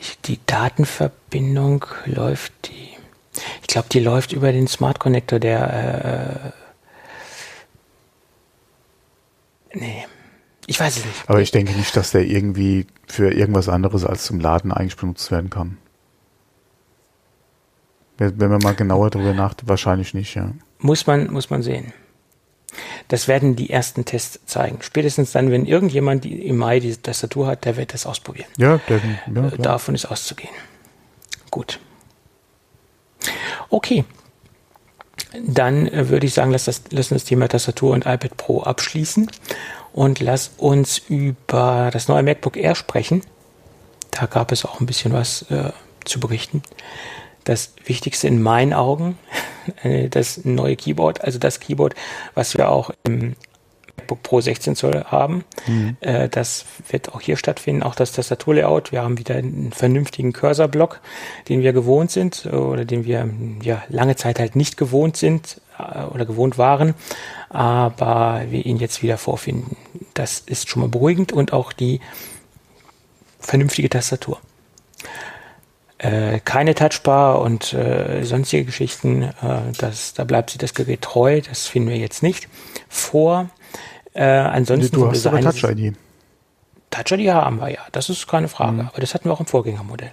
[0.00, 2.96] Ich, die Datenverbindung läuft die.
[3.60, 6.54] Ich glaube, die läuft über den Smart Connector, der
[9.74, 10.06] äh, nee.
[10.70, 11.24] Ich weiß es nicht.
[11.26, 15.32] Aber ich denke nicht, dass der irgendwie für irgendwas anderes als zum Laden eigentlich benutzt
[15.32, 15.78] werden kann.
[18.18, 20.52] Wenn man mal genauer darüber nachdenkt, wahrscheinlich nicht, ja.
[20.78, 21.92] Muss man, muss man sehen.
[23.08, 24.78] Das werden die ersten Tests zeigen.
[24.82, 28.46] Spätestens dann, wenn irgendjemand die im Mai diese Tastatur hat, der wird das ausprobieren.
[28.56, 29.00] Ja, der,
[29.34, 30.54] ja äh, Davon ist auszugehen.
[31.50, 31.80] Gut.
[33.70, 34.04] Okay.
[35.44, 39.28] Dann äh, würde ich sagen, lass das, lassen das Thema Tastatur und iPad Pro abschließen
[39.92, 43.22] und lass uns über das neue MacBook Air sprechen.
[44.10, 45.72] Da gab es auch ein bisschen was äh,
[46.04, 46.62] zu berichten.
[47.44, 49.18] Das Wichtigste in meinen Augen,
[49.82, 51.94] äh, das neue Keyboard, also das Keyboard,
[52.34, 53.36] was wir auch im
[54.10, 55.44] MacBook Pro 16 Zoll haben.
[55.66, 55.96] Mhm.
[56.00, 58.92] Äh, das wird auch hier stattfinden, auch das Tastaturlayout.
[58.92, 61.00] Wir haben wieder einen vernünftigen Cursor-Block,
[61.48, 63.28] den wir gewohnt sind oder den wir
[63.62, 65.69] ja lange Zeit halt nicht gewohnt sind äh,
[66.12, 66.94] oder gewohnt waren
[67.50, 69.76] aber wir ihn jetzt wieder vorfinden.
[70.14, 72.00] Das ist schon mal beruhigend und auch die
[73.40, 74.40] vernünftige Tastatur.
[75.98, 79.22] Äh, keine Touchbar und äh, sonstige Geschichten.
[79.22, 81.40] Äh, das, da bleibt sich das Gerät treu.
[81.40, 82.48] Das finden wir jetzt nicht
[82.88, 83.50] vor.
[84.14, 85.96] Äh, ansonsten du hast aber Touch-ID.
[86.90, 87.80] Touch-ID haben wir ja.
[87.90, 88.74] Das ist keine Frage.
[88.74, 88.88] Mhm.
[88.88, 90.12] Aber das hatten wir auch im Vorgängermodell.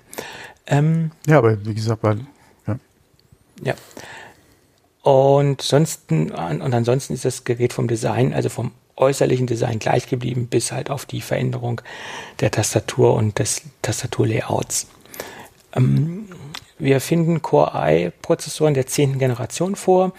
[0.66, 2.26] Ähm, ja, aber wie gesagt, weil,
[2.66, 2.80] ja.
[3.64, 3.74] Ja.
[5.08, 10.48] Und, sonst, und ansonsten ist das Gerät vom Design, also vom äußerlichen Design gleich geblieben,
[10.48, 11.80] bis halt auf die Veränderung
[12.42, 14.88] der Tastatur und des Tastaturlayouts.
[15.74, 16.28] Ähm,
[16.78, 20.12] wir finden Core i-Prozessoren der zehnten Generation vor.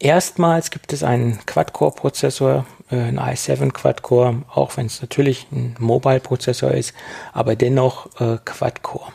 [0.00, 6.72] Erstmals gibt es einen Quad-Core-Prozessor, äh, ein i7 Quad-Core, auch wenn es natürlich ein Mobile-Prozessor
[6.72, 6.94] ist,
[7.32, 9.12] aber dennoch äh, Quad-Core.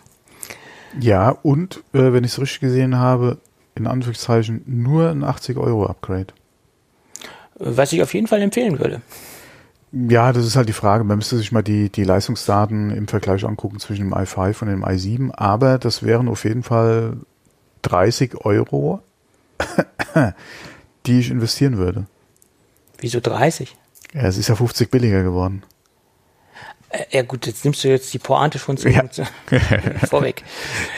[1.02, 3.40] Ja, und äh, wenn ich es richtig gesehen habe,
[3.78, 6.28] in Anführungszeichen nur ein 80 Euro Upgrade.
[7.56, 9.02] Was ich auf jeden Fall empfehlen würde.
[9.92, 11.04] Ja, das ist halt die Frage.
[11.04, 14.84] Man müsste sich mal die, die Leistungsdaten im Vergleich angucken zwischen dem i5 und dem
[14.84, 15.32] i7.
[15.34, 17.18] Aber das wären auf jeden Fall
[17.84, 19.02] 30 Euro,
[21.06, 22.06] die ich investieren würde.
[23.00, 23.76] Wieso 30?
[24.14, 25.64] Ja, es ist ja 50 billiger geworden.
[26.90, 29.04] Äh, ja gut, jetzt nimmst du jetzt die Pointe schon zu, ja.
[30.08, 30.44] vorweg.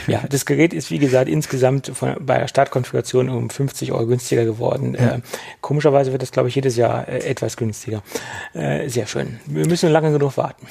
[0.07, 4.45] Ja, das Gerät ist wie gesagt insgesamt von, bei der Startkonfiguration um 50 Euro günstiger
[4.45, 4.95] geworden.
[4.99, 5.15] Ja.
[5.15, 5.21] Äh,
[5.61, 8.03] komischerweise wird das, glaube ich, jedes Jahr äh, etwas günstiger.
[8.53, 9.39] Äh, sehr schön.
[9.45, 10.67] Wir müssen lange genug warten.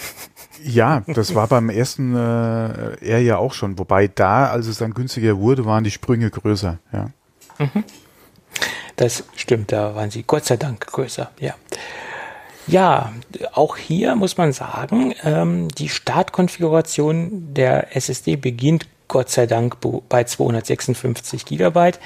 [0.62, 3.78] Ja, das war beim ersten äh, eher ja auch schon.
[3.78, 6.78] Wobei da, als es dann günstiger wurde, waren die Sprünge größer.
[6.92, 7.10] Ja.
[7.58, 7.84] Mhm.
[8.96, 11.30] Das stimmt, da waren sie Gott sei Dank größer.
[11.38, 11.54] Ja.
[12.68, 13.12] Ja,
[13.54, 20.24] auch hier muss man sagen, ähm, die Startkonfiguration der SSD beginnt Gott sei Dank bei
[20.24, 21.98] 256 Gigabyte.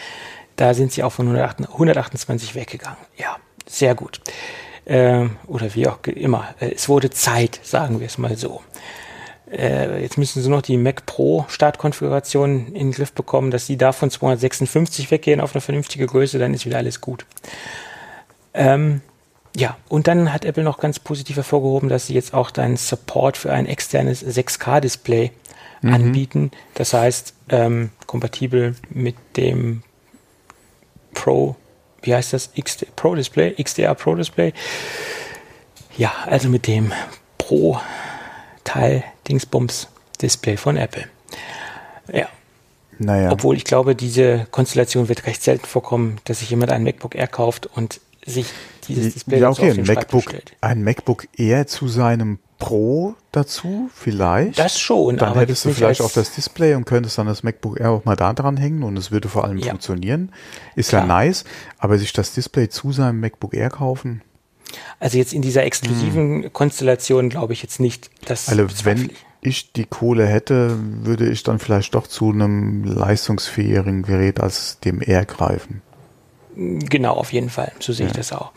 [0.54, 2.98] Da sind sie auch von 128 weggegangen.
[3.16, 4.20] Ja, sehr gut.
[4.86, 6.54] Ähm, oder wie auch immer.
[6.60, 8.60] Äh, es wurde Zeit, sagen wir es mal so.
[9.50, 13.76] Äh, jetzt müssen sie noch die Mac Pro Startkonfiguration in den Griff bekommen, dass sie
[13.76, 17.26] da von 256 weggehen auf eine vernünftige Größe, dann ist wieder alles gut.
[18.54, 19.02] Ähm,
[19.56, 23.36] ja, und dann hat Apple noch ganz positiv hervorgehoben, dass sie jetzt auch deinen Support
[23.36, 25.30] für ein externes 6K-Display
[25.82, 25.94] mhm.
[25.94, 26.50] anbieten.
[26.74, 29.82] Das heißt, ähm, kompatibel mit dem
[31.12, 31.56] Pro,
[32.00, 32.50] wie heißt das?
[32.58, 34.54] XD, Pro Display, XDR Pro Display.
[35.98, 36.92] Ja, also mit dem
[37.36, 37.78] Pro
[38.64, 39.88] Teil Dingsbums
[40.20, 41.08] Display von Apple.
[42.10, 42.28] Ja.
[42.98, 43.32] Naja.
[43.32, 47.26] Obwohl ich glaube, diese Konstellation wird recht selten vorkommen, dass sich jemand ein MacBook Air
[47.26, 48.46] kauft und sich
[48.88, 54.58] dieses Display ja, okay, ein MacBook, ein MacBook eher zu seinem Pro dazu, vielleicht.
[54.58, 55.16] Das schon.
[55.16, 58.14] Dann hättest du vielleicht auch das Display und könntest dann das MacBook Air auch mal
[58.14, 59.70] da dran hängen und es würde vor allem ja.
[59.70, 60.30] funktionieren.
[60.76, 61.02] Ist Klar.
[61.02, 61.44] ja nice,
[61.78, 64.22] aber sich das Display zu seinem MacBook Air kaufen.
[65.00, 66.52] Also jetzt in dieser exklusiven hm.
[66.52, 68.48] Konstellation glaube ich jetzt nicht, dass.
[68.48, 69.10] Also wenn
[69.40, 75.02] ich die Kohle hätte, würde ich dann vielleicht doch zu einem leistungsfähigeren Gerät als dem
[75.04, 75.82] Air greifen.
[76.54, 77.72] Genau, auf jeden Fall.
[77.80, 78.10] So sehe ja.
[78.10, 78.52] ich das auch.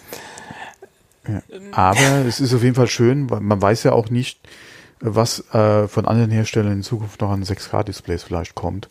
[1.27, 1.41] Ja.
[1.71, 4.39] Aber es ist auf jeden Fall schön, weil man weiß ja auch nicht,
[4.99, 8.89] was äh, von anderen Herstellern in Zukunft noch an 6K-Displays vielleicht kommt.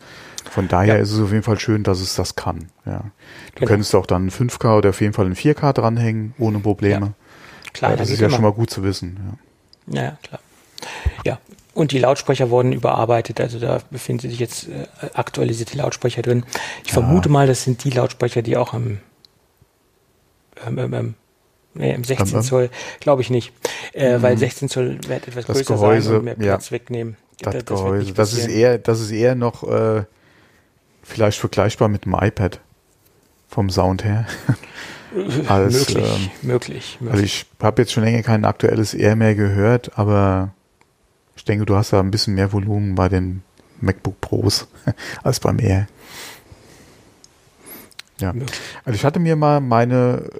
[0.51, 1.01] Von daher ja.
[1.01, 2.69] ist es auf jeden Fall schön, dass es das kann.
[2.85, 2.99] Ja.
[2.99, 3.69] Du genau.
[3.69, 7.07] könntest auch dann 5K oder auf jeden Fall ein 4K dranhängen, ohne Probleme.
[7.07, 7.13] Ja.
[7.73, 8.37] Klar, das ist ja immer.
[8.37, 9.39] schon mal gut zu wissen.
[9.87, 10.41] Ja, ja klar.
[11.25, 11.39] Ja,
[11.75, 16.45] und die Lautsprecher wurden überarbeitet, also da befinden sich jetzt äh, aktualisierte Lautsprecher drin.
[16.85, 16.95] Ich ja.
[16.95, 19.01] vermute mal, das sind die Lautsprecher, die auch im,
[20.67, 21.15] ähm, ähm, ähm
[21.75, 22.71] nee, im 16 Zoll,
[23.01, 23.53] glaube ich nicht,
[23.93, 24.23] äh, mhm.
[24.23, 26.73] weil 16 Zoll wird etwas das größer Gehäuse, sein und mehr Platz ja.
[26.73, 27.17] wegnehmen.
[27.41, 30.05] Das, das Gehäuse, das ist eher, das ist eher noch äh,
[31.03, 32.61] vielleicht vergleichbar mit dem iPad
[33.49, 34.27] vom Sound her.
[35.49, 37.13] Als, möglich, ähm, möglich, möglich.
[37.13, 40.53] Also ich habe jetzt schon länger kein aktuelles Air mehr gehört, aber
[41.37, 43.43] ich denke, du hast da ein bisschen mehr Volumen bei den
[43.81, 44.67] MacBook Pros
[45.23, 45.87] als beim Air.
[48.21, 48.33] Ja.
[48.85, 50.31] Also ich hatte mir mal meine,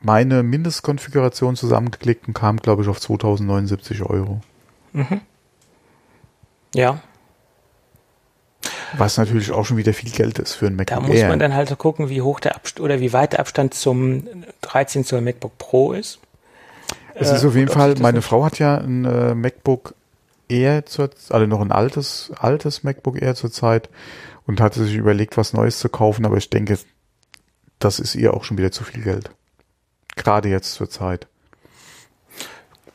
[0.00, 4.40] meine Mindestkonfiguration zusammengeklickt und kam, glaube ich, auf 2079 Euro.
[4.92, 5.20] Mhm.
[6.74, 7.00] Ja.
[8.96, 11.28] Was natürlich auch schon wieder viel Geld ist für ein MacBook Da muss Air.
[11.28, 14.28] man dann halt so gucken, wie hoch der Abstand oder wie weit der Abstand zum
[14.60, 16.20] 13 Zoll MacBook Pro ist.
[17.14, 19.94] Es ist auf jeden Fall, meine Frau hat ja ein äh, MacBook
[20.48, 23.88] Air zur, also noch ein altes, altes MacBook Air zurzeit
[24.46, 26.78] und hatte sich überlegt, was Neues zu kaufen, aber ich denke,
[27.78, 29.30] das ist ihr auch schon wieder zu viel Geld.
[30.16, 31.26] Gerade jetzt zur Zeit.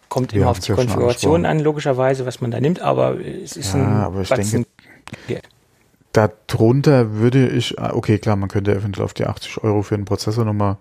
[0.08, 3.74] Kommt immer auf die ja Konfiguration an, logischerweise, was man da nimmt, aber es ist
[3.74, 4.66] ja, ein aber ich denke,
[5.28, 5.48] Geld.
[6.14, 10.44] Darunter würde ich, okay, klar, man könnte eventuell auf die 80 Euro für einen Prozessor
[10.44, 10.78] nochmal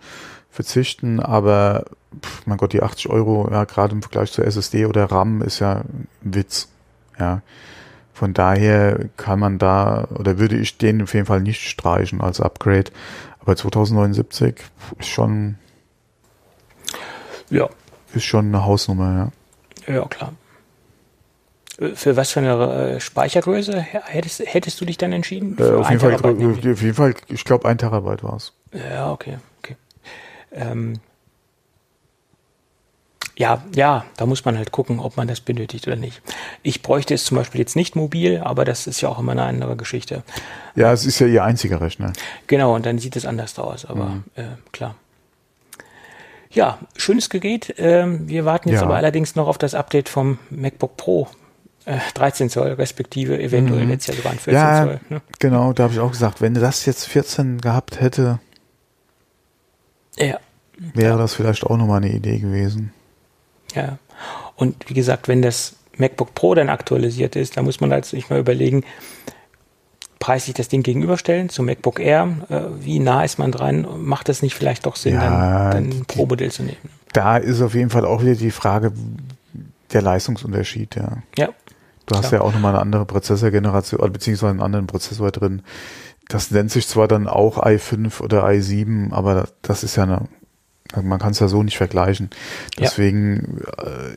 [0.50, 1.84] verzichten, aber
[2.22, 5.58] pf, mein Gott, die 80 Euro, ja, gerade im Vergleich zur SSD oder RAM ist
[5.60, 6.68] ja ein Witz.
[7.18, 7.42] Ja.
[8.12, 12.40] Von daher kann man da, oder würde ich den auf jeden Fall nicht streichen als
[12.40, 12.90] Upgrade.
[13.40, 14.56] Aber 2079
[14.98, 15.56] ist schon,
[17.48, 17.68] Ja,
[18.14, 19.32] ist schon eine Hausnummer,
[19.86, 19.94] ja.
[19.94, 20.32] ja, klar.
[21.78, 25.56] Äh, Für was für eine äh, Speichergröße hättest, hättest du dich dann entschieden?
[25.58, 28.52] Äh, auf, jeden Fall, auf jeden Fall, ich glaube, ein Terabyte war es.
[28.72, 29.38] Ja, okay.
[30.52, 31.00] Ähm,
[33.36, 36.20] ja, ja, da muss man halt gucken, ob man das benötigt oder nicht.
[36.64, 39.44] Ich bräuchte es zum Beispiel jetzt nicht mobil, aber das ist ja auch immer eine
[39.44, 40.24] andere Geschichte.
[40.74, 42.12] Ja, es ist ja ihr einziger Rechner.
[42.48, 44.24] Genau, und dann sieht es anders aus, aber Mhm.
[44.34, 44.42] äh,
[44.72, 44.96] klar.
[46.50, 47.74] Ja, schönes Gerät.
[47.78, 48.86] Ähm, wir warten jetzt Ja.
[48.86, 51.28] aber allerdings noch auf das Update vom MacBook Pro.
[51.84, 53.90] Äh, 13 Zoll, respektive eventuell Mhm.
[53.90, 55.00] jetzt ja sogar ein 14 Ja, Zoll.
[55.10, 55.22] Ne?
[55.38, 58.40] genau, da habe ich auch gesagt, wenn das jetzt 14 gehabt hätte,
[60.18, 60.38] Ja,
[60.94, 62.92] wäre das vielleicht auch nochmal eine Idee gewesen.
[63.74, 63.98] Ja.
[64.56, 68.30] Und wie gesagt, wenn das MacBook Pro dann aktualisiert ist, dann muss man halt sich
[68.30, 68.84] mal überlegen,
[70.18, 72.28] preislich das Ding gegenüberstellen zum MacBook Air.
[72.48, 73.86] Äh, wie nah ist man dran?
[73.98, 76.78] Macht das nicht vielleicht doch Sinn, Ja, dann, dann ein Pro-Modell zu nehmen?
[77.12, 78.92] Da ist auf jeden Fall auch wieder die Frage
[79.92, 81.18] der Leistungsunterschied, ja.
[81.36, 81.48] Ja,
[82.08, 82.40] Du hast Klar.
[82.40, 85.62] ja auch nochmal eine andere Prozessorgeneration, oder beziehungsweise einen anderen Prozessor drin.
[86.28, 90.28] Das nennt sich zwar dann auch i5 oder i7, aber das ist ja eine,
[91.02, 92.30] man kann es ja so nicht vergleichen.
[92.76, 92.82] Ja.
[92.82, 94.16] Deswegen äh,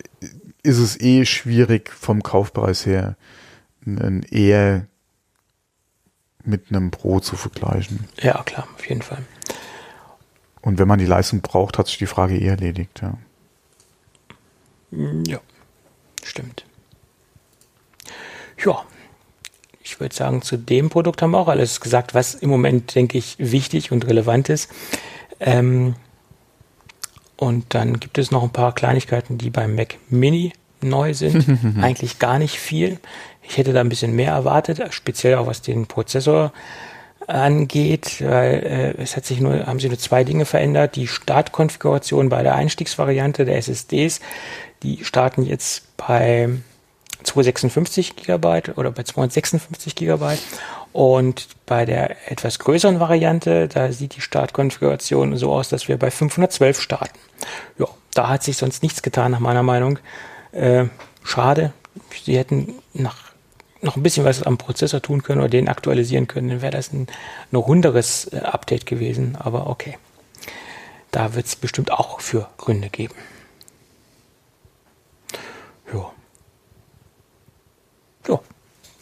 [0.64, 3.16] ist es eh schwierig vom Kaufpreis her,
[3.86, 4.86] ein eher
[6.44, 8.08] mit einem Pro zu vergleichen.
[8.20, 9.24] ja, klar, auf jeden Fall.
[10.62, 13.18] Und wenn man die Leistung braucht, hat sich die Frage eh erledigt, ja.
[14.92, 15.40] Ja,
[16.24, 16.66] stimmt.
[18.64, 18.84] Ja,
[19.92, 23.18] ich würde sagen, zu dem Produkt haben wir auch alles gesagt, was im Moment, denke
[23.18, 24.72] ich, wichtig und relevant ist.
[25.40, 25.96] Ähm,
[27.36, 31.46] und dann gibt es noch ein paar Kleinigkeiten, die beim Mac Mini neu sind.
[31.82, 33.00] Eigentlich gar nicht viel.
[33.42, 36.54] Ich hätte da ein bisschen mehr erwartet, speziell auch was den Prozessor
[37.28, 40.96] angeht, weil äh, es hat sich nur, haben sich nur zwei Dinge verändert.
[40.96, 44.22] Die Startkonfiguration bei der Einstiegsvariante der SSDs,
[44.84, 46.50] die starten jetzt bei
[47.24, 50.42] 256 Gigabyte oder bei 256 Gigabyte.
[50.94, 56.12] Und bei der etwas größeren Variante, da sieht die Startkonfiguration so aus, dass wir bei
[56.12, 57.18] 512 starten.
[57.78, 60.00] Ja, da hat sich sonst nichts getan, nach meiner Meinung.
[60.52, 60.86] Äh,
[61.24, 61.72] schade.
[62.24, 63.32] Sie hätten nach,
[63.82, 66.92] noch ein bisschen was am Prozessor tun können oder den aktualisieren können, dann wäre das
[66.92, 67.08] ein,
[67.52, 69.38] ein runderes äh, Update gewesen.
[69.40, 69.98] Aber okay.
[71.12, 73.16] Da wird es bestimmt auch für Gründe geben.
[75.94, 76.12] Ja.
[78.28, 78.40] Ja,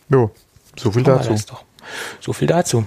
[0.09, 0.31] Jo,
[0.75, 1.35] so viel dazu.
[2.19, 2.85] So viel dazu.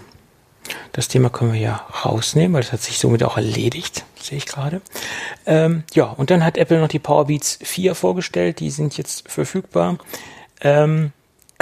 [0.92, 4.46] Das Thema können wir ja rausnehmen, weil das hat sich somit auch erledigt, sehe ich
[4.46, 4.80] gerade.
[5.46, 9.98] Ähm, ja, und dann hat Apple noch die Powerbeats 4 vorgestellt, die sind jetzt verfügbar.
[10.60, 11.12] Ähm,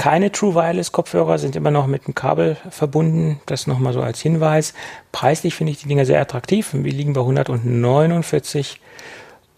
[0.01, 3.39] keine True Wireless Kopfhörer sind immer noch mit dem Kabel verbunden.
[3.45, 4.73] Das nochmal so als Hinweis.
[5.11, 6.69] Preislich finde ich die Dinger sehr attraktiv.
[6.73, 8.81] Wir liegen bei 149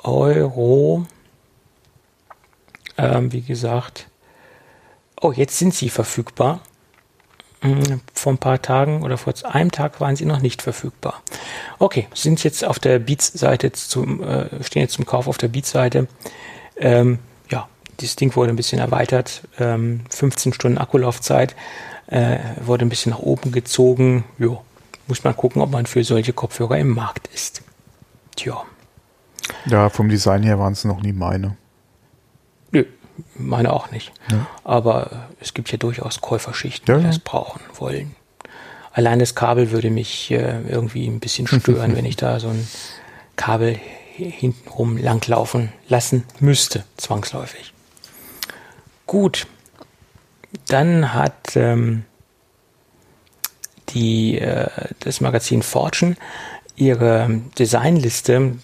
[0.04, 1.06] Euro.
[2.98, 4.08] Ähm, wie gesagt.
[5.24, 6.60] Oh, jetzt sind sie verfügbar.
[7.62, 11.24] Hm, Vor ein paar Tagen oder vor einem Tag waren sie noch nicht verfügbar.
[11.80, 16.10] Okay, sind jetzt auf der Beats-Seite zum, äh, stehen jetzt zum Kauf auf der Beats-Seite.
[16.76, 17.20] Ähm,
[17.50, 17.70] ja,
[18.02, 19.44] das Ding wurde ein bisschen erweitert.
[19.58, 21.56] Ähm, 15 Stunden Akkulaufzeit
[22.08, 24.26] äh, wurde ein bisschen nach oben gezogen.
[24.38, 24.62] Jo,
[25.08, 27.62] muss man gucken, ob man für solche Kopfhörer im Markt ist.
[28.36, 28.62] Tja,
[29.68, 31.56] Ja, vom Design her waren es noch nie meine.
[33.36, 34.12] Meine auch nicht.
[34.32, 34.48] Ja.
[34.64, 38.16] Aber es gibt ja durchaus Käuferschichten, die das brauchen wollen.
[38.92, 42.68] Allein das Kabel würde mich äh, irgendwie ein bisschen stören, wenn ich da so ein
[43.36, 43.80] Kabel
[44.18, 47.74] hi- hintenrum langlaufen lassen müsste, zwangsläufig.
[49.08, 49.48] Gut,
[50.68, 52.06] dann hat ähm,
[53.90, 54.68] die, äh,
[55.00, 56.16] das Magazin Fortune
[56.76, 58.56] ihre Designliste, mh,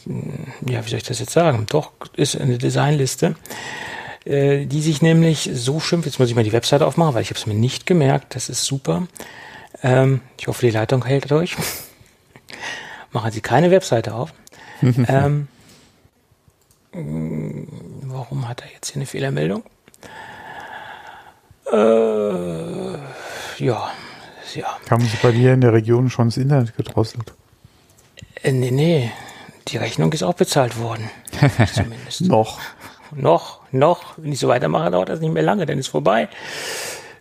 [0.67, 1.65] ja, wie soll ich das jetzt sagen?
[1.69, 3.35] Doch, ist eine Designliste,
[4.29, 6.05] äh, die sich nämlich so schimpft.
[6.05, 8.35] Jetzt muss ich mal die Webseite aufmachen, weil ich habe es mir nicht gemerkt.
[8.35, 9.07] Das ist super.
[9.81, 11.57] Ähm, ich hoffe, die Leitung hält durch.
[13.11, 14.33] Machen Sie keine Webseite auf.
[14.81, 15.47] ähm,
[16.93, 17.67] mh,
[18.03, 19.63] warum hat er jetzt hier eine Fehlermeldung?
[21.71, 22.93] Äh,
[23.63, 23.91] ja,
[24.53, 24.77] ja.
[24.89, 27.33] Haben sie bei dir in der Region schon das Internet gedrosselt?
[28.43, 29.11] Äh, nee, nee.
[29.67, 31.09] Die Rechnung ist auch bezahlt worden.
[31.73, 32.21] Zumindest.
[32.21, 32.59] Noch.
[33.11, 36.29] noch, noch, wenn ich so weitermache, dauert das nicht mehr lange, dann ist vorbei.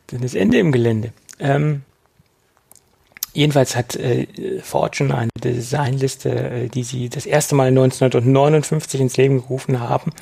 [0.09, 1.13] Dann ist Ende im Gelände.
[1.39, 1.83] Ähm,
[3.33, 4.27] jedenfalls hat äh,
[4.63, 10.13] Fortune eine Designliste, äh, die sie das erste Mal 1959 ins Leben gerufen haben,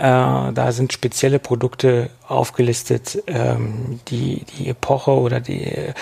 [0.00, 5.92] da sind spezielle Produkte aufgelistet, ähm, die die Epoche oder die,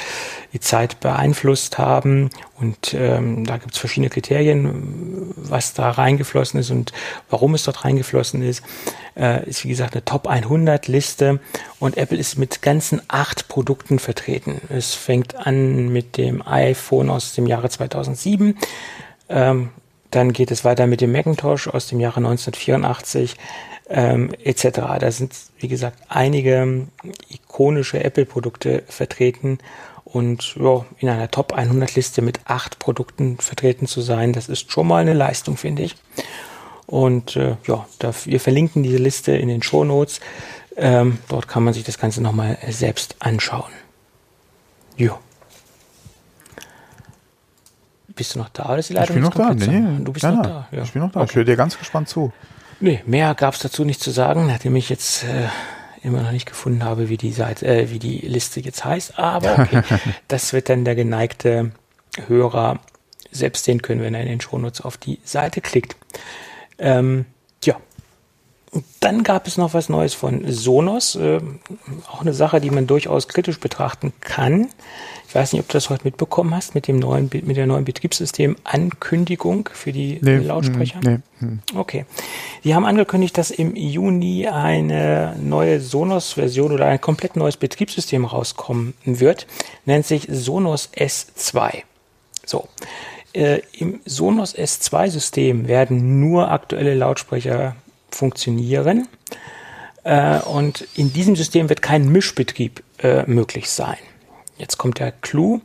[0.52, 2.30] die Zeit beeinflusst haben.
[2.60, 6.92] Und ähm, da gibt es verschiedene Kriterien, was da reingeflossen ist und
[7.28, 8.62] warum es dort reingeflossen ist.
[9.16, 11.40] Äh, ist wie gesagt eine Top 100 Liste
[11.80, 14.60] und Apple ist mit ganzen acht Produkten vertreten.
[14.68, 18.56] Es fängt an mit dem iPhone aus dem Jahre 2007.
[19.28, 19.70] Ähm,
[20.10, 23.36] dann geht es weiter mit dem Macintosh aus dem Jahre 1984
[23.88, 24.80] ähm, etc.
[25.00, 26.86] Da sind, wie gesagt, einige
[27.28, 29.58] ikonische Apple-Produkte vertreten
[30.04, 34.72] und ja, in einer Top 100 Liste mit acht Produkten vertreten zu sein, das ist
[34.72, 35.96] schon mal eine Leistung, finde ich.
[36.86, 40.20] Und äh, ja, da, wir verlinken diese Liste in den Show Notes.
[40.76, 43.70] Ähm, dort kann man sich das Ganze nochmal selbst anschauen.
[44.96, 45.18] Jo.
[48.08, 48.64] Bist du noch da?
[48.64, 49.54] Oder ist die Leitung ich bin noch da.
[49.54, 50.68] Nee, du bist ja, noch da.
[50.72, 50.82] Ja.
[50.82, 51.20] Ich bin noch da.
[51.20, 51.28] Okay.
[51.28, 52.32] Ich höre dir ganz gespannt zu.
[52.80, 55.48] Nee, mehr gab es dazu nicht zu sagen, nachdem ich jetzt äh,
[56.02, 59.18] immer noch nicht gefunden habe, wie die Seite, äh, wie die Liste jetzt heißt.
[59.18, 59.82] Aber okay,
[60.28, 61.72] das wird dann der geneigte
[62.26, 62.78] Hörer
[63.30, 65.96] selbst sehen können, wenn er in den Shownotes auf die Seite klickt.
[66.78, 67.26] Ähm.
[69.00, 71.40] Dann gab es noch was Neues von Sonos, äh,
[72.10, 74.68] auch eine Sache, die man durchaus kritisch betrachten kann.
[75.28, 77.84] Ich weiß nicht, ob du das heute mitbekommen hast mit dem neuen, mit der neuen
[77.84, 81.00] Betriebssystem-Ankündigung für die nee, Lautsprecher.
[81.02, 81.58] Nee, hm.
[81.74, 82.06] Okay.
[82.64, 88.94] Die haben angekündigt, dass im Juni eine neue Sonos-Version oder ein komplett neues Betriebssystem rauskommen
[89.04, 89.46] wird.
[89.84, 91.82] Nennt sich Sonos S2.
[92.46, 92.66] So.
[93.34, 97.76] Äh, Im Sonos S2-System werden nur aktuelle Lautsprecher
[98.10, 99.08] funktionieren.
[100.04, 103.98] Äh, und in diesem System wird kein Mischbetrieb äh, möglich sein.
[104.56, 105.60] Jetzt kommt der Clou.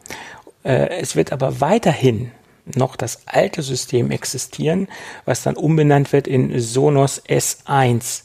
[0.63, 2.31] Äh, es wird aber weiterhin
[2.65, 4.87] noch das alte System existieren,
[5.25, 8.23] was dann umbenannt wird in Sonos S1.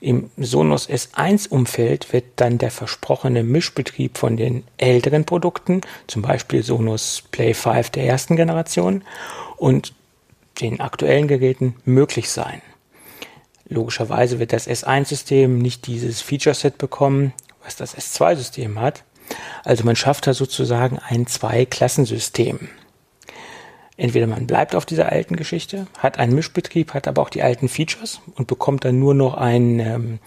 [0.00, 6.62] Im Sonos S1 Umfeld wird dann der versprochene Mischbetrieb von den älteren Produkten, zum Beispiel
[6.62, 9.02] Sonos Play 5 der ersten Generation
[9.56, 9.94] und
[10.60, 12.62] den aktuellen Geräten möglich sein.
[13.68, 17.32] Logischerweise wird das S1-System nicht dieses Feature-Set bekommen,
[17.62, 19.04] was das S2-System hat.
[19.64, 22.68] Also man schafft da sozusagen ein Zwei-Klassensystem.
[23.98, 27.68] Entweder man bleibt auf dieser alten Geschichte, hat einen Mischbetrieb, hat aber auch die alten
[27.68, 30.18] Features und bekommt dann nur noch ein, ähm,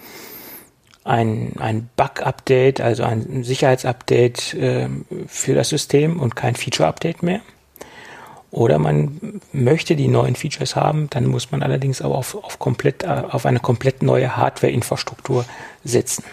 [1.04, 4.90] ein, ein Bug-Update, also ein Sicherheitsupdate äh,
[5.26, 7.40] für das System und kein Feature-Update mehr.
[8.52, 13.04] Oder man möchte die neuen Features haben, dann muss man allerdings auch auf, auf, komplett,
[13.04, 15.46] äh, auf eine komplett neue Hardware-Infrastruktur
[15.84, 16.24] setzen.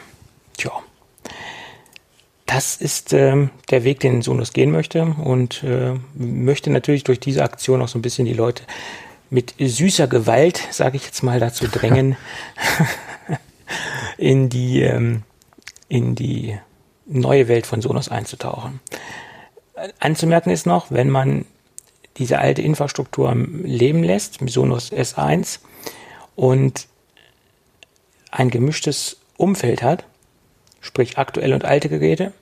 [0.57, 0.73] Tja
[2.49, 7.45] das ist ähm, der Weg, den Sonos gehen möchte und äh, möchte natürlich durch diese
[7.45, 8.63] Aktion auch so ein bisschen die Leute
[9.29, 12.17] mit süßer Gewalt, sage ich jetzt mal, dazu drängen,
[14.17, 15.25] in die ähm,
[15.89, 16.59] in die
[17.05, 18.81] neue Welt von Sonos einzutauchen.
[20.01, 21.45] Anzumerken ist noch, wenn man
[22.19, 25.61] diese alte Infrastruktur Leben lässt, Sonos S1
[26.37, 26.87] und
[28.31, 30.05] ein gemischtes Umfeld hat,
[30.81, 32.33] sprich aktuelle und alte Geräte.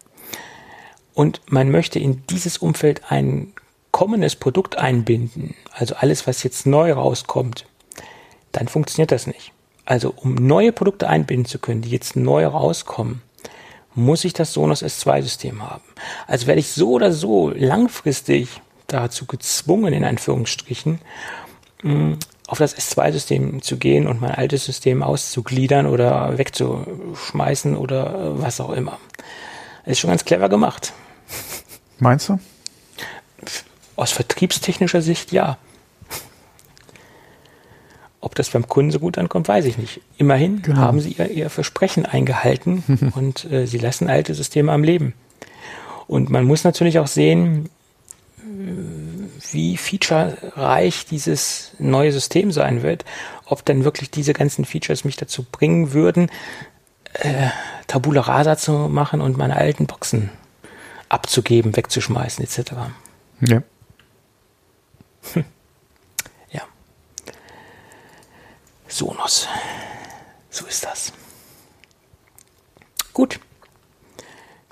[1.14, 3.52] Und man möchte in dieses Umfeld ein
[3.90, 7.66] kommendes Produkt einbinden, also alles, was jetzt neu rauskommt,
[8.52, 9.52] dann funktioniert das nicht.
[9.86, 13.22] Also um neue Produkte einbinden zu können, die jetzt neu rauskommen,
[13.94, 15.84] muss ich das Sonos S2-System haben.
[16.26, 21.00] Also werde ich so oder so langfristig dazu gezwungen, in Anführungsstrichen,
[22.46, 28.70] auf das S2-System zu gehen und mein altes System auszugliedern oder wegzuschmeißen oder was auch
[28.70, 28.98] immer.
[29.84, 30.92] Ist schon ganz clever gemacht.
[31.98, 32.38] Meinst du?
[33.96, 35.58] Aus vertriebstechnischer Sicht ja.
[38.20, 40.00] Ob das beim Kunden so gut ankommt, weiß ich nicht.
[40.16, 40.78] Immerhin genau.
[40.78, 45.14] haben sie ihr, ihr Versprechen eingehalten und äh, sie lassen alte Systeme am Leben.
[46.06, 47.68] Und man muss natürlich auch sehen,
[49.50, 53.04] wie featurereich dieses neue System sein wird,
[53.44, 56.30] ob dann wirklich diese ganzen Features mich dazu bringen würden,
[57.14, 57.48] äh,
[57.86, 60.30] Tabula Rasa zu machen und meine alten Boxen
[61.08, 62.72] abzugeben, wegzuschmeißen, etc.
[63.40, 63.62] Ja.
[65.32, 65.44] Hm.
[66.50, 66.62] Ja.
[68.86, 69.48] Sonos.
[70.50, 71.12] So ist das.
[73.12, 73.40] Gut.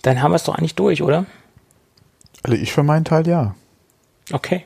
[0.03, 1.27] Dann haben wir es doch eigentlich durch, oder?
[2.43, 3.55] Also ich für meinen Teil ja.
[4.33, 4.65] Okay.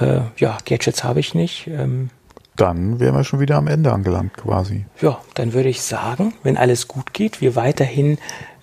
[0.00, 1.66] Äh, ja, Gadgets habe ich nicht.
[1.66, 2.10] Ähm,
[2.56, 4.86] dann wären wir schon wieder am Ende angelangt quasi.
[5.00, 8.18] Ja, dann würde ich sagen, wenn alles gut geht, wir weiterhin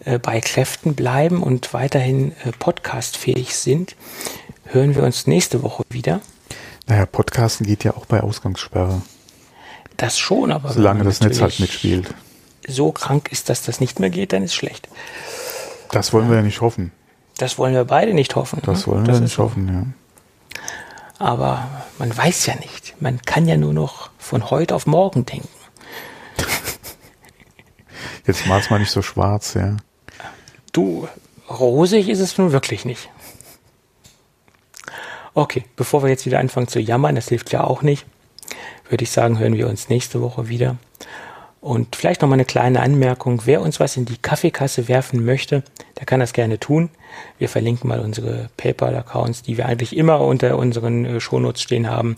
[0.06, 3.95] äh, bei Kräften bleiben und weiterhin äh, podcastfähig sind,
[4.65, 6.22] hören wir uns nächste Woche wieder.
[6.88, 9.02] Naja, Podcasten geht ja auch bei Ausgangssperre.
[9.95, 10.74] Das schon, aber.
[10.74, 12.14] Solange das Netz halt mitspielt.
[12.68, 14.90] So krank ist, dass das nicht mehr geht, dann ist schlecht.
[15.91, 16.91] Das wollen wir ja nicht hoffen.
[17.38, 18.62] Das wollen wir beide nicht hoffen.
[18.64, 18.94] Das ne?
[18.94, 19.86] wollen das wir nicht hoffen, ja.
[21.20, 21.68] Aber
[22.00, 23.02] man weiß ja nicht.
[23.02, 25.48] Man kann ja nur noch von heute auf morgen denken.
[28.28, 29.78] Jetzt mal's mal nicht so schwarz, ja.
[30.72, 31.08] Du,
[31.50, 33.10] rosig ist es nun wirklich nicht.
[35.36, 38.06] Okay, bevor wir jetzt wieder anfangen zu jammern, das hilft ja auch nicht,
[38.90, 40.78] würde ich sagen, hören wir uns nächste Woche wieder.
[41.64, 43.44] Und vielleicht noch mal eine kleine Anmerkung.
[43.45, 45.64] Wer uns was in die Kaffeekasse werfen möchte,
[45.98, 46.90] der kann das gerne tun.
[47.38, 52.15] Wir verlinken mal unsere PayPal-Accounts, die wir eigentlich immer unter unseren äh, Shownotes stehen haben.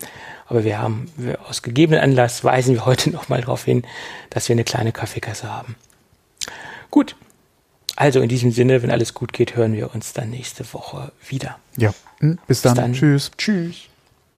[0.48, 3.84] Aber wir haben wir aus gegebenen Anlass weisen wir heute noch mal darauf hin,
[4.32, 5.76] dass wir eine kleine Kaffeekasse haben.
[6.90, 7.16] Gut.
[7.96, 11.60] Also in diesem Sinne, wenn alles gut geht, hören wir uns dann nächste Woche wieder.
[11.78, 11.94] Ja.
[12.20, 12.74] Bis dann.
[12.74, 12.94] Bis dann.
[12.94, 13.30] Tschüss.
[13.38, 13.90] Tschüss.